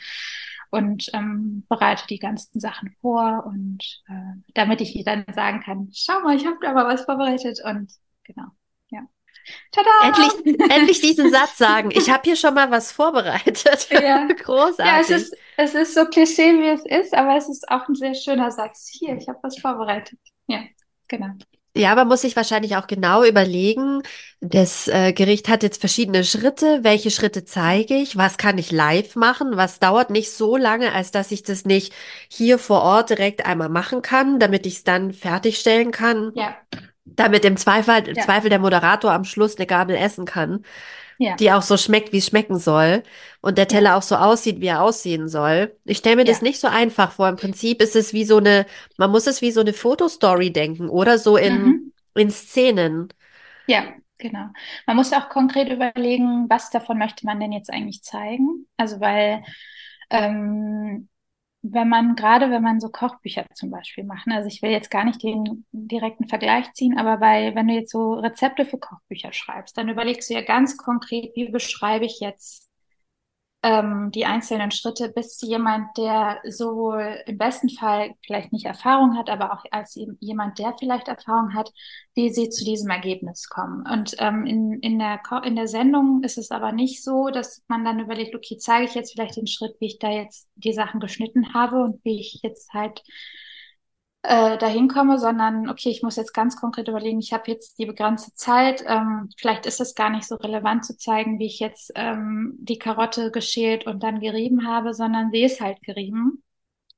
und 0.71 1.09
ähm, 1.13 1.65
bereite 1.69 2.07
die 2.09 2.19
ganzen 2.19 2.59
Sachen 2.59 2.97
vor 3.01 3.45
und 3.47 4.03
äh, 4.09 4.41
damit 4.55 4.81
ich 4.81 5.05
dann 5.05 5.25
sagen 5.33 5.61
kann, 5.61 5.91
schau 5.95 6.21
mal, 6.21 6.35
ich 6.35 6.47
habe 6.47 6.69
aber 6.69 6.89
was 6.89 7.05
vorbereitet 7.05 7.61
und 7.65 7.93
genau. 8.27 8.47
Ja. 8.91 9.07
Tada! 9.71 9.91
Endlich, 10.09 10.61
endlich 10.71 11.01
diesen 11.01 11.31
Satz 11.31 11.57
sagen. 11.57 11.91
Ich 11.93 12.11
habe 12.11 12.23
hier 12.25 12.37
schon 12.37 12.55
mal 12.55 12.71
was 12.71 12.93
vorbereitet. 12.93 13.89
Ja. 13.97 14.27
Großartig. 14.27 14.85
Ja, 14.85 15.01
es 15.01 15.11
ist, 15.11 15.37
es 15.57 15.75
ist 15.75 15.95
so 15.95 16.05
klischee, 16.05 16.59
wie 16.59 16.69
es 16.69 16.85
ist, 16.85 17.15
aber 17.15 17.37
es 17.37 17.49
ist 17.49 17.69
auch 17.69 17.89
ein 17.89 17.95
sehr 17.95 18.15
schöner 18.15 18.51
Satz. 18.51 18.89
Hier, 18.93 19.17
ich 19.17 19.29
habe 19.29 19.39
was 19.43 19.59
vorbereitet. 19.59 20.19
Ja, 20.47 20.61
genau. 21.09 21.29
Ja, 21.77 21.95
man 21.95 22.09
muss 22.09 22.23
sich 22.23 22.37
wahrscheinlich 22.37 22.77
auch 22.77 22.87
genau 22.87 23.23
überlegen, 23.23 24.03
das 24.41 24.89
äh, 24.89 25.13
Gericht 25.13 25.49
hat 25.49 25.63
jetzt 25.63 25.81
verschiedene 25.81 26.25
Schritte. 26.25 26.85
Welche 26.85 27.11
Schritte 27.11 27.45
zeige 27.45 27.95
ich? 27.95 28.17
Was 28.17 28.39
kann 28.39 28.57
ich 28.57 28.73
live 28.73 29.15
machen? 29.15 29.57
Was 29.57 29.79
dauert 29.79 30.09
nicht 30.09 30.31
so 30.33 30.57
lange, 30.57 30.93
als 30.93 31.11
dass 31.11 31.33
ich 31.33 31.43
das 31.43 31.67
nicht 31.67 31.93
hier 32.29 32.59
vor 32.59 32.81
Ort 32.81 33.11
direkt 33.11 33.45
einmal 33.45 33.69
machen 33.69 34.01
kann, 34.01 34.39
damit 34.41 34.65
ich 34.65 34.77
es 34.77 34.85
dann 34.85 35.13
fertigstellen 35.13 35.91
kann? 35.91 36.33
Ja 36.35 36.57
damit 37.07 37.45
im 37.45 37.57
Zweifel, 37.57 38.15
ja. 38.15 38.23
Zweifel 38.23 38.51
der 38.51 38.59
Moderator 38.59 39.13
am 39.13 39.25
Schluss 39.25 39.57
eine 39.57 39.67
Gabel 39.67 39.97
essen 39.97 40.25
kann, 40.25 40.65
ja. 41.19 41.37
die 41.37 41.53
auch 41.53 41.63
so 41.63 41.77
schmeckt, 41.77 42.13
wie 42.13 42.19
es 42.19 42.27
schmecken 42.27 42.59
soll 42.59 43.03
und 43.41 43.59
der 43.59 43.69
Teller 43.69 43.91
ja. 43.91 43.97
auch 43.97 44.03
so 44.03 44.17
aussieht, 44.17 44.61
wie 44.61 44.67
er 44.67 44.83
aussehen 44.83 45.29
soll. 45.29 45.77
Ich 45.85 45.99
stelle 45.99 46.17
mir 46.17 46.25
das 46.25 46.43
nicht 46.43 46.61
so 46.61 46.69
einfach 46.69 47.13
vor. 47.13 47.29
Im 47.29 47.37
Prinzip 47.37 47.81
ist 47.81 47.97
es 47.97 48.13
wie 48.13 48.25
so 48.25 48.39
eine, 48.39 48.67
man 48.99 49.11
muss 49.11 49.27
es 49.27 49.41
wie 49.41 49.53
so 49.53 49.61
eine 49.61 49.73
Fotostory 49.73 50.53
denken 50.53 50.89
oder 50.89 51.19
so 51.19 51.37
in, 51.37 51.63
mhm. 51.63 51.93
in 52.15 52.31
Szenen. 52.31 53.09
Ja, 53.67 53.85
genau. 54.19 54.49
Man 54.87 54.97
muss 54.97 55.13
auch 55.13 55.29
konkret 55.29 55.71
überlegen, 55.71 56.47
was 56.49 56.71
davon 56.71 56.99
möchte 56.99 57.25
man 57.25 57.41
denn 57.41 57.53
jetzt 57.53 57.73
eigentlich 57.73 58.03
zeigen. 58.03 58.67
Also 58.77 59.01
weil 59.01 59.43
ähm, 60.11 61.09
wenn 61.73 61.89
man, 61.89 62.17
gerade 62.17 62.51
wenn 62.51 62.63
man 62.63 62.81
so 62.81 62.89
Kochbücher 62.89 63.45
zum 63.55 63.71
Beispiel 63.71 64.05
macht, 64.05 64.27
ne, 64.27 64.37
also 64.37 64.49
ich 64.49 64.63
will 64.63 64.71
jetzt 64.71 64.91
gar 64.91 65.05
nicht 65.05 65.23
den 65.23 65.65
direkten 65.73 66.27
Vergleich 66.27 66.73
ziehen, 66.73 66.99
aber 66.99 67.19
bei, 67.19 67.55
wenn 67.55 67.69
du 67.69 67.75
jetzt 67.75 67.93
so 67.93 68.15
Rezepte 68.15 68.65
für 68.65 68.79
Kochbücher 68.79 69.33
schreibst, 69.33 69.77
dann 69.77 69.89
überlegst 69.89 70.31
du 70.31 70.35
ja 70.35 70.43
ganz 70.43 70.77
konkret, 70.77 71.35
wie 71.35 71.51
beschreibe 71.51 72.05
ich 72.05 72.21
jetzt 72.21 72.66
ähm, 73.67 74.13
die 74.13 74.27
einzelnen 74.27 74.71
Schritte, 74.71 75.09
bis 75.09 75.41
jemand, 75.43 75.99
der 75.99 76.41
so 76.49 76.93
im 76.93 77.37
besten 77.37 77.69
Fall 77.69 78.15
vielleicht 78.25 78.53
nicht 78.53 78.65
Erfahrung 78.65 79.17
hat, 79.19 79.29
aber 79.29 79.53
auch 79.53 79.65
als 79.73 79.99
jemand, 80.21 80.61
der 80.61 80.77
vielleicht 80.79 81.09
Erfahrung 81.09 81.53
hat, 81.53 81.73
wie 82.15 82.31
sie 82.31 82.49
zu 82.49 82.65
diesem 82.65 82.91
Ergebnis 82.91 83.49
kommen. 83.49 83.85
Und 83.85 84.15
ähm, 84.19 84.47
in, 84.47 84.75
in, 84.83 85.01
der, 85.01 85.21
in 85.43 85.57
der 85.57 85.67
Sendung 85.67 86.23
ist 86.23 86.39
es 86.39 86.53
aber 86.53 86.71
nicht 86.71 87.03
so, 87.03 87.29
dass 87.29 87.65
man 87.67 87.85
dann 87.85 87.99
überlegt, 87.99 88.37
okay, 88.37 88.57
zeige 88.57 88.85
ich 88.85 88.95
jetzt 88.95 89.13
vielleicht 89.13 89.37
den 89.37 89.49
Schritt, 89.49 89.75
wie 89.81 89.87
ich 89.87 89.99
da 89.99 90.11
jetzt 90.11 90.49
die 90.55 90.73
Sachen 90.73 91.01
geschnitten 91.01 91.53
habe 91.53 91.83
und 91.83 92.05
wie 92.05 92.21
ich 92.21 92.39
jetzt 92.45 92.73
halt 92.73 93.03
äh, 94.27 94.59
dahin 94.59 94.89
komme, 94.89 95.19
sondern 95.19 95.69
okay, 95.69 95.89
ich 95.91 96.03
muss 96.03 96.17
jetzt 96.17 96.35
ganz 96.35 96.57
konkret 96.57 96.89
überlegen, 96.89 97.21
ich 97.21 97.33
habe 97.33 97.51
jetzt 97.51 97.79
die 97.79 97.87
begrenzte 97.87 98.35
Zeit, 98.35 98.85
ähm, 98.87 99.31
vielleicht 99.37 99.67
ist 99.67 99.81
es 99.81 99.95
gar 99.95 100.11
nicht 100.11 100.27
so 100.27 100.35
relevant 100.37 100.85
zu 100.85 100.97
zeigen, 100.97 101.39
wie 101.39 101.47
ich 101.47 101.61
jetzt 101.61 101.93
ähm, 101.95 102.55
die 102.59 102.79
Karotte 102.79 103.31
geschält 103.31 103.87
und 103.87 104.03
dann 104.03 104.21
gerieben 104.21 104.67
habe, 104.67 104.95
sondern 104.95 105.31
sie 105.31 105.43
ist 105.45 105.61
halt 105.61 105.83
gerieben. 105.83 106.43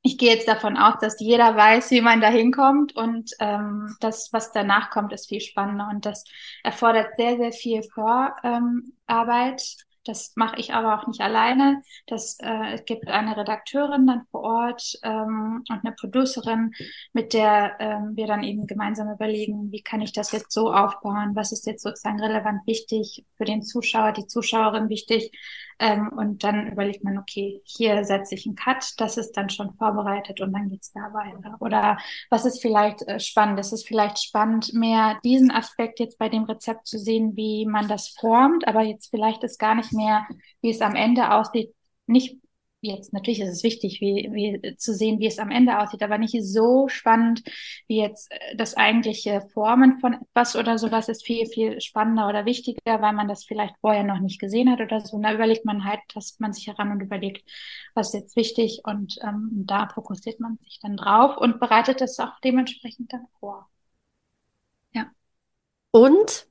Ich 0.03 0.17
gehe 0.17 0.33
jetzt 0.33 0.49
davon 0.49 0.77
aus, 0.77 0.95
dass 1.01 1.21
jeder 1.21 1.57
weiß, 1.57 1.91
wie 1.91 2.01
man 2.01 2.21
da 2.21 2.29
hinkommt 2.29 2.97
und 2.97 3.33
ähm, 3.41 3.95
das, 4.01 4.33
was 4.33 4.53
danach 4.53 4.91
kommt, 4.91 5.13
ist 5.13 5.29
viel 5.29 5.41
spannender 5.41 5.89
und 5.93 6.07
das 6.07 6.25
erfordert 6.63 7.17
sehr, 7.17 7.37
sehr 7.37 7.53
viel 7.53 7.83
Vorarbeit 7.83 9.77
das 10.09 10.33
mache 10.37 10.59
ich 10.59 10.73
aber 10.73 10.99
auch 10.99 11.07
nicht 11.07 11.21
alleine. 11.21 11.83
Das, 12.07 12.39
äh, 12.41 12.75
es 12.75 12.85
gibt 12.85 13.09
eine 13.09 13.37
Redakteurin 13.37 14.07
dann 14.07 14.27
vor 14.31 14.43
Ort 14.43 14.99
ähm, 15.03 15.65
und 15.69 15.85
eine 15.85 15.95
Producerin, 15.95 16.73
mit 17.13 17.35
der 17.35 17.77
ähm, 17.79 18.17
wir 18.17 18.27
dann 18.27 18.43
eben 18.43 18.67
gemeinsam 18.67 19.11
überlegen, 19.11 19.71
wie 19.71 19.83
kann 19.83 20.01
ich 20.01 20.13
das 20.13 20.33
jetzt 20.33 20.53
so 20.53 20.73
aufbauen, 20.73 21.33
was 21.35 21.53
ist 21.53 21.67
jetzt 21.67 21.83
sozusagen 21.83 22.21
relevant 22.21 22.67
wichtig 22.67 23.25
für 23.37 23.45
den 23.45 23.63
Zuschauer, 23.63 24.13
die 24.13 24.27
Zuschauerin 24.27 24.89
wichtig. 24.89 25.31
Ähm, 25.81 26.09
und 26.09 26.43
dann 26.43 26.67
überlegt 26.73 27.05
man, 27.05 27.19
okay, 27.19 27.63
hier 27.65 28.05
setze 28.05 28.35
ich 28.35 28.47
einen 28.47 28.57
Cut, 28.57 28.95
das 28.99 29.17
ist 29.17 29.33
dann 29.37 29.49
schon 29.49 29.75
vorbereitet 29.75 30.41
und 30.41 30.53
dann 30.53 30.69
geht's 30.69 30.93
da 30.93 31.01
weiter. 31.13 31.57
Oder 31.61 31.99
was 32.31 32.45
ist 32.45 32.61
vielleicht 32.61 33.03
äh, 33.03 33.21
spannend? 33.21 33.61
Es 33.61 33.73
ist 33.73 33.87
vielleicht 33.87 34.19
spannend, 34.23 34.73
mehr 34.75 35.19
diesen 35.25 35.51
Aspekt 35.51 36.01
jetzt 36.01 36.19
bei 36.19 36.29
dem 36.29 36.45
Rezept 36.45 36.87
zu 36.87 36.99
sehen, 36.99 37.37
wie 37.37 37.67
man 37.67 37.87
das 37.89 38.09
formt, 38.09 38.67
aber 38.67 38.83
jetzt 38.83 39.11
vielleicht 39.11 39.45
ist 39.45 39.59
gar 39.59 39.75
nicht 39.77 39.93
mehr, 39.93 40.27
wie 40.61 40.71
es 40.71 40.81
am 40.81 40.97
Ende 40.97 41.33
aussieht, 41.33 41.75
nicht 42.07 42.39
jetzt 42.81 43.13
natürlich 43.13 43.41
ist 43.41 43.49
es 43.49 43.63
wichtig, 43.63 44.01
wie, 44.01 44.29
wie 44.33 44.77
zu 44.77 44.95
sehen, 44.95 45.19
wie 45.19 45.27
es 45.27 45.39
am 45.39 45.51
Ende 45.51 45.79
aussieht, 45.79 46.03
aber 46.03 46.19
nicht 46.19 46.37
so 46.43 46.89
spannend 46.89 47.43
wie 47.89 47.99
jetzt 47.99 48.31
äh, 48.31 48.57
das 48.57 48.77
eigentliche 48.77 49.41
Formen 49.53 49.99
von 49.99 50.15
etwas 50.15 50.57
oder 50.57 50.79
sowas 50.79 51.09
ist 51.09 51.25
viel, 51.25 51.47
viel 51.47 51.81
spannender 51.81 52.29
oder 52.29 52.45
wichtiger, 52.45 53.01
weil 53.01 53.13
man 53.13 53.29
das 53.29 53.45
vielleicht 53.45 53.75
vorher 53.81 54.05
noch 54.05 54.21
nicht 54.21 54.41
gesehen 54.41 54.71
hat 54.71 54.81
oder 54.81 55.01
so. 55.01 55.17
Und 55.17 55.23
da 55.25 55.33
überlegt 55.35 55.65
man 55.65 55.85
halt, 55.85 56.01
tastet 56.09 56.41
man 56.41 56.53
sich 56.53 56.67
heran 56.69 56.93
und 56.93 57.01
überlegt, 57.01 57.49
was 57.95 58.09
ist 58.09 58.21
jetzt 58.21 58.37
wichtig 58.37 58.83
und 58.85 59.19
ähm, 59.23 59.51
da 59.67 59.89
fokussiert 59.89 60.41
man 60.41 60.59
sich 60.59 60.79
dann 60.81 60.97
drauf 60.97 61.37
und 61.37 61.61
bereitet 61.61 62.01
es 62.01 62.19
auch 62.21 62.39
dementsprechend 62.45 63.13
dann 63.13 63.27
vor. 63.41 63.69
Ja. 64.93 65.11
Und 65.91 66.49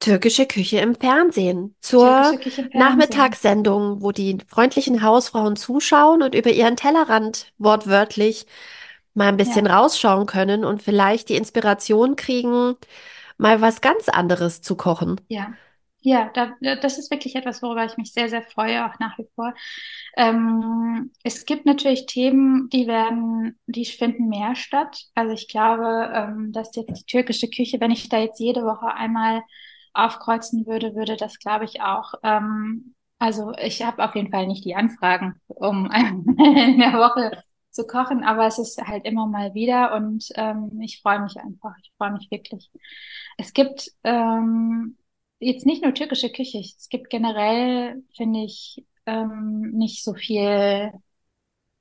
Türkische 0.00 0.46
Küche 0.46 0.78
im 0.78 0.94
Fernsehen 0.94 1.76
zur 1.80 2.34
Türkische 2.34 2.38
Küche 2.40 2.62
im 2.62 2.70
Fernsehen. 2.72 3.28
Nachmittagssendung, 3.28 4.02
wo 4.02 4.12
die 4.12 4.38
freundlichen 4.48 5.02
Hausfrauen 5.02 5.56
zuschauen 5.56 6.22
und 6.22 6.34
über 6.34 6.50
ihren 6.50 6.76
Tellerrand 6.76 7.52
wortwörtlich 7.58 8.46
mal 9.14 9.28
ein 9.28 9.36
bisschen 9.36 9.66
Ja. 9.66 9.68
rausschauen 9.68 10.26
können 10.26 10.64
und 10.64 10.82
vielleicht 10.82 11.28
die 11.28 11.36
Inspiration 11.36 12.16
kriegen, 12.16 12.76
mal 13.38 13.60
was 13.60 13.80
ganz 13.82 14.08
anderes 14.08 14.62
zu 14.62 14.76
kochen. 14.76 15.20
Ja, 15.28 15.54
ja, 16.02 16.30
da, 16.34 16.56
da- 16.60 16.76
das 16.76 16.98
ist 16.98 17.10
wirklich 17.10 17.36
etwas, 17.36 17.62
worüber 17.62 17.84
ich 17.84 17.96
mich 17.96 18.12
sehr, 18.12 18.28
sehr 18.28 18.42
freue, 18.42 18.86
auch 18.86 18.98
nach 18.98 19.18
wie 19.18 19.28
vor. 19.34 19.54
Ähm, 20.16 21.12
es 21.24 21.44
gibt 21.46 21.66
natürlich 21.66 22.06
Themen, 22.06 22.68
die 22.70 22.86
werden, 22.86 23.58
die 23.66 23.84
finden 23.84 24.28
mehr 24.28 24.56
statt. 24.56 25.04
Also 25.14 25.32
ich 25.34 25.48
glaube, 25.48 26.10
ähm, 26.14 26.52
dass 26.52 26.74
jetzt 26.76 27.00
die 27.00 27.04
türkische 27.06 27.48
Küche, 27.50 27.80
wenn 27.80 27.90
ich 27.90 28.08
da 28.08 28.18
jetzt 28.18 28.40
jede 28.40 28.62
Woche 28.64 28.94
einmal 28.94 29.42
aufkreuzen 29.92 30.66
würde, 30.66 30.94
würde 30.94 31.16
das, 31.16 31.38
glaube 31.38 31.64
ich, 31.64 31.80
auch. 31.82 32.14
Ähm, 32.22 32.94
also 33.18 33.52
ich 33.58 33.82
habe 33.82 34.04
auf 34.04 34.14
jeden 34.14 34.30
Fall 34.30 34.46
nicht 34.46 34.64
die 34.64 34.74
Anfragen, 34.74 35.40
um 35.48 35.86
in 35.90 36.78
der 36.78 36.92
Woche 36.94 37.42
zu 37.70 37.86
kochen, 37.86 38.24
aber 38.24 38.46
es 38.46 38.58
ist 38.58 38.80
halt 38.82 39.04
immer 39.04 39.26
mal 39.26 39.54
wieder 39.54 39.94
und 39.94 40.26
ähm, 40.34 40.80
ich 40.82 41.00
freue 41.00 41.20
mich 41.20 41.36
einfach. 41.38 41.74
Ich 41.82 41.92
freue 41.96 42.12
mich 42.12 42.30
wirklich. 42.30 42.70
Es 43.38 43.52
gibt 43.52 43.90
ähm, 44.04 44.96
jetzt 45.38 45.66
nicht 45.66 45.82
nur 45.82 45.94
türkische 45.94 46.30
Küche, 46.30 46.58
es 46.58 46.88
gibt 46.88 47.10
generell, 47.10 48.02
finde 48.16 48.40
ich, 48.44 48.84
ähm, 49.06 49.70
nicht 49.72 50.04
so 50.04 50.14
viel 50.14 50.92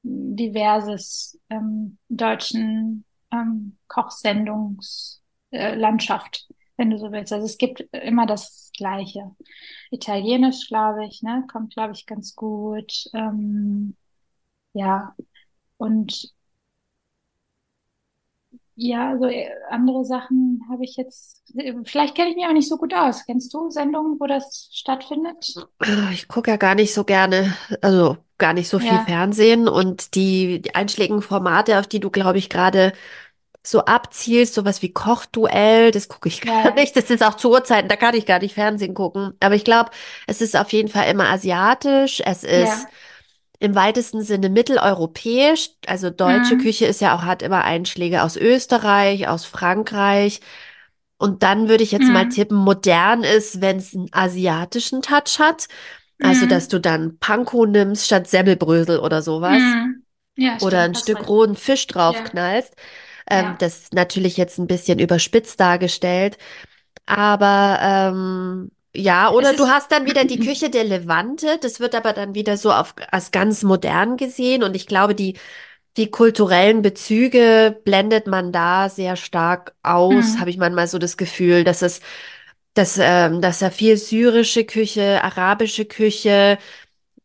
diverses 0.04 1.40
ähm, 1.50 1.98
deutschen 2.10 3.06
ähm, 3.32 3.78
Kochsendungslandschaft, 3.88 6.46
äh, 6.50 6.54
wenn 6.80 6.92
du 6.92 7.00
so 7.00 7.12
willst. 7.14 7.34
Also 7.34 7.46
es 7.48 7.60
gibt 7.60 7.82
immer 7.94 8.28
das 8.28 8.72
Gleiche. 8.78 9.32
Italienisch, 9.92 10.70
glaube 10.70 11.06
ich, 11.08 11.24
ne, 11.24 11.46
kommt, 11.52 11.76
glaube 11.76 11.94
ich, 11.94 12.08
ganz 12.08 12.36
gut. 12.36 13.06
Ähm, 13.14 13.98
ja, 14.74 15.16
und 15.78 16.34
ja, 18.76 19.18
so 19.18 19.26
äh, 19.26 19.50
andere 19.70 20.06
Sachen 20.06 20.62
habe 20.72 20.84
ich 20.86 20.96
jetzt, 20.96 21.44
vielleicht 21.86 22.16
kenne 22.16 22.30
ich 22.32 22.36
mich 22.36 22.46
auch 22.46 22.54
nicht 22.54 22.70
so 22.70 22.78
gut 22.78 22.94
aus. 22.94 23.26
Kennst 23.26 23.54
du 23.54 23.70
Sendungen, 23.70 24.20
wo 24.20 24.26
das 24.28 24.70
stattfindet? 24.74 25.54
Ich 26.12 26.28
gucke 26.28 26.52
ja 26.52 26.58
gar 26.58 26.76
nicht 26.76 26.94
so 26.94 27.04
gerne, 27.06 27.56
also 27.82 28.18
gar 28.38 28.54
nicht 28.54 28.70
so 28.70 28.80
viel 28.80 29.00
Ja, 29.00 29.00
Fernsehen 29.00 29.68
und 29.68 30.16
die, 30.16 30.62
die 30.62 30.76
einschlägigen 30.76 31.22
Formate, 31.22 31.80
auf 31.80 31.88
die 31.88 32.00
du, 32.00 32.10
glaube 32.10 32.38
ich, 32.38 32.50
gerade 32.50 32.94
so 33.66 33.82
abzielst, 33.86 34.54
sowas 34.56 34.82
wie 34.82 34.94
Kochduell, 34.94 35.92
das 35.92 36.08
gucke 36.08 36.30
ich 36.30 36.42
ja, 36.44 36.54
gar 36.64 36.74
ja, 36.76 36.76
nicht. 36.76 36.96
Das 36.96 37.10
ist 37.10 37.24
auch 37.24 37.36
zu 37.36 37.52
Uhrzeiten, 37.52 37.90
da 37.90 37.96
kann 37.96 38.16
ich 38.16 38.26
gar 38.26 38.40
nicht 38.40 38.54
Fernsehen 38.56 38.94
gucken. 38.94 39.34
Aber 39.42 39.56
ich 39.56 39.64
glaube, 39.66 39.92
es 40.28 40.42
ist 40.42 40.56
auf 40.58 40.72
jeden 40.74 40.90
Fall 40.90 41.10
immer 41.10 41.30
asiatisch. 41.30 42.22
Es 42.26 42.44
ist 42.44 42.88
ja. 42.88 42.92
im 43.60 43.76
weitesten 43.76 44.22
Sinne 44.24 44.50
mitteleuropäisch. 44.50 45.72
Also 45.88 46.10
deutsche 46.10 46.58
Mm, 46.58 46.58
Küche 46.58 46.86
ist 46.86 47.02
ja 47.02 47.16
auch, 47.16 47.24
hat 47.24 47.42
immer 47.44 47.64
Einschläge 47.66 48.24
aus 48.24 48.38
Österreich, 48.38 49.28
aus 49.28 49.46
Frankreich. 49.46 50.42
Und 51.18 51.44
dann 51.44 51.68
würde 51.70 51.84
ich 51.84 51.92
jetzt 51.92 52.10
mal 52.10 52.26
mm, 52.26 52.30
tippen, 52.30 52.58
modern 52.58 53.24
ist, 53.24 53.62
wenn 53.62 53.78
es 53.78 53.94
einen 53.96 54.10
asiatischen 54.14 55.02
Touch 55.02 55.40
hat. 55.40 55.68
Also, 56.22 56.46
dass 56.46 56.68
mm, 56.68 56.70
du 56.70 56.80
dann 56.80 57.18
Panko 57.20 57.66
nimmst 57.66 58.06
statt 58.06 58.28
Semmelbrösel 58.30 59.00
oder 59.00 59.22
sowas. 59.22 59.78
mm. 59.86 60.04
Ja, 60.36 60.60
Oder 60.60 60.82
stimmt, 60.82 60.84
ein 60.84 60.96
Stück 60.96 61.28
rohen 61.28 61.56
Fisch 61.56 61.88
Ja, 62.08 62.32
draufknallst. 62.34 62.76
Ähm, 63.30 63.46
ja. 63.46 63.56
das 63.60 63.80
ist 63.80 63.94
natürlich 63.94 64.38
jetzt 64.38 64.58
ein 64.58 64.68
bisschen 64.68 65.00
überspitzt 65.00 65.60
dargestellt. 65.60 66.38
Aber 67.06 67.80
ähm, 67.82 68.72
ja, 68.96 69.32
oder 69.32 69.54
du 69.54 69.68
hast 69.68 69.92
dann 69.92 70.06
wieder 70.06 70.26
die 70.26 70.40
Küche 70.46 70.70
der 70.70 70.84
Levante. 70.84 71.58
Das 71.62 71.80
wird 71.80 71.96
aber 71.96 72.14
dann 72.14 72.36
wieder 72.36 72.58
so 72.58 72.72
auf, 72.72 72.96
als 73.12 73.32
ganz 73.32 73.64
modern 73.64 74.18
gesehen. 74.18 74.64
Und 74.64 74.76
ich 74.76 74.88
glaube, 74.88 75.16
die, 75.16 75.38
die 75.98 76.10
kulturellen 76.12 76.82
Bezüge 76.82 77.80
blendet 77.84 78.28
man 78.28 78.52
da 78.52 78.90
sehr 78.90 79.16
stark 79.16 79.76
aus, 79.84 80.38
habe 80.38 80.46
mm, 80.46 80.50
ich 80.50 80.58
manchmal 80.58 80.88
so 80.88 80.98
das 81.00 81.18
Gefühl, 81.18 81.64
dass 81.64 81.82
es, 81.82 82.02
dass, 82.74 82.98
ähm, 83.02 83.42
dass 83.42 83.60
da 83.60 83.70
viel 83.70 83.98
syrische 83.98 84.66
Küche, 84.66 85.24
arabische 85.24 85.86
Küche, 85.86 86.58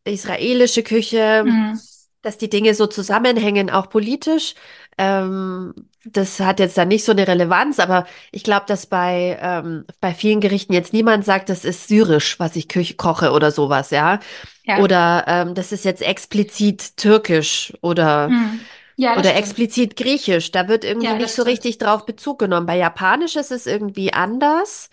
israelische 0.03 0.83
Küche 0.83 1.43
mm, 1.45 1.79
dass 2.25 2.37
die 2.39 2.49
Dinge 2.49 2.73
so 2.73 2.87
zusammenhängen, 2.87 3.69
auch 3.69 3.87
politisch. 3.89 4.55
Ähm, 4.97 5.73
das 6.05 6.39
hat 6.39 6.59
jetzt 6.59 6.77
dann 6.77 6.87
nicht 6.87 7.03
so 7.03 7.11
eine 7.11 7.27
Relevanz, 7.27 7.79
aber 7.79 8.05
ich 8.31 8.43
glaube, 8.43 8.65
dass 8.67 8.85
bei, 8.85 9.37
ähm, 9.41 9.85
bei 10.01 10.13
vielen 10.13 10.39
Gerichten 10.41 10.73
jetzt 10.73 10.93
niemand 10.93 11.25
sagt, 11.25 11.49
das 11.49 11.65
ist 11.65 11.87
syrisch, 11.87 12.39
was 12.39 12.55
ich 12.55 12.67
Küche 12.69 12.95
koche 12.95 13.31
oder 13.31 13.51
sowas, 13.51 13.89
ja. 13.91 14.19
ja, 14.63 14.75
Oder 14.75 15.25
ähm, 15.27 15.55
das 15.55 15.71
ist 15.71 15.85
jetzt 15.85 16.01
explizit 16.01 16.97
türkisch 16.97 17.73
oder, 17.81 18.29
mm. 18.29 18.67
Ja, 18.97 19.15
oder 19.15 19.35
stimmt. 19.35 19.35
explizit 19.35 19.95
griechisch. 19.95 20.51
Da 20.51 20.67
wird 20.67 20.83
irgendwie 20.83 21.07
Ja, 21.07 21.15
nicht 21.15 21.33
so 21.35 21.43
stimmt. 21.43 21.49
richtig 21.49 21.77
drauf 21.77 22.05
Bezug 22.05 22.39
genommen. 22.39 22.65
Bei 22.67 22.77
Japanisch 22.77 23.35
ist 23.35 23.51
es 23.51 23.65
irgendwie 23.67 24.13
anders. 24.13 24.89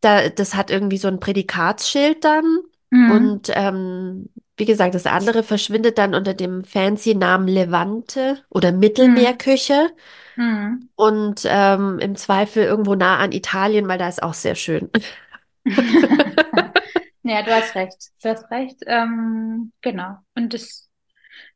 Da, 0.00 0.28
das 0.28 0.54
hat 0.54 0.70
irgendwie 0.70 0.98
so 0.98 1.08
ein 1.08 1.20
Prädikatsschild 1.20 2.24
dann. 2.24 2.44
Mm, 2.90 3.10
Und 3.10 3.50
ähm, 3.54 4.28
wie 4.56 4.64
gesagt, 4.64 4.94
das 4.94 5.06
andere 5.06 5.42
verschwindet 5.42 5.98
dann 5.98 6.14
unter 6.14 6.34
dem 6.34 6.64
fancy 6.64 7.14
Namen 7.14 7.48
Levante 7.48 8.38
oder 8.48 8.72
Mittelmeerküche. 8.72 9.90
mm. 10.36 10.88
Und 10.96 11.42
ähm, 11.44 11.98
im 11.98 12.16
Zweifel 12.16 12.64
irgendwo 12.64 12.94
nah 12.94 13.18
an 13.18 13.32
Italien, 13.32 13.88
weil 13.88 13.98
da 13.98 14.08
ist 14.08 14.22
auch 14.22 14.34
sehr 14.34 14.54
schön. 14.54 14.90
Ja, 17.28 17.42
du 17.42 17.50
hast 17.52 17.74
recht. 17.74 18.12
Du 18.22 18.28
hast 18.28 18.48
recht. 18.52 18.76
Ähm, 18.86 19.72
genau. 19.80 20.18
Und 20.36 20.54
das, 20.54 20.88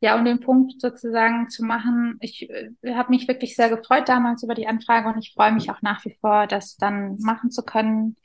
ja, 0.01 0.17
um 0.17 0.25
den 0.25 0.41
Punkt 0.41 0.81
sozusagen 0.81 1.49
zu 1.49 1.65
machen, 1.65 2.17
ich 2.21 2.51
äh, 2.51 2.73
habe 2.93 3.11
mich 3.11 3.29
wirklich 3.29 3.55
sehr 3.55 3.69
gefreut 3.71 4.09
damals 4.09 4.43
über 4.43 4.55
die 4.55 4.67
Anfrage 4.67 5.09
und 5.09 5.19
ich 5.19 5.33
freue 5.33 5.53
mich 5.53 5.71
auch 5.71 5.81
nach 5.81 6.05
wie 6.05 6.19
vor, 6.21 6.49
das 6.49 6.77
dann 6.77 7.19
machen 7.21 7.53
zu 7.53 7.63
können. 7.63 8.17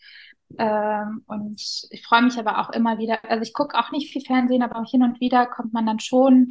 Ähm, 0.58 1.24
und 1.28 1.62
ich 1.90 2.06
freue 2.06 2.22
mich 2.22 2.38
aber 2.38 2.60
auch 2.60 2.70
immer 2.72 2.98
wieder, 2.98 3.20
also 3.26 3.42
ich 3.42 3.54
gucke 3.54 3.78
auch 3.78 3.92
nicht 3.92 4.12
viel 4.12 4.22
Fernsehen, 4.22 4.64
aber 4.64 4.84
hin 4.84 5.04
und 5.04 5.20
wieder 5.20 5.46
kommt 5.48 5.74
man 5.74 5.86
dann 5.86 6.00
schon 6.00 6.50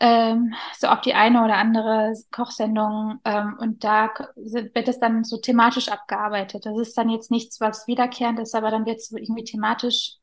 ähm, 0.00 0.54
so 0.78 0.88
auf 0.88 1.00
die 1.02 1.14
eine 1.14 1.44
oder 1.44 1.56
andere 1.56 2.14
Kochsendung 2.30 3.18
ähm, 3.24 3.56
und 3.60 3.84
da 3.84 4.10
wird 4.36 4.88
es 4.88 4.98
dann 4.98 5.24
so 5.24 5.38
thematisch 5.38 5.88
abgearbeitet. 5.88 6.64
Das 6.64 6.78
ist 6.78 6.96
dann 6.96 7.10
jetzt 7.10 7.30
nichts, 7.30 7.60
was 7.60 7.86
wiederkehrend 7.86 8.38
ist, 8.40 8.54
aber 8.54 8.70
dann 8.70 8.86
wird 8.86 8.98
es 8.98 9.08
so 9.08 9.16
irgendwie 9.18 9.44
thematisch 9.44 10.16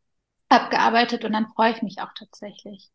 abgearbeitet 0.49 1.25
und 1.25 1.33
dann 1.33 1.47
freue 1.49 1.71
ich 1.73 1.81
mich 1.81 2.01
auch 2.01 2.13
tatsächlich. 2.17 2.89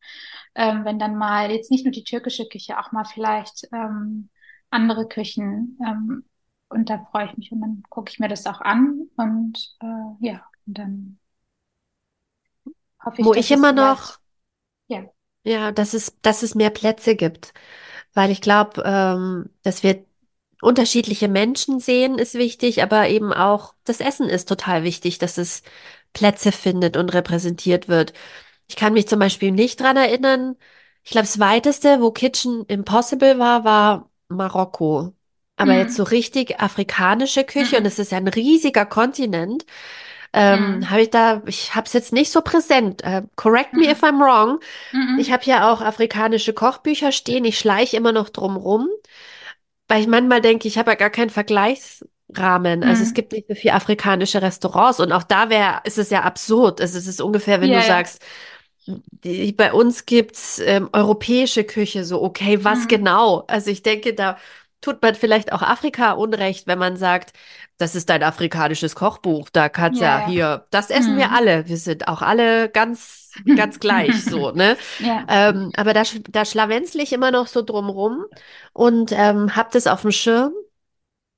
Ähm, 0.54 0.84
wenn 0.84 0.98
dann 0.98 1.16
mal 1.16 1.50
jetzt 1.50 1.70
nicht 1.70 1.84
nur 1.84 1.92
die 1.92 2.04
türkische 2.04 2.48
Küche, 2.48 2.78
auch 2.78 2.92
mal 2.92 3.04
vielleicht 3.04 3.68
ähm, 3.72 4.30
andere 4.70 5.06
Küchen 5.06 5.78
ähm, 5.86 6.24
und 6.72 6.90
da 6.90 6.98
freue 7.10 7.26
ich 7.26 7.36
mich 7.36 7.52
und 7.52 7.60
dann 7.60 7.82
gucke 7.88 8.10
ich 8.10 8.18
mir 8.18 8.28
das 8.28 8.46
auch 8.46 8.60
an 8.60 9.08
und 9.16 9.76
äh, 9.80 10.26
ja, 10.26 10.44
und 10.66 10.78
dann 10.78 11.18
hoffe 13.04 13.22
ich, 13.22 13.26
Wo 13.26 13.32
dass 13.32 13.50
ich 13.50 13.50
immer 13.50 13.72
noch, 13.72 14.18
ja, 14.88 15.04
ja, 15.44 15.72
dass 15.72 15.94
es, 15.94 16.16
dass 16.22 16.42
es 16.42 16.54
mehr 16.54 16.70
Plätze 16.70 17.16
gibt. 17.16 17.52
Weil 18.14 18.30
ich 18.30 18.40
glaube, 18.40 18.82
ähm, 18.84 19.50
dass 19.62 19.82
wir 19.82 20.04
unterschiedliche 20.62 21.28
Menschen 21.28 21.80
sehen, 21.80 22.18
ist 22.18 22.34
wichtig, 22.34 22.82
aber 22.82 23.08
eben 23.08 23.32
auch 23.32 23.74
das 23.84 24.00
Essen 24.00 24.28
ist 24.28 24.48
total 24.48 24.84
wichtig, 24.84 25.18
dass 25.18 25.38
es 25.38 25.62
Plätze 26.14 26.52
findet 26.52 26.96
und 26.96 27.10
repräsentiert 27.14 27.88
wird. 27.88 28.12
Ich 28.68 28.76
kann 28.76 28.94
mich 28.94 29.08
zum 29.08 29.18
Beispiel 29.20 29.52
nicht 29.52 29.80
dran 29.80 29.96
erinnern. 29.96 30.56
Ich 31.04 31.12
glaube, 31.12 31.26
das 31.26 31.38
weiteste, 31.40 32.00
wo 32.00 32.12
Kitchen 32.12 32.64
Impossible 32.66 33.38
war, 33.38 33.64
war 33.64 34.10
Marokko. 34.28 35.14
Aber 35.56 35.74
jetzt 35.74 35.94
so 35.96 36.02
richtig 36.02 36.60
afrikanische 36.60 37.44
Küche, 37.44 37.78
und 37.78 37.86
es 37.86 37.98
ist 37.98 38.12
ja 38.12 38.18
ein 38.18 38.28
riesiger 38.28 38.86
Kontinent, 38.86 39.64
ähm, 40.32 40.78
mm, 40.78 40.90
habe 40.90 41.02
ich 41.02 41.10
da, 41.10 41.42
ich 41.46 41.74
habe 41.74 41.86
es 41.86 41.92
jetzt 41.92 42.12
nicht 42.12 42.32
so 42.32 42.42
präsent. 42.42 43.02
Äh, 43.04 43.22
correct 43.36 43.76
me 43.76 43.90
if 43.90 44.02
mm, 44.02 44.04
I'm 44.04 44.20
wrong. 44.20 44.60
mm, 44.92 45.18
Ich 45.18 45.32
habe 45.32 45.44
ja 45.46 45.72
auch 45.72 45.80
afrikanische 45.82 46.52
Kochbücher 46.54 47.12
stehen. 47.12 47.44
Ich 47.44 47.58
schleiche 47.58 47.96
immer 47.98 48.12
noch 48.12 48.30
drum 48.30 48.56
rum, 48.56 48.88
weil 49.88 50.00
ich 50.02 50.06
manchmal 50.08 50.40
denke, 50.40 50.68
ich 50.68 50.78
habe 50.78 50.90
ja 50.92 50.96
gar 50.96 51.10
keinen 51.10 51.30
Vergleichsrahmen. 51.30 52.84
Also 52.84 53.02
es 53.02 53.12
mm. 53.12 53.14
gibt 53.14 53.32
nicht 53.32 53.48
so 53.48 53.54
viele 53.54 53.74
afrikanische 53.74 54.40
Restaurants 54.42 55.00
und 55.00 55.12
auch 55.12 55.22
da 55.24 55.50
wäre, 55.50 55.80
ist 55.84 55.98
es 55.98 56.10
ja 56.10 56.22
absurd. 56.22 56.80
Also 56.80 56.98
es 56.98 57.06
ist 57.06 57.20
ungefähr, 57.20 57.60
wenn 57.60 57.72
du 57.72 57.74
Ja, 57.74 57.82
ja. 57.82 57.82
sagst, 57.82 58.22
die, 58.86 59.52
bei 59.52 59.72
uns 59.72 60.06
gibt's 60.06 60.58
ähm, 60.58 60.88
europäische 60.92 61.64
Küche, 61.64 62.04
so 62.04 62.22
okay, 62.22 62.64
was 62.64 62.84
Mhm. 62.84 62.88
genau? 62.88 63.44
Also 63.48 63.70
ich 63.70 63.82
denke, 63.82 64.14
da 64.14 64.38
tut 64.82 65.02
man 65.02 65.14
vielleicht 65.14 65.52
auch 65.52 65.62
Afrika 65.62 66.12
Unrecht, 66.12 66.66
wenn 66.66 66.78
man 66.78 66.96
sagt, 66.98 67.32
das 67.78 67.94
ist 67.94 68.10
ein 68.10 68.22
afrikanisches 68.22 68.94
Kochbuch. 68.96 69.48
Da 69.50 69.68
kann's 69.70 69.98
Ja, 69.98 70.00
ja 70.00 70.18
hier, 70.18 70.66
das 70.70 70.90
essen 70.90 71.16
wir 71.16 71.30
Mhm. 71.30 71.32
alle. 71.32 71.68
Wir 71.68 71.78
sind 71.78 72.08
auch 72.08 72.22
alle 72.22 72.68
ganz, 72.70 73.40
ganz 73.54 73.80
gleich, 73.80 74.24
so, 74.26 74.50
ne? 74.52 74.76
Ja. 74.98 75.26
Ähm, 75.28 75.72
aber 75.76 75.94
da, 75.94 76.02
da 76.30 76.44
schlawenzle 76.44 77.02
ich 77.02 77.12
immer 77.14 77.30
noch 77.30 77.46
so 77.46 77.62
drumrum 77.62 78.26
und 78.74 79.12
ähm, 79.12 79.56
hab 79.56 79.70
das 79.72 79.86
auf 79.86 80.02
dem 80.02 80.12
Schirm. 80.12 80.52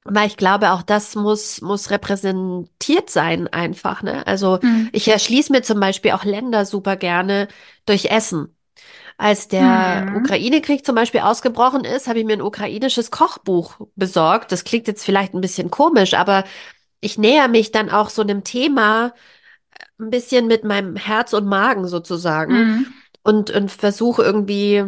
Weil 0.06 0.26
ich 0.26 0.36
glaube, 0.36 0.72
auch 0.72 0.82
das 0.82 1.14
muss, 1.14 1.62
muss 1.62 1.90
repräsentiert 1.90 3.08
sein 3.08 3.48
einfach, 3.48 4.02
ne? 4.02 4.26
Also 4.26 4.58
Mhm. 4.62 4.90
ich 4.92 5.08
erschließe 5.08 5.50
mir 5.50 5.62
zum 5.62 5.80
Beispiel 5.80 6.10
auch 6.12 6.24
Länder 6.24 6.66
super 6.66 6.96
gerne 6.96 7.48
durch 7.86 8.06
Essen. 8.06 8.53
Als 9.16 9.48
der 9.48 10.06
Mhm. 10.06 10.16
Ukraine-Krieg 10.16 10.84
zum 10.84 10.94
Beispiel 10.96 11.20
ausgebrochen 11.20 11.84
ist, 11.84 12.08
habe 12.08 12.18
ich 12.18 12.24
mir 12.24 12.34
ein 12.34 12.42
ukrainisches 12.42 13.10
Kochbuch 13.10 13.76
besorgt. 13.96 14.52
Das 14.52 14.64
klingt 14.64 14.88
jetzt 14.88 15.04
vielleicht 15.04 15.34
ein 15.34 15.40
bisschen 15.40 15.70
komisch, 15.70 16.14
aber 16.14 16.44
ich 17.00 17.18
näher 17.18 17.48
mich 17.48 17.72
dann 17.72 17.90
auch 17.90 18.10
so 18.10 18.22
einem 18.22 18.44
Thema 18.44 19.14
ein 19.98 20.10
bisschen 20.10 20.46
mit 20.46 20.64
meinem 20.64 20.96
Herz 20.96 21.32
und 21.32 21.46
Magen 21.46 21.86
sozusagen 21.88 22.54
Mhm. 22.54 22.94
und, 23.22 23.50
und 23.50 23.70
versuche 23.70 24.22
irgendwie 24.22 24.84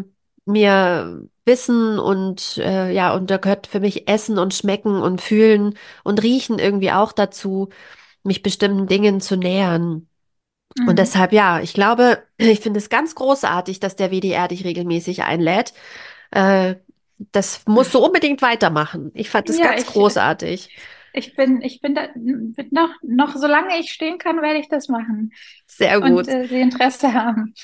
mir 0.47 1.23
Wissen 1.45 1.99
und 1.99 2.59
äh, 2.59 2.93
ja, 2.93 3.15
und 3.15 3.31
da 3.31 3.37
gehört 3.39 3.67
für 3.69 3.81
mich 3.81 4.09
Essen 4.09 4.39
und 4.39 4.55
Schmecken 4.55 5.01
und 5.03 5.21
Fühlen 5.23 5.79
und 6.05 6.23
Riechen 6.23 6.59
irgendwie 6.59 6.93
auch 6.93 7.13
dazu, 7.13 7.69
mich 8.25 8.43
bestimmten 8.43 8.87
Dingen 8.89 9.21
zu 9.21 9.37
nähern. 9.37 10.09
Und 10.85 10.95
Mhm. 10.95 10.97
deshalb, 10.99 11.33
ja, 11.33 11.61
ich 11.61 11.73
glaube, 11.75 12.23
ich 12.39 12.61
finde 12.61 12.79
es 12.79 12.89
ganz 12.89 13.15
großartig, 13.15 13.81
dass 13.81 13.97
der 13.97 14.11
WDR 14.11 14.49
dich 14.49 14.65
regelmäßig 14.65 15.23
einlädt. 15.25 15.73
Äh, 16.31 16.77
das 17.33 17.63
musst 17.67 17.95
du 17.95 17.99
unbedingt 18.01 18.43
weitermachen. 18.43 19.11
Ich 19.15 19.31
fand 19.31 19.51
es 19.51 19.59
Ja, 19.59 19.65
ganz 19.71 19.83
ich, 19.83 19.87
großartig. 19.87 20.71
ich 21.13 21.35
bin, 21.35 21.63
ich 21.63 21.81
bin 21.81 21.95
da, 21.95 22.09
noch, 22.71 22.91
noch, 23.03 23.37
solange 23.37 23.79
ich 23.79 23.91
stehen 23.93 24.19
kann, 24.19 24.43
werde 24.43 24.59
ich 24.61 24.69
das 24.69 24.89
machen 24.89 25.33
Sehr 25.67 26.01
und 26.01 26.13
gut. 26.15 26.29
äh, 26.29 26.47
die 26.49 26.61
Interesse 26.61 27.13
haben. 27.15 27.55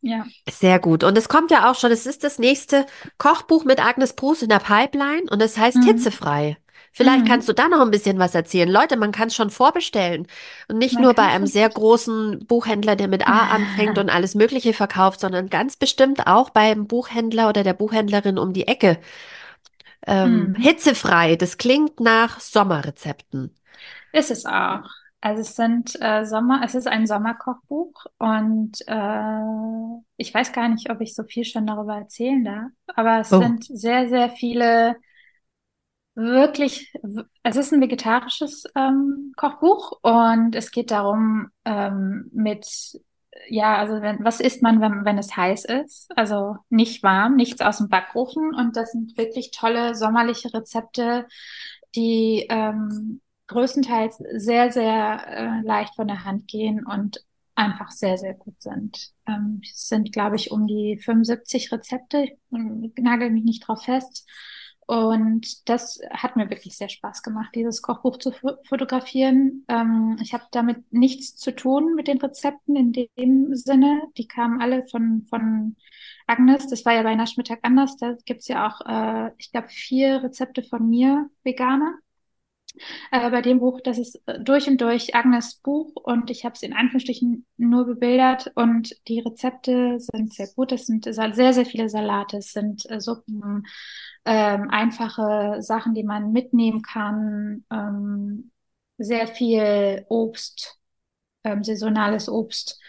Ja. 0.00 0.26
Sehr 0.50 0.78
gut. 0.78 1.04
Und 1.04 1.18
es 1.18 1.28
kommt 1.28 1.50
ja 1.50 1.70
auch 1.70 1.74
schon, 1.74 1.92
es 1.92 2.06
ist 2.06 2.24
das 2.24 2.38
nächste 2.38 2.86
Kochbuch 3.18 3.64
mit 3.64 3.84
Agnes 3.84 4.14
Brus 4.14 4.42
in 4.42 4.48
der 4.48 4.60
Pipeline 4.60 5.24
und 5.30 5.42
es 5.42 5.58
heißt 5.58 5.76
Mhm. 5.78 5.82
Hitzefrei. 5.82 6.56
Vielleicht 6.98 7.24
kannst 7.26 7.48
Mhm. 7.48 7.48
du 7.48 7.52
da 7.54 7.68
noch 7.68 7.80
ein 7.80 7.90
bisschen 7.92 8.18
was 8.18 8.34
erzählen. 8.34 8.68
Leute, 8.68 8.96
man 8.96 9.12
kann 9.12 9.28
es 9.28 9.34
schon 9.36 9.50
vorbestellen. 9.50 10.26
Und 10.68 10.78
nicht 10.78 10.98
Man 10.98 11.00
nur 11.00 11.14
bei 11.14 11.22
einem 11.24 11.46
sehr 11.46 11.68
großen 11.68 12.44
Buchhändler, 12.46 12.96
der 12.96 13.08
mit 13.08 13.26
A 13.28 13.44
anfängt 13.44 13.98
und 13.98 14.10
alles 14.10 14.34
Mögliche 14.34 14.72
verkauft, 14.74 15.20
sondern 15.20 15.48
ganz 15.48 15.76
bestimmt 15.76 16.26
auch 16.26 16.50
beim 16.50 16.86
Buchhändler 16.88 17.48
oder 17.48 17.62
der 17.64 17.74
Buchhändlerin 17.74 18.38
um 18.38 18.52
die 18.52 18.66
Ecke. 18.68 18.98
Ähm, 20.06 20.52
Mhm. 20.52 20.56
hitzefrei, 20.56 21.36
das 21.36 21.56
klingt 21.58 22.00
nach 22.00 22.40
Sommerrezepten. 22.40 23.54
Ist 24.12 24.30
es 24.30 24.44
auch. 24.46 24.88
Also 25.20 25.40
es 25.42 25.56
sind 25.56 26.00
äh, 26.00 26.24
Sommer, 26.24 26.62
es 26.64 26.74
ist 26.76 26.86
ein 26.86 27.06
Sommerkochbuch 27.06 28.06
und 28.18 28.72
äh, 28.86 30.00
ich 30.16 30.32
weiß 30.32 30.52
gar 30.52 30.68
nicht, 30.68 30.90
ob 30.90 31.00
ich 31.00 31.14
so 31.14 31.24
viel 31.24 31.44
schon 31.44 31.66
darüber 31.66 31.96
erzählen 31.96 32.44
darf, 32.44 32.70
aber 32.94 33.20
es 33.20 33.30
Oh. 33.30 33.36
sind 33.36 33.64
sehr, 33.64 34.08
sehr 34.08 34.30
viele 34.30 34.96
wirklich, 36.18 36.92
es 37.44 37.56
ist 37.56 37.72
ein 37.72 37.80
vegetarisches 37.80 38.64
ähm, 38.74 39.32
Kochbuch 39.36 39.92
und 40.02 40.54
es 40.54 40.72
geht 40.72 40.90
darum, 40.90 41.48
ähm, 41.64 42.28
mit, 42.32 42.66
ja, 43.48 43.78
also 43.78 44.02
wenn, 44.02 44.24
was 44.24 44.40
isst 44.40 44.62
man, 44.62 44.80
wenn, 44.80 45.04
wenn 45.04 45.16
es 45.16 45.36
heiß 45.36 45.64
ist? 45.66 46.10
Also 46.16 46.56
nicht 46.70 47.02
warm, 47.04 47.36
nichts 47.36 47.60
aus 47.60 47.78
dem 47.78 47.88
Backofen 47.88 48.52
und 48.54 48.76
das 48.76 48.92
sind 48.92 49.16
wirklich 49.16 49.52
tolle 49.52 49.94
sommerliche 49.94 50.52
Rezepte, 50.52 51.26
die 51.94 52.46
ähm, 52.50 53.20
größtenteils 53.46 54.20
sehr, 54.34 54.72
sehr 54.72 55.26
äh, 55.28 55.66
leicht 55.66 55.94
von 55.94 56.08
der 56.08 56.24
Hand 56.24 56.48
gehen 56.48 56.84
und 56.84 57.24
einfach 57.54 57.90
sehr, 57.90 58.18
sehr 58.18 58.34
gut 58.34 58.60
sind. 58.60 59.12
Ähm, 59.26 59.60
es 59.62 59.86
sind, 59.86 60.12
glaube 60.12 60.36
ich, 60.36 60.50
um 60.50 60.66
die 60.66 60.98
75 60.98 61.70
Rezepte. 61.72 62.24
Ich 62.24 62.38
nagel 62.50 63.30
mich 63.30 63.44
nicht 63.44 63.66
drauf 63.66 63.84
fest. 63.84 64.26
Und 64.88 65.68
das 65.68 66.00
hat 66.10 66.36
mir 66.36 66.48
wirklich 66.48 66.78
sehr 66.78 66.88
Spaß 66.88 67.22
gemacht, 67.22 67.54
dieses 67.54 67.82
Kochbuch 67.82 68.16
zu 68.16 68.32
fotografieren. 68.64 69.66
Ähm, 69.68 70.16
ich 70.22 70.32
habe 70.32 70.44
damit 70.50 70.90
nichts 70.90 71.36
zu 71.36 71.54
tun 71.54 71.94
mit 71.94 72.08
den 72.08 72.16
Rezepten 72.16 72.74
in 72.74 72.92
dem 73.18 73.54
Sinne. 73.54 74.04
Die 74.16 74.26
kamen 74.26 74.62
alle 74.62 74.86
von, 74.88 75.26
von 75.28 75.76
Agnes. 76.26 76.68
Das 76.68 76.86
war 76.86 76.94
ja 76.94 77.02
bei 77.02 77.14
Naschmittag 77.14 77.58
anders. 77.64 77.98
Da 77.98 78.16
gibt's 78.24 78.48
ja 78.48 78.66
auch, 78.66 78.80
äh, 78.86 79.30
ich 79.36 79.52
glaube, 79.52 79.68
vier 79.68 80.22
Rezepte 80.22 80.62
von 80.62 80.88
mir, 80.88 81.28
Veganer. 81.44 81.98
Äh, 83.10 83.30
bei 83.30 83.42
dem 83.42 83.60
Buch, 83.60 83.80
das 83.80 83.98
ist 83.98 84.20
äh, 84.26 84.40
durch 84.40 84.68
und 84.68 84.80
durch 84.80 85.14
Agnes 85.14 85.56
Buch 85.56 85.92
und 85.96 86.30
ich 86.30 86.44
habe 86.44 86.54
es 86.54 86.62
in 86.62 86.72
Anführungsstrichen 86.72 87.46
nur 87.56 87.86
bebildert 87.86 88.52
und 88.54 88.94
die 89.08 89.20
Rezepte 89.20 89.98
sind 90.00 90.32
sehr 90.34 90.48
gut. 90.54 90.72
Es 90.72 90.86
sind 90.86 91.04
sehr, 91.04 91.52
sehr 91.52 91.66
viele 91.66 91.88
Salate, 91.88 92.38
es 92.38 92.52
sind 92.52 92.88
äh, 92.90 93.00
Suppen, 93.00 93.66
ähm, 94.24 94.70
einfache 94.70 95.62
Sachen, 95.62 95.94
die 95.94 96.04
man 96.04 96.32
mitnehmen 96.32 96.82
kann, 96.82 97.64
ähm, 97.70 98.50
sehr 98.98 99.26
viel 99.26 100.04
Obst, 100.08 100.78
ähm, 101.44 101.64
saisonales 101.64 102.28
Obst 102.28 102.80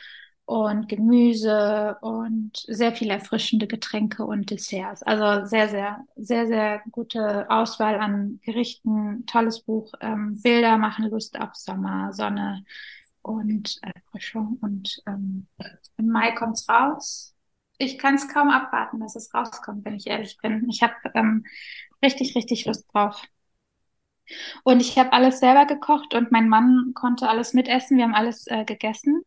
und 0.49 0.89
Gemüse 0.89 1.95
und 2.01 2.57
sehr 2.65 2.91
viele 2.91 3.13
erfrischende 3.13 3.67
Getränke 3.67 4.25
und 4.25 4.49
Desserts. 4.49 5.03
Also 5.03 5.45
sehr, 5.45 5.69
sehr, 5.69 6.03
sehr, 6.15 6.47
sehr 6.47 6.81
gute 6.89 7.47
Auswahl 7.51 7.99
an 7.99 8.39
Gerichten. 8.41 9.27
Tolles 9.27 9.61
Buch. 9.61 9.93
Ähm, 10.01 10.41
Bilder 10.41 10.79
machen 10.79 11.07
Lust 11.07 11.39
auf 11.39 11.53
Sommer, 11.53 12.13
Sonne 12.13 12.63
und 13.21 13.77
Erfrischung. 13.83 14.57
Und 14.61 15.03
ähm, 15.05 15.45
im 15.97 16.07
Mai 16.07 16.31
kommt's 16.31 16.67
raus. 16.67 17.35
Ich 17.77 17.99
kann 17.99 18.15
es 18.15 18.27
kaum 18.27 18.49
abwarten, 18.49 18.99
dass 19.01 19.15
es 19.15 19.31
rauskommt, 19.31 19.85
wenn 19.85 19.93
ich 19.93 20.07
ehrlich 20.07 20.39
bin. 20.41 20.67
Ich 20.67 20.81
habe 20.81 20.95
ähm, 21.13 21.45
richtig, 22.01 22.35
richtig 22.35 22.65
Lust 22.65 22.87
drauf. 22.91 23.21
Und 24.63 24.81
ich 24.81 24.97
habe 24.97 25.13
alles 25.13 25.39
selber 25.41 25.67
gekocht 25.67 26.15
und 26.15 26.31
mein 26.31 26.49
Mann 26.49 26.93
konnte 26.95 27.29
alles 27.29 27.53
mitessen. 27.53 27.97
Wir 27.97 28.05
haben 28.05 28.15
alles 28.15 28.47
äh, 28.47 28.65
gegessen. 28.65 29.23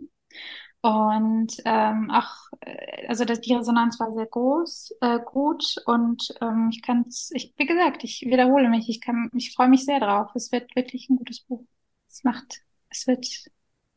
Und 0.82 1.54
ähm, 1.64 2.10
auch, 2.10 2.34
äh, 2.60 3.06
also 3.06 3.24
das, 3.24 3.40
die 3.40 3.54
Resonanz 3.54 4.00
war 4.00 4.12
sehr 4.14 4.26
groß, 4.26 4.96
äh, 5.00 5.20
gut 5.24 5.76
und 5.86 6.34
ähm, 6.40 6.70
ich 6.72 6.82
kann 6.82 7.04
es, 7.08 7.30
ich, 7.34 7.54
wie 7.56 7.66
gesagt, 7.66 8.02
ich 8.04 8.22
wiederhole 8.22 8.68
mich, 8.68 8.88
ich 8.88 9.00
kann, 9.00 9.30
ich 9.34 9.54
freue 9.54 9.68
mich 9.68 9.84
sehr 9.84 10.00
drauf. 10.00 10.30
Es 10.34 10.50
wird 10.50 10.74
wirklich 10.74 11.08
ein 11.08 11.16
gutes 11.16 11.40
Buch. 11.40 11.64
Es 12.08 12.24
macht, 12.24 12.62
es 12.90 13.06
wird 13.06 13.26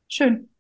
schön. 0.09 0.54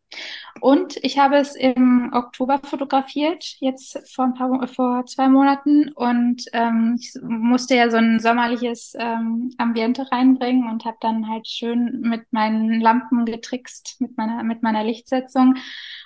Und 0.61 0.97
ich 1.03 1.19
habe 1.19 1.35
es 1.35 1.55
im 1.55 2.11
Oktober 2.13 2.59
fotografiert, 2.63 3.57
jetzt 3.59 3.99
vor 4.13 4.25
ein 4.25 4.33
paar, 4.33 4.67
vor 4.67 5.05
zwei 5.05 5.27
Monaten. 5.27 5.91
Und 5.93 6.45
ähm, 6.53 6.95
ich 6.99 7.13
musste 7.21 7.75
ja 7.75 7.89
so 7.89 7.97
ein 7.97 8.19
sommerliches 8.19 8.93
ähm, 8.97 9.53
Ambiente 9.57 10.09
reinbringen 10.11 10.69
und 10.69 10.85
habe 10.85 10.97
dann 11.01 11.27
halt 11.29 11.47
schön 11.47 11.99
mit 12.01 12.31
meinen 12.31 12.79
Lampen 12.79 13.25
getrickst, 13.25 13.97
mit 13.99 14.17
meiner, 14.17 14.43
mit 14.43 14.63
meiner 14.63 14.83
Lichtsetzung. 14.83 15.55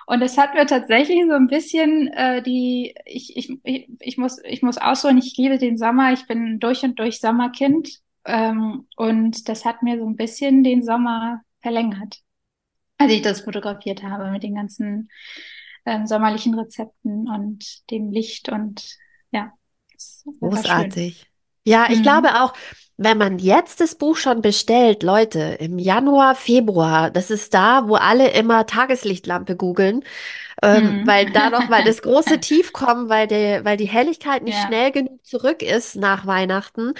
Und 0.08 0.22
es 0.24 0.38
hat 0.38 0.56
mir 0.56 0.66
tatsächlich 0.66 1.24
so 1.28 1.36
ein 1.36 1.48
bisschen 1.48 2.08
äh, 2.08 2.42
die, 2.42 2.96
ich, 3.06 3.38
ich, 3.38 3.52
ich, 3.64 3.90
ich 4.00 4.18
muss, 4.18 4.40
ich 4.44 4.64
muss 4.64 4.80
ausholen, 4.80 5.20
ich 5.20 5.38
liebe 5.38 5.60
den 5.60 5.78
Sommer, 5.78 6.12
ich 6.12 6.26
bin 6.26 6.60
durch 6.60 6.84
und 6.84 6.98
durch 6.98 7.20
Sommerkind. 7.20 8.00
Ähm, 8.26 8.88
und 8.98 9.48
das 9.48 9.64
hat 9.64 9.84
mir 9.84 10.00
so 10.00 10.08
ein 10.08 10.16
bisschen 10.16 10.64
den 10.64 10.84
Sommer 10.84 11.42
verlängert 11.62 12.22
als 13.00 13.12
ich 13.12 13.22
das 13.22 13.42
fotografiert 13.42 14.04
habe 14.04 14.30
mit 14.30 14.44
den 14.44 14.56
ganzen 14.56 15.10
ähm, 15.86 16.06
sommerlichen 16.06 16.54
Rezepten 16.54 17.28
und 17.28 17.90
dem 17.90 18.12
Licht 18.12 18.50
und 18.50 18.98
ja. 19.32 19.52
Großartig. 20.40 21.29
Ja, 21.70 21.88
ich 21.92 22.02
Mhm. 22.02 22.04
glaube 22.04 22.42
auch, 22.42 22.54
wenn 22.98 23.18
man 23.18 23.40
jetzt 23.40 23.80
das 23.80 23.96
Buch 23.96 24.18
schon 24.18 24.42
bestellt, 24.42 25.04
Leute, 25.04 25.40
im 25.60 25.80
Januar, 25.80 26.36
Februar, 26.36 27.12
das 27.12 27.32
ist 27.32 27.54
da, 27.54 27.88
wo 27.88 27.96
alle 27.96 28.32
immer 28.32 28.66
Tageslichtlampe 28.66 29.56
googeln, 29.56 30.04
ähm, 30.64 30.96
Mhm. 30.96 31.06
weil 31.06 31.32
da 31.32 31.50
noch 31.50 31.68
mal 31.68 31.84
das 31.84 32.02
große 32.02 32.40
Tief 32.42 32.74
kommt, 32.74 33.10
weil 33.10 33.28
der, 33.28 33.66
weil 33.66 33.78
die 33.78 33.88
Helligkeit 33.90 34.44
nicht 34.44 34.60
Ja, 34.60 34.64
schnell 34.64 34.92
genug 34.92 35.26
zurück 35.26 35.62
ist 35.64 35.96
nach 35.98 36.26
Weihnachten, 36.28 36.94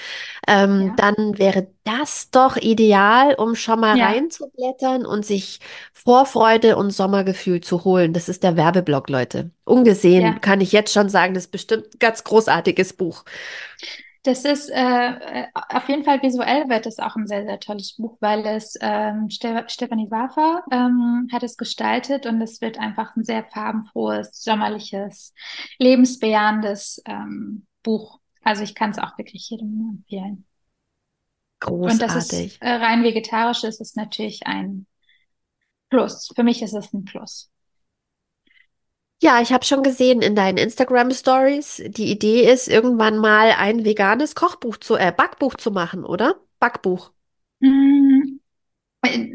ähm, 0.48 0.94
ja, 0.94 0.96
dann 0.96 1.38
wäre 1.38 1.68
das 1.86 2.32
doch 2.32 2.58
ideal, 2.58 3.36
um 3.36 3.56
schon 3.56 3.80
mal 3.82 3.94
ja, 3.94 3.98
reinzublättern 3.98 5.06
und 5.06 5.26
sich 5.26 5.60
Vorfreude 5.94 6.78
und 6.78 6.92
Sommergefühl 6.92 7.62
zu 7.62 7.84
holen. 7.86 8.14
Das 8.14 8.30
ist 8.30 8.44
der 8.44 8.58
Werbeblock, 8.58 9.10
Leute. 9.10 9.52
Ungesehen 9.66 10.42
kann 10.42 10.62
ich 10.62 10.72
jetzt 10.72 10.94
schon 10.94 11.10
sagen, 11.10 11.34
das 11.34 11.46
ist 11.46 11.52
bestimmt 11.52 11.86
ein 11.96 12.00
ganz 12.00 12.24
großartiges 12.24 12.94
Buch. 12.94 13.24
Das 14.24 14.44
ist 14.44 14.70
äh, 14.70 15.48
auf 15.54 15.88
jeden 15.88 16.04
Fall 16.04 16.22
visuell 16.22 16.68
wird 16.68 16.86
es 16.86 17.00
auch 17.00 17.16
ein 17.16 17.26
sehr, 17.26 17.46
sehr 17.46 17.60
tolles 17.60 17.96
Buch, 17.96 18.18
weil 18.20 18.46
es 18.46 18.76
ähm, 18.82 19.30
Ste 19.30 19.64
Stefanie 19.68 20.12
Wafer 20.12 20.64
ähm, 20.72 21.30
hat 21.32 21.44
es 21.44 21.56
gestaltet 21.56 22.26
und 22.26 22.42
es 22.42 22.60
wird 22.60 22.78
einfach 22.80 23.16
ein 23.16 23.24
sehr 23.24 23.46
farbenfrohes, 23.46 24.42
sommerliches, 24.44 25.34
lebensbejahendes 25.78 27.02
ähm, 27.06 27.66
Buch. 27.82 28.20
Also 28.44 28.64
ich 28.64 28.76
kann 28.76 28.92
es 28.92 29.00
auch 29.00 29.18
wirklich 29.18 29.50
jedem 29.50 29.90
empfehlen. 29.90 30.46
Großartig. 31.62 31.92
Und 31.92 32.02
das 32.02 32.16
ist 32.16 32.62
äh, 32.62 32.70
rein 32.70 33.04
vegetarisch 33.04 33.64
ist 33.64 33.80
es 33.80 33.96
natürlich 33.96 34.48
ein 34.48 34.86
Plus. 35.90 36.32
Für 36.36 36.44
mich 36.44 36.62
ist 36.62 36.74
es 36.74 36.94
ein 36.94 37.06
Plus. 37.06 37.50
Ja, 39.22 39.42
ich 39.42 39.52
habe 39.54 39.66
schon 39.66 39.84
gesehen 39.84 40.22
in 40.22 40.36
deinen 40.36 40.58
Instagram 40.58 41.12
Stories, 41.12 41.82
die 41.88 42.10
Idee 42.12 42.50
ist, 42.52 42.68
irgendwann 42.68 43.18
mal 43.18 43.52
ein 43.58 43.84
veganes 43.86 44.34
Kochbuch 44.36 44.78
zu, 44.78 44.96
äh, 44.96 45.14
Backbuch 45.16 45.56
zu 45.56 45.72
machen, 45.72 46.06
oder? 46.06 46.36
Backbuch. 46.60 47.12
Mm, 47.62 48.40
äh, 49.04 49.30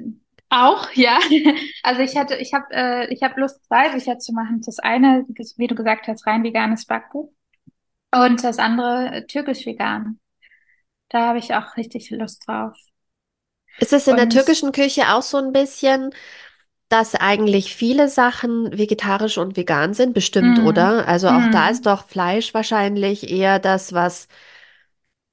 auch, 0.51 0.91
ja. 0.95 1.18
Also 1.85 2.03
ich 2.03 2.16
hatte, 2.16 2.37
ich 2.37 2.55
habe, 2.55 2.66
äh, 2.72 3.12
ich 3.14 3.22
habe 3.22 3.41
Lust, 3.41 3.64
zwei 3.66 3.91
Bücher 3.91 4.18
zu 4.18 4.32
machen. 4.32 4.62
Das 4.66 4.78
eine, 4.80 5.26
wie 5.59 5.68
du 5.68 5.74
gesagt 5.74 6.09
hast, 6.09 6.26
rein 6.26 6.45
veganes 6.45 6.87
Backbuch 6.87 7.30
und 8.14 8.45
das 8.45 8.59
andere 8.61 9.09
äh, 9.12 9.26
türkisch 9.26 9.66
vegan. 9.66 10.20
Da 11.11 11.28
habe 11.28 11.39
ich 11.41 11.55
auch 11.55 11.76
richtig 11.76 12.11
Lust 12.11 12.47
drauf. 12.49 12.76
Ist 13.78 13.93
es 13.93 14.07
in 14.07 14.16
der 14.16 14.28
Und 14.28 14.30
türkischen 14.30 14.72
Küche 14.72 15.12
auch 15.14 15.22
so 15.22 15.37
ein 15.39 15.53
bisschen, 15.53 16.11
dass 16.89 17.14
eigentlich 17.14 17.74
viele 17.74 18.09
Sachen 18.09 18.76
vegetarisch 18.78 19.39
und 19.39 19.57
vegan 19.57 19.95
sind? 19.95 20.14
Bestimmt, 20.14 20.59
mm, 20.59 20.61
oder? 20.61 21.09
Also 21.09 21.28
auch 21.30 21.49
da 21.49 21.68
ist 21.70 21.85
mm, 21.85 21.87
doch 21.87 22.07
Fleisch 22.07 22.55
wahrscheinlich 22.55 23.30
eher 23.30 23.59
das, 23.59 23.93
was 23.93 24.28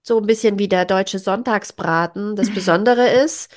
so 0.04 0.20
ein 0.20 0.26
bisschen 0.28 0.60
wie 0.60 0.68
der 0.68 0.86
deutsche 0.86 1.20
Sonntagsbraten 1.20 2.36
das 2.36 2.49
Besondere 2.52 3.08
ist. 3.10 3.52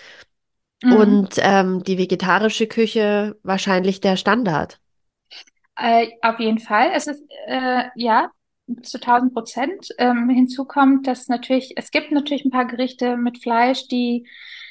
mm. 0.82 0.90
Und 0.90 1.36
ähm, 1.38 1.84
die 1.84 1.98
vegetarische 1.98 2.66
Küche 2.68 3.38
wahrscheinlich 3.42 4.00
der 4.00 4.16
Standard. 4.16 4.80
Äh, 5.76 6.08
auf 6.22 6.38
jeden 6.38 6.58
Fall. 6.58 6.90
Es 6.94 7.06
ist, 7.06 7.22
äh, 7.46 7.84
ja, 7.96 8.30
zu 8.82 8.98
1000 9.00 9.32
Prozent. 9.32 9.88
Ähm, 9.98 10.28
hinzu 10.30 10.64
kommt, 10.64 11.06
dass 11.06 11.28
natürlich, 11.28 11.72
es 11.76 11.90
gibt 11.90 12.12
natürlich 12.12 12.44
ein 12.44 12.50
paar 12.50 12.66
Gerichte 12.66 13.16
mit 13.16 13.42
Fleisch, 13.42 13.88
die 13.88 14.26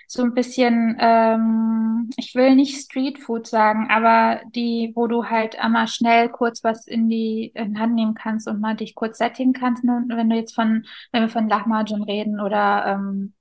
so 0.07 0.23
ein 0.23 0.33
bisschen, 0.33 0.95
ähm, 0.99 2.09
ich 2.17 2.35
will 2.35 2.55
nicht 2.55 2.79
Streetfood 2.79 3.47
sagen, 3.47 3.87
aber 3.89 4.41
die, 4.55 4.91
wo 4.95 5.07
du 5.07 5.25
halt 5.25 5.59
einmal 5.59 5.87
schnell 5.87 6.29
kurz 6.29 6.63
was 6.63 6.87
in 6.87 7.09
die 7.09 7.51
in 7.55 7.79
Hand 7.79 7.95
nehmen 7.95 8.13
kannst 8.13 8.47
und 8.47 8.59
mal 8.59 8.75
dich 8.75 8.95
kurz 8.95 9.17
sättigen 9.17 9.53
kannst. 9.53 9.83
Nur 9.83 10.03
wenn 10.09 10.29
du 10.29 10.35
jetzt 10.35 10.55
von, 10.55 10.85
wenn 11.11 11.21
wir 11.23 11.29
von 11.29 11.49
Lahmacun 11.49 12.03
reden 12.03 12.39
oder 12.39 12.85
ähm, 12.87 13.33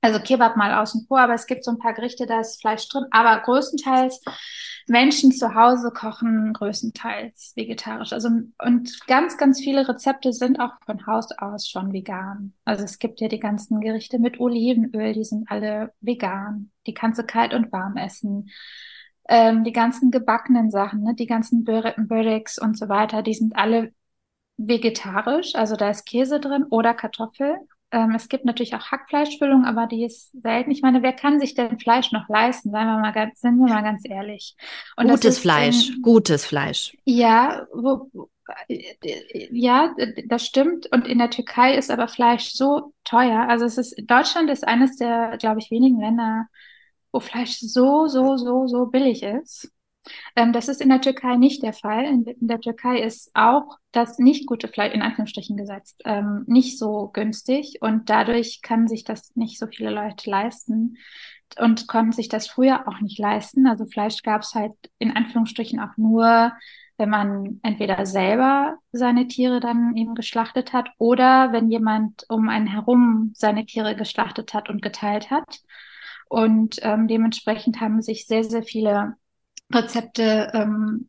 also 0.00 0.18
Kebab 0.20 0.56
mal 0.56 0.74
außen 0.74 1.06
vor, 1.06 1.20
aber 1.20 1.34
es 1.34 1.46
gibt 1.46 1.64
so 1.64 1.70
ein 1.70 1.78
paar 1.78 1.94
Gerichte, 1.94 2.26
da 2.26 2.40
ist 2.40 2.60
Fleisch 2.60 2.88
drin, 2.88 3.04
aber 3.10 3.40
größtenteils 3.42 4.22
Menschen 4.88 5.30
zu 5.30 5.54
Hause 5.54 5.92
kochen 5.92 6.52
größtenteils 6.52 7.52
vegetarisch. 7.54 8.12
Also 8.12 8.28
und 8.58 9.06
ganz, 9.06 9.36
ganz 9.36 9.60
viele 9.60 9.88
Rezepte 9.88 10.32
sind 10.32 10.58
auch 10.58 10.72
von 10.84 11.06
Haus 11.06 11.30
aus 11.38 11.68
schon 11.68 11.92
vegan. 11.92 12.54
Also 12.64 12.84
es 12.84 12.98
gibt 12.98 13.20
ja 13.20 13.28
die 13.28 13.38
ganzen 13.38 13.80
Gerichte 13.80 14.18
mit 14.18 14.40
Olivenöl, 14.40 15.12
die 15.12 15.24
sind 15.24 15.50
alle 15.50 15.92
vegan. 16.00 16.72
Die 16.86 16.94
kannst 16.94 17.20
du 17.20 17.24
kalt 17.24 17.54
und 17.54 17.70
warm 17.72 17.96
essen. 17.96 18.50
Ähm, 19.28 19.64
die 19.64 19.72
ganzen 19.72 20.10
gebackenen 20.10 20.70
Sachen, 20.70 21.02
ne, 21.02 21.14
die 21.14 21.26
ganzen 21.26 21.64
Böreks 21.64 22.58
und 22.58 22.76
so 22.76 22.88
weiter, 22.88 23.22
die 23.22 23.34
sind 23.34 23.54
alle 23.56 23.92
vegetarisch. 24.56 25.54
Also 25.54 25.76
da 25.76 25.90
ist 25.90 26.04
Käse 26.06 26.40
drin 26.40 26.64
oder 26.68 26.94
Kartoffel. 26.94 27.58
Ähm, 27.92 28.14
es 28.14 28.28
gibt 28.28 28.44
natürlich 28.44 28.74
auch 28.74 28.90
Hackfleischfüllung, 28.90 29.64
aber 29.64 29.86
die 29.86 30.04
ist 30.04 30.30
selten. 30.42 30.70
Ich 30.70 30.82
meine, 30.82 31.02
wer 31.02 31.12
kann 31.12 31.40
sich 31.40 31.54
denn 31.54 31.78
Fleisch 31.78 32.12
noch 32.12 32.28
leisten? 32.28 32.70
Seien 32.70 32.86
wir 32.86 32.98
mal 32.98 33.12
ganz, 33.12 33.40
sind 33.40 33.56
wir 33.58 33.68
mal 33.68 33.82
ganz 33.82 34.02
ehrlich. 34.04 34.56
Und 34.96 35.08
Gutes 35.08 35.36
ist, 35.36 35.38
Fleisch, 35.40 35.90
ähm, 35.90 36.02
gutes 36.02 36.44
Fleisch. 36.44 36.96
ja, 37.04 37.66
wo, 37.74 38.10
ja, 38.68 39.94
das 40.26 40.46
stimmt. 40.46 40.86
Und 40.92 41.06
in 41.06 41.18
der 41.18 41.30
Türkei 41.30 41.76
ist 41.76 41.90
aber 41.90 42.08
Fleisch 42.08 42.52
so 42.52 42.92
teuer. 43.04 43.48
Also 43.48 43.64
es 43.64 43.78
ist, 43.78 43.96
Deutschland 44.06 44.50
ist 44.50 44.66
eines 44.66 44.96
der, 44.96 45.36
glaube 45.38 45.60
ich, 45.60 45.70
wenigen 45.70 46.00
Länder, 46.00 46.46
wo 47.12 47.20
Fleisch 47.20 47.58
so, 47.58 48.06
so, 48.06 48.36
so, 48.36 48.66
so 48.66 48.86
billig 48.86 49.22
ist. 49.22 49.72
Ähm, 50.36 50.52
das 50.52 50.68
ist 50.68 50.80
in 50.80 50.88
der 50.88 51.00
Türkei 51.00 51.36
nicht 51.36 51.62
der 51.62 51.72
Fall. 51.72 52.04
In, 52.04 52.24
in 52.24 52.48
der 52.48 52.60
Türkei 52.60 53.00
ist 53.00 53.30
auch 53.34 53.78
das 53.92 54.18
nicht 54.18 54.46
gute 54.46 54.68
Fleisch, 54.68 54.94
in 54.94 55.02
Anführungsstrichen 55.02 55.56
gesetzt, 55.56 56.00
ähm, 56.04 56.44
nicht 56.46 56.78
so 56.78 57.10
günstig 57.12 57.78
und 57.80 58.08
dadurch 58.08 58.62
kann 58.62 58.88
sich 58.88 59.04
das 59.04 59.34
nicht 59.36 59.58
so 59.58 59.66
viele 59.66 59.90
Leute 59.90 60.30
leisten 60.30 60.96
und 61.58 61.88
konnten 61.88 62.12
sich 62.12 62.28
das 62.28 62.48
früher 62.48 62.86
auch 62.86 63.00
nicht 63.00 63.18
leisten. 63.18 63.66
Also 63.66 63.86
Fleisch 63.86 64.22
gab 64.22 64.42
es 64.42 64.54
halt 64.54 64.72
in 64.98 65.16
Anführungsstrichen 65.16 65.80
auch 65.80 65.96
nur, 65.96 66.52
wenn 66.96 67.10
man 67.10 67.60
entweder 67.62 68.04
selber 68.06 68.76
seine 68.92 69.26
Tiere 69.26 69.58
dann 69.58 69.96
eben 69.96 70.14
geschlachtet 70.14 70.72
hat 70.72 70.90
oder 70.98 71.52
wenn 71.52 71.70
jemand 71.70 72.24
um 72.28 72.48
einen 72.48 72.66
herum 72.66 73.32
seine 73.34 73.64
Tiere 73.66 73.96
geschlachtet 73.96 74.54
hat 74.54 74.68
und 74.68 74.82
geteilt 74.82 75.30
hat. 75.30 75.60
Und 76.28 76.76
ähm, 76.82 77.08
dementsprechend 77.08 77.80
haben 77.80 78.02
sich 78.02 78.26
sehr, 78.26 78.44
sehr 78.44 78.62
viele 78.62 79.16
Rezepte 79.72 80.50
ähm, 80.54 81.08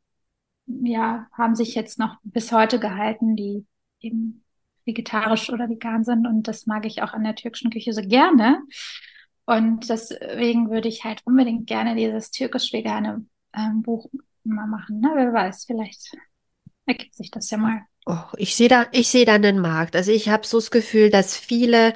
ja, 0.68 1.28
haben 1.34 1.56
sich 1.56 1.76
jetzt 1.76 2.00
noch 2.00 2.18
bis 2.24 2.52
heute 2.52 2.80
gehalten, 2.80 3.36
die 3.36 3.66
eben 4.00 4.44
vegetarisch 4.86 5.50
oder 5.52 5.70
vegan 5.70 6.04
sind. 6.04 6.28
Und 6.28 6.48
das 6.48 6.66
mag 6.66 6.86
ich 6.86 7.02
auch 7.02 7.14
an 7.14 7.24
der 7.24 7.36
türkischen 7.36 7.72
Küche 7.72 7.94
so 7.94 8.02
gerne. 8.02 8.62
Und 9.46 9.90
deswegen 9.90 10.70
würde 10.70 10.88
ich 10.88 11.04
halt 11.04 11.22
unbedingt 11.26 11.68
gerne 11.68 11.96
dieses 11.96 12.32
türkisch-vegane 12.32 13.26
ähm, 13.56 13.82
Buch 13.82 14.10
mal 14.44 14.68
machen. 14.68 15.00
Ne? 15.00 15.12
Wer 15.16 15.34
weiß, 15.34 15.66
vielleicht 15.66 16.16
ergibt 16.86 17.16
sich 17.16 17.32
das 17.32 17.50
ja 17.50 17.58
mal. 17.58 17.82
Oh, 18.06 18.24
ich 18.38 18.56
sehe 18.56 18.70
da, 18.70 18.88
ich 18.92 19.10
sehe 19.10 19.26
da 19.26 19.34
einen 19.34 19.60
Markt. 19.60 19.96
Also 19.96 20.12
ich 20.12 20.30
habe 20.30 20.48
so 20.48 20.58
das 20.58 20.72
Gefühl, 20.72 21.10
dass 21.10 21.38
viele 21.38 21.94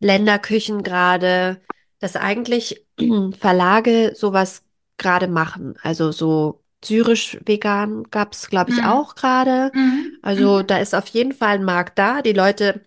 Länderküchen 0.00 0.82
gerade, 0.82 1.60
dass 1.98 2.16
eigentlich 2.16 2.86
Verlage 3.38 4.12
sowas 4.14 4.67
gerade 4.98 5.28
machen. 5.28 5.74
Also 5.82 6.12
so 6.12 6.62
syrisch-vegan 6.84 8.04
gab 8.10 8.32
es, 8.34 8.48
glaube 8.50 8.70
ich, 8.70 8.78
Mhm. 8.78 8.84
auch 8.84 9.14
gerade. 9.14 9.70
Mhm. 9.74 10.18
Also 10.22 10.62
Mhm. 10.62 10.66
da 10.66 10.78
ist 10.78 10.94
auf 10.94 11.06
jeden 11.08 11.32
Fall 11.32 11.56
ein 11.56 11.64
Markt 11.64 11.98
da. 11.98 12.22
Die 12.22 12.32
Leute 12.32 12.82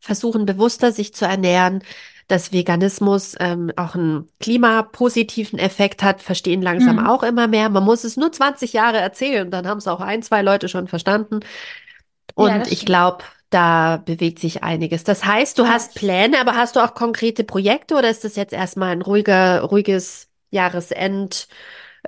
versuchen 0.00 0.46
bewusster 0.46 0.92
sich 0.92 1.14
zu 1.14 1.24
ernähren. 1.26 1.82
Dass 2.26 2.52
Veganismus 2.52 3.34
ähm, 3.38 3.70
auch 3.76 3.94
einen 3.94 4.28
klimapositiven 4.40 5.58
Effekt 5.58 6.02
hat, 6.02 6.22
verstehen 6.22 6.62
langsam 6.62 6.96
Mhm. 6.96 7.06
auch 7.06 7.22
immer 7.22 7.48
mehr. 7.48 7.68
Man 7.68 7.84
muss 7.84 8.02
es 8.04 8.16
nur 8.16 8.32
20 8.32 8.72
Jahre 8.72 8.96
erzählen, 8.96 9.50
dann 9.50 9.66
haben 9.68 9.76
es 9.78 9.86
auch 9.86 10.00
ein, 10.00 10.22
zwei 10.22 10.40
Leute 10.40 10.70
schon 10.70 10.88
verstanden. 10.88 11.40
Ja, 12.38 12.58
Und 12.58 12.60
das 12.60 12.72
ich 12.72 12.86
glaube, 12.86 13.24
da 13.50 13.98
bewegt 13.98 14.38
sich 14.38 14.62
einiges. 14.62 15.04
Das 15.04 15.24
heißt, 15.24 15.58
du 15.58 15.64
Ja. 15.64 15.70
hast 15.70 15.94
Pläne, 15.94 16.40
aber 16.40 16.56
hast 16.56 16.76
du 16.76 16.80
auch 16.84 16.94
konkrete 16.94 17.44
Projekte 17.44 17.94
oder 17.94 18.10
ist 18.10 18.24
das 18.24 18.36
jetzt 18.36 18.52
erstmal 18.52 18.90
ein 18.92 19.02
ruhiger, 19.02 19.60
ruhiges 19.62 20.28
Jahresend, 20.54 21.48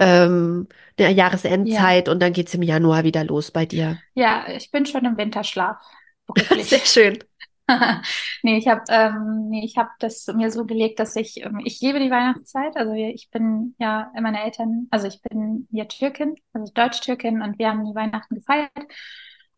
ähm, 0.01 0.69
eine 0.99 1.11
Ja. 1.11 1.17
Jahresendzeit 1.17 2.09
und 2.09 2.21
dann 2.21 2.33
geht's 2.33 2.55
im 2.55 2.63
Januar 2.63 3.05
wieder 3.05 3.25
los 3.25 3.51
bei 3.51 3.67
dir? 3.67 3.99
Ja, 4.15 4.49
ich 4.49 4.71
bin 4.71 4.87
schon 4.87 5.05
im 5.05 5.17
Winterschlaf, 5.17 5.79
Sehr 6.63 6.85
schön. 6.85 7.19
Nee, 8.43 8.59
ich 8.59 8.69
habe 8.69 8.83
ähm, 8.91 9.49
nee, 9.51 9.65
ich 9.65 9.75
das 9.99 10.27
mir 10.29 10.51
so 10.53 10.65
gelegt, 10.67 11.01
dass 11.01 11.17
ich, 11.17 11.43
ähm, 11.45 11.61
ich 11.65 11.81
liebe 11.81 11.99
die 11.99 12.11
Weihnachtszeit. 12.11 12.77
Also 12.77 12.93
ich 12.93 13.29
bin 13.31 13.75
ja, 13.79 14.13
meine 14.21 14.45
Eltern, 14.45 14.87
also 14.91 15.09
ich 15.09 15.21
bin 15.23 15.67
ja 15.73 15.85
Türkin, 15.87 16.37
also 16.53 16.73
Deutsch-Türkin 16.73 17.43
und 17.43 17.59
wir 17.59 17.69
haben 17.69 17.85
die 17.85 17.95
Weihnachten 17.95 18.37
gefeiert. 18.37 18.71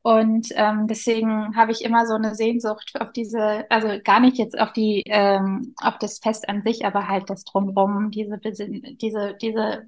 Und 0.08 0.48
ähm, 0.54 0.86
deswegen 0.86 1.54
habe 1.54 1.70
ich 1.70 1.84
immer 1.84 2.06
so 2.06 2.14
eine 2.14 2.34
Sehnsucht 2.34 2.92
auf 2.98 3.12
diese, 3.12 3.70
also 3.70 3.88
gar 4.02 4.20
nicht 4.20 4.38
jetzt 4.38 4.58
auf 4.58 4.72
die, 4.72 5.02
ähm, 5.04 5.74
auf 5.82 5.98
das 5.98 6.18
Fest 6.18 6.48
an 6.48 6.62
sich, 6.62 6.86
aber 6.86 7.08
halt 7.08 7.28
das 7.28 7.44
Drumherum, 7.44 8.10
diese, 8.10 8.38
diese, 8.38 9.34
diese, 9.34 9.82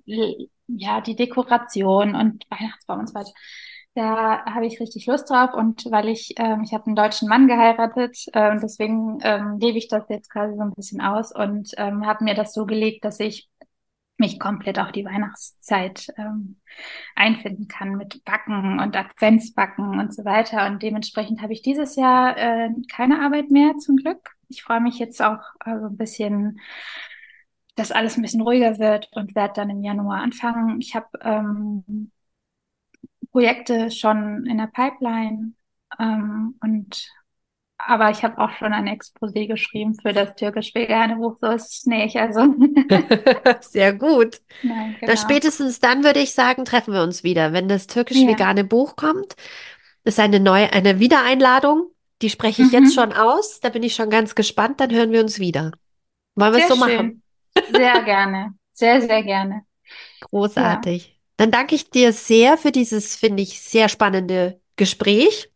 ja, 0.66 1.00
die 1.00 1.16
Dekoration 1.16 2.14
und 2.14 2.44
Weihnachtsbaum 2.50 3.00
und 3.00 3.08
so 3.08 3.14
weiter. 3.14 3.32
Da 3.94 4.44
habe 4.44 4.66
ich 4.66 4.78
richtig 4.78 5.06
Lust 5.06 5.30
drauf 5.30 5.54
und 5.54 5.90
weil 5.90 6.08
ich, 6.08 6.34
ähm, 6.36 6.62
ich 6.64 6.74
habe 6.74 6.86
einen 6.86 6.96
deutschen 6.96 7.26
Mann 7.28 7.48
geheiratet 7.48 8.18
äh, 8.34 8.50
und 8.50 8.62
deswegen 8.62 9.20
ähm, 9.22 9.58
lebe 9.58 9.78
ich 9.78 9.88
das 9.88 10.04
jetzt 10.10 10.30
quasi 10.30 10.54
so 10.54 10.60
ein 10.62 10.74
bisschen 10.74 11.00
aus 11.00 11.32
und 11.34 11.72
ähm, 11.78 12.06
habe 12.06 12.24
mir 12.24 12.34
das 12.34 12.52
so 12.52 12.66
gelegt, 12.66 13.06
dass 13.06 13.20
ich 13.20 13.49
mich 14.20 14.38
komplett 14.38 14.78
auf 14.78 14.92
die 14.92 15.04
Weihnachtszeit 15.04 16.08
ähm, 16.16 16.60
einfinden 17.16 17.66
kann 17.66 17.96
mit 17.96 18.24
Backen 18.24 18.78
und 18.78 18.96
Adventsbacken 18.96 19.98
und 19.98 20.14
so 20.14 20.24
weiter. 20.24 20.66
Und 20.66 20.82
dementsprechend 20.82 21.42
habe 21.42 21.52
ich 21.52 21.62
dieses 21.62 21.96
Jahr 21.96 22.36
äh, 22.36 22.70
keine 22.92 23.20
Arbeit 23.20 23.50
mehr 23.50 23.76
zum 23.78 23.96
Glück. 23.96 24.36
Ich 24.48 24.62
freue 24.62 24.80
mich 24.80 24.98
jetzt 24.98 25.20
auch 25.22 25.40
so 25.64 25.86
ein 25.86 25.96
bisschen, 25.96 26.60
dass 27.74 27.92
alles 27.92 28.16
ein 28.16 28.22
bisschen 28.22 28.42
ruhiger 28.42 28.78
wird 28.78 29.08
und 29.12 29.34
werde 29.34 29.54
dann 29.54 29.70
im 29.70 29.82
Januar 29.82 30.20
anfangen. 30.20 30.80
Ich 30.80 30.94
habe 30.94 31.08
ähm, 31.22 32.10
Projekte 33.32 33.90
schon 33.90 34.46
in 34.46 34.58
der 34.58 34.66
Pipeline 34.66 35.52
ähm, 35.98 36.56
und 36.60 37.08
aber 37.86 38.10
ich 38.10 38.22
habe 38.24 38.38
auch 38.38 38.50
schon 38.52 38.72
ein 38.72 38.86
Exposé 38.88 39.46
geschrieben 39.46 39.94
für 39.94 40.12
das 40.12 40.34
türkisch-vegane 40.36 41.16
Buch, 41.16 41.36
so 41.40 41.48
ist 41.48 41.72
es 41.78 41.86
nicht. 41.86 42.16
Also. 42.16 42.40
Sehr 43.60 43.92
gut. 43.94 44.40
Nein, 44.62 44.96
Na, 45.00 45.14
genau. 45.14 45.20
spätestens 45.20 45.80
dann 45.80 46.04
würde 46.04 46.20
ich 46.20 46.32
sagen, 46.32 46.64
treffen 46.64 46.94
wir 46.94 47.02
uns 47.02 47.22
wieder. 47.24 47.52
Wenn 47.52 47.68
das 47.68 47.86
türkisch-vegane 47.86 48.64
Buch 48.64 48.96
kommt, 48.96 49.34
ist 50.04 50.18
eine 50.20 50.40
neue, 50.40 50.72
eine 50.72 51.00
Wiedereinladung. 51.00 51.90
Die 52.22 52.30
spreche 52.30 52.62
ich 52.62 52.72
jetzt 52.72 52.90
Mhm. 52.96 53.00
schon 53.00 53.12
aus. 53.12 53.60
Da 53.60 53.68
bin 53.70 53.82
ich 53.82 53.94
schon 53.94 54.10
ganz 54.10 54.34
gespannt. 54.34 54.80
Dann 54.80 54.90
hören 54.90 55.12
wir 55.12 55.20
uns 55.20 55.38
wieder. 55.38 55.72
Wollen 56.34 56.52
wir 56.52 56.60
es 56.60 56.68
so 56.68 56.74
schön. 56.74 56.78
machen? 56.78 57.22
Sehr 57.72 58.02
gerne. 58.02 58.54
Sehr, 58.72 59.00
sehr 59.00 59.22
gerne. 59.22 59.62
Großartig. 60.20 61.18
Dann 61.36 61.50
danke 61.50 61.74
ich 61.74 61.90
dir 61.90 62.12
sehr 62.12 62.58
für 62.58 62.72
dieses, 62.72 63.16
finde 63.16 63.42
ich, 63.42 63.60
sehr 63.60 63.88
spannende 63.88 64.60
Gespräch 64.76 65.49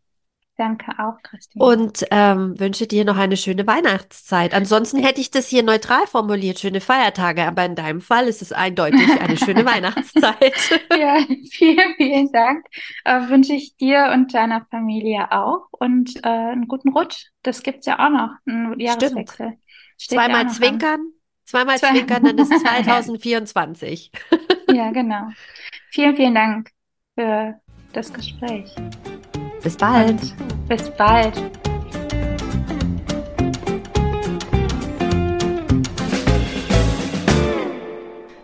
Danke 0.57 0.91
auch, 0.97 1.21
Christine. 1.21 1.65
und 1.65 2.05
ähm, 2.11 2.57
wünsche 2.57 2.87
dir 2.87 3.03
noch 3.03 3.17
eine 3.17 3.35
schöne 3.35 3.67
Weihnachtszeit. 3.67 4.53
Ansonsten 4.53 5.03
hätte 5.03 5.19
ich 5.19 5.29
das 5.29 5.47
hier 5.49 5.63
neutral 5.63 6.07
formuliert, 6.07 6.59
schöne 6.59 6.79
Feiertage, 6.79 7.43
aber 7.45 7.65
in 7.65 7.75
deinem 7.75 7.99
Fall 7.99 8.27
ist 8.29 8.41
es 8.41 8.53
eindeutig 8.53 9.01
eine 9.19 9.35
schöne 9.37 9.65
Weihnachtszeit. 9.65 10.55
Ja, 10.97 11.17
vielen, 11.51 11.95
vielen 11.97 12.31
Dank. 12.31 12.65
Äh, 13.03 13.27
wünsche 13.27 13.53
ich 13.53 13.75
dir 13.75 14.11
und 14.13 14.33
deiner 14.33 14.65
Familie 14.71 15.29
auch 15.33 15.67
und 15.71 16.15
äh, 16.23 16.29
einen 16.29 16.67
guten 16.69 16.93
Rutsch. 16.93 17.25
Das 17.43 17.61
gibt's 17.61 17.85
ja 17.85 17.99
auch 17.99 18.09
noch, 18.09 18.29
einen 18.47 18.79
Jahreswechsel. 18.79 19.57
Zweimal 19.97 20.41
an. 20.41 20.49
zwinkern, 20.51 20.99
zweimal 21.43 21.77
Zwei- 21.79 21.91
zwinkern, 21.91 22.23
dann 22.23 22.37
ist 22.37 22.49
2024. 22.61 24.11
Ja, 24.71 24.91
genau. 24.91 25.29
Vielen, 25.91 26.15
vielen 26.15 26.35
Dank 26.35 26.69
für 27.17 27.59
das 27.91 28.13
Gespräch. 28.13 28.73
Bis 29.65 29.75
bald. 29.77 30.21
Bis 30.69 30.91
bald. 30.91 31.33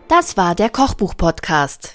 Das 0.08 0.36
war 0.36 0.56
der 0.56 0.72
Kochbuch-Podcast. 0.72 1.90